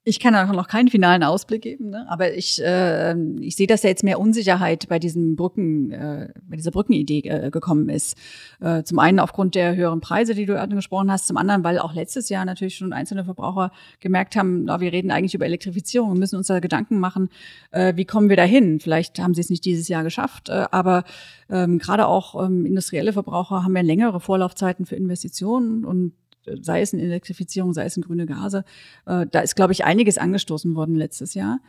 [0.08, 2.06] Ich kann auch noch keinen finalen Ausblick geben, ne?
[2.08, 6.58] aber ich, äh, ich sehe, dass ja jetzt mehr Unsicherheit bei diesem Brücken, äh, bei
[6.58, 8.16] dieser Brückenidee äh, gekommen ist.
[8.62, 11.96] Äh, zum einen aufgrund der höheren Preise, die du angesprochen hast, zum anderen, weil auch
[11.96, 16.20] letztes Jahr natürlich schon einzelne Verbraucher gemerkt haben, na, wir reden eigentlich über Elektrifizierung, wir
[16.20, 17.30] müssen uns da Gedanken machen,
[17.72, 18.80] äh, wie kommen wir dahin?
[18.80, 21.04] Vielleicht haben sie es nicht dieses Jahr geschafft, äh, aber
[21.50, 26.14] ähm, gerade auch ähm, industrielle Verbraucher haben ja längere Vorlaufzeiten für Investitionen und
[26.62, 28.64] sei es in Elektrifizierung, sei es in grüne Gase.
[29.06, 31.60] Äh, da ist, glaube ich, einiges angestoßen worden letztes Jahr.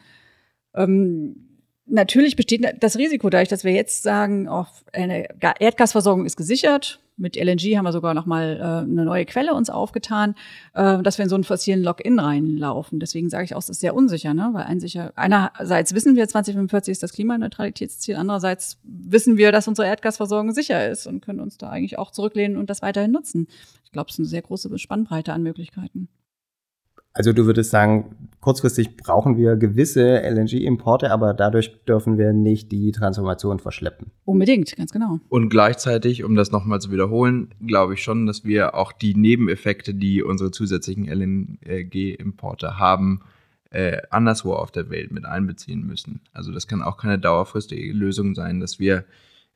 [0.74, 1.55] Ähm,
[1.86, 7.00] natürlich besteht das Risiko dadurch, dass wir jetzt sagen, oh, eine Erdgasversorgung ist gesichert.
[7.18, 10.34] Mit LNG haben wir sogar noch mal äh, eine neue Quelle uns aufgetan,
[10.74, 13.00] äh, dass wir in so einen fossilen Lock-in reinlaufen.
[13.00, 14.50] Deswegen sage ich auch, es ist sehr unsicher, ne?
[14.52, 20.52] weil einsicher, einerseits wissen wir, 2045 ist das Klimaneutralitätsziel, andererseits wissen wir, dass unsere Erdgasversorgung
[20.52, 23.46] sicher ist und können uns da eigentlich auch zurücklehnen und das weiterhin nutzen.
[23.84, 26.08] Ich glaube, es ist eine sehr große Spannbreite an Möglichkeiten.
[27.14, 28.14] Also du würdest sagen,
[28.46, 34.12] kurzfristig brauchen wir gewisse LNG-Importe, aber dadurch dürfen wir nicht die Transformation verschleppen.
[34.24, 35.18] Unbedingt, ganz genau.
[35.28, 39.94] Und gleichzeitig, um das nochmal zu wiederholen, glaube ich schon, dass wir auch die Nebeneffekte,
[39.94, 43.22] die unsere zusätzlichen LNG-Importe haben,
[43.70, 46.20] äh, anderswo auf der Welt mit einbeziehen müssen.
[46.32, 49.06] Also das kann auch keine dauerfristige Lösung sein, dass wir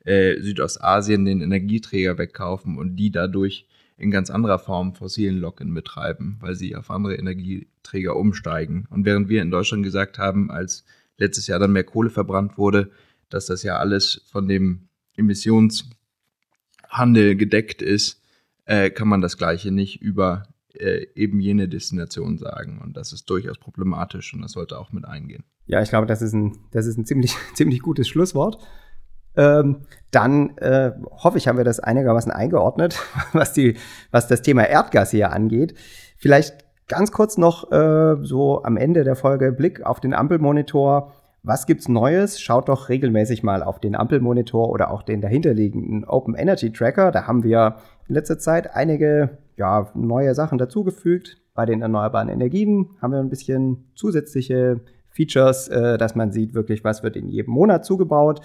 [0.03, 3.67] äh, Südostasien den Energieträger wegkaufen und die dadurch
[4.01, 8.87] in ganz anderer Form fossilen Lock-in betreiben, weil sie auf andere Energieträger umsteigen.
[8.89, 10.83] Und während wir in Deutschland gesagt haben, als
[11.17, 12.91] letztes Jahr dann mehr Kohle verbrannt wurde,
[13.29, 18.21] dass das ja alles von dem Emissionshandel gedeckt ist,
[18.65, 22.81] äh, kann man das Gleiche nicht über äh, eben jene Destination sagen.
[22.83, 25.43] Und das ist durchaus problematisch und das sollte auch mit eingehen.
[25.67, 28.57] Ja, ich glaube, das ist ein, das ist ein ziemlich, ziemlich gutes Schlusswort.
[29.35, 29.81] Ähm,
[30.11, 30.91] dann äh,
[31.23, 32.99] hoffe ich, haben wir das einigermaßen eingeordnet,
[33.33, 33.77] was, die,
[34.11, 35.73] was das Thema Erdgas hier angeht.
[36.17, 41.13] Vielleicht ganz kurz noch äh, so am Ende der Folge Blick auf den Ampelmonitor.
[41.43, 42.39] Was gibt's Neues?
[42.39, 47.11] Schaut doch regelmäßig mal auf den Ampelmonitor oder auch den dahinterliegenden Open Energy Tracker.
[47.11, 47.77] Da haben wir
[48.07, 51.37] in letzter Zeit einige ja, neue Sachen dazugefügt.
[51.55, 56.83] Bei den erneuerbaren Energien haben wir ein bisschen zusätzliche Features, äh, dass man sieht wirklich,
[56.83, 58.41] was wird in jedem Monat zugebaut.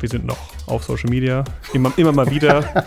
[0.00, 0.38] wir sind noch
[0.70, 1.42] auf Social Media,
[1.72, 2.62] immer, immer mal wieder,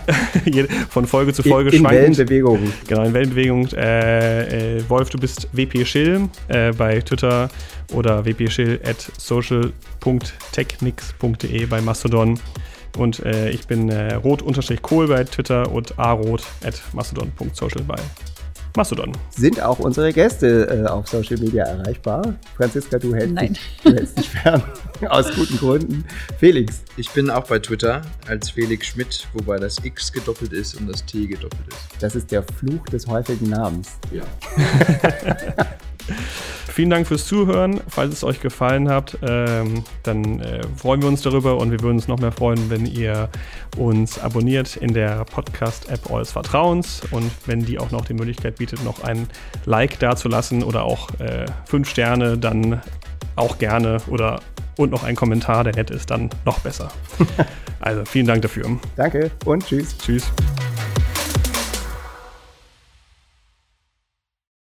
[0.89, 2.71] von Folge zu Folge in, in Wellenbewegung.
[2.87, 3.67] Genau, in Wellenbewegung.
[3.73, 7.49] Äh, äh, Wolf, du bist WP Schill äh, bei Twitter
[7.93, 12.39] oder wpschill at social.technics.de bei Mastodon.
[12.97, 17.95] Und äh, ich bin äh, rot-kohl bei Twitter und arot at mastodon.social bei
[18.75, 19.11] Mastodon.
[19.29, 22.33] Sind auch unsere Gäste äh, auf Social Media erreichbar?
[22.57, 23.53] Franziska, du hältst, Nein.
[23.53, 24.63] Dich, du hältst dich fern.
[25.09, 26.05] Aus guten Gründen.
[26.39, 26.83] Felix.
[26.97, 31.05] Ich bin auch bei Twitter als Felix Schmidt, wobei das X gedoppelt ist und das
[31.05, 32.01] T gedoppelt ist.
[32.01, 33.91] Das ist der Fluch des häufigen Namens.
[34.11, 34.23] Ja.
[36.67, 37.81] Vielen Dank fürs Zuhören.
[37.87, 41.97] Falls es euch gefallen hat, ähm, dann äh, freuen wir uns darüber und wir würden
[41.97, 43.29] uns noch mehr freuen, wenn ihr
[43.77, 48.83] uns abonniert in der Podcast-App eures Vertrauens und wenn die auch noch die Möglichkeit bietet,
[48.83, 49.27] noch ein
[49.65, 52.81] Like dazulassen oder auch äh, fünf Sterne, dann
[53.35, 54.39] auch gerne oder
[54.77, 56.91] und noch ein Kommentar, der nett ist, dann noch besser.
[57.79, 58.65] also vielen Dank dafür.
[58.95, 59.95] Danke und tschüss.
[59.97, 60.31] Tschüss.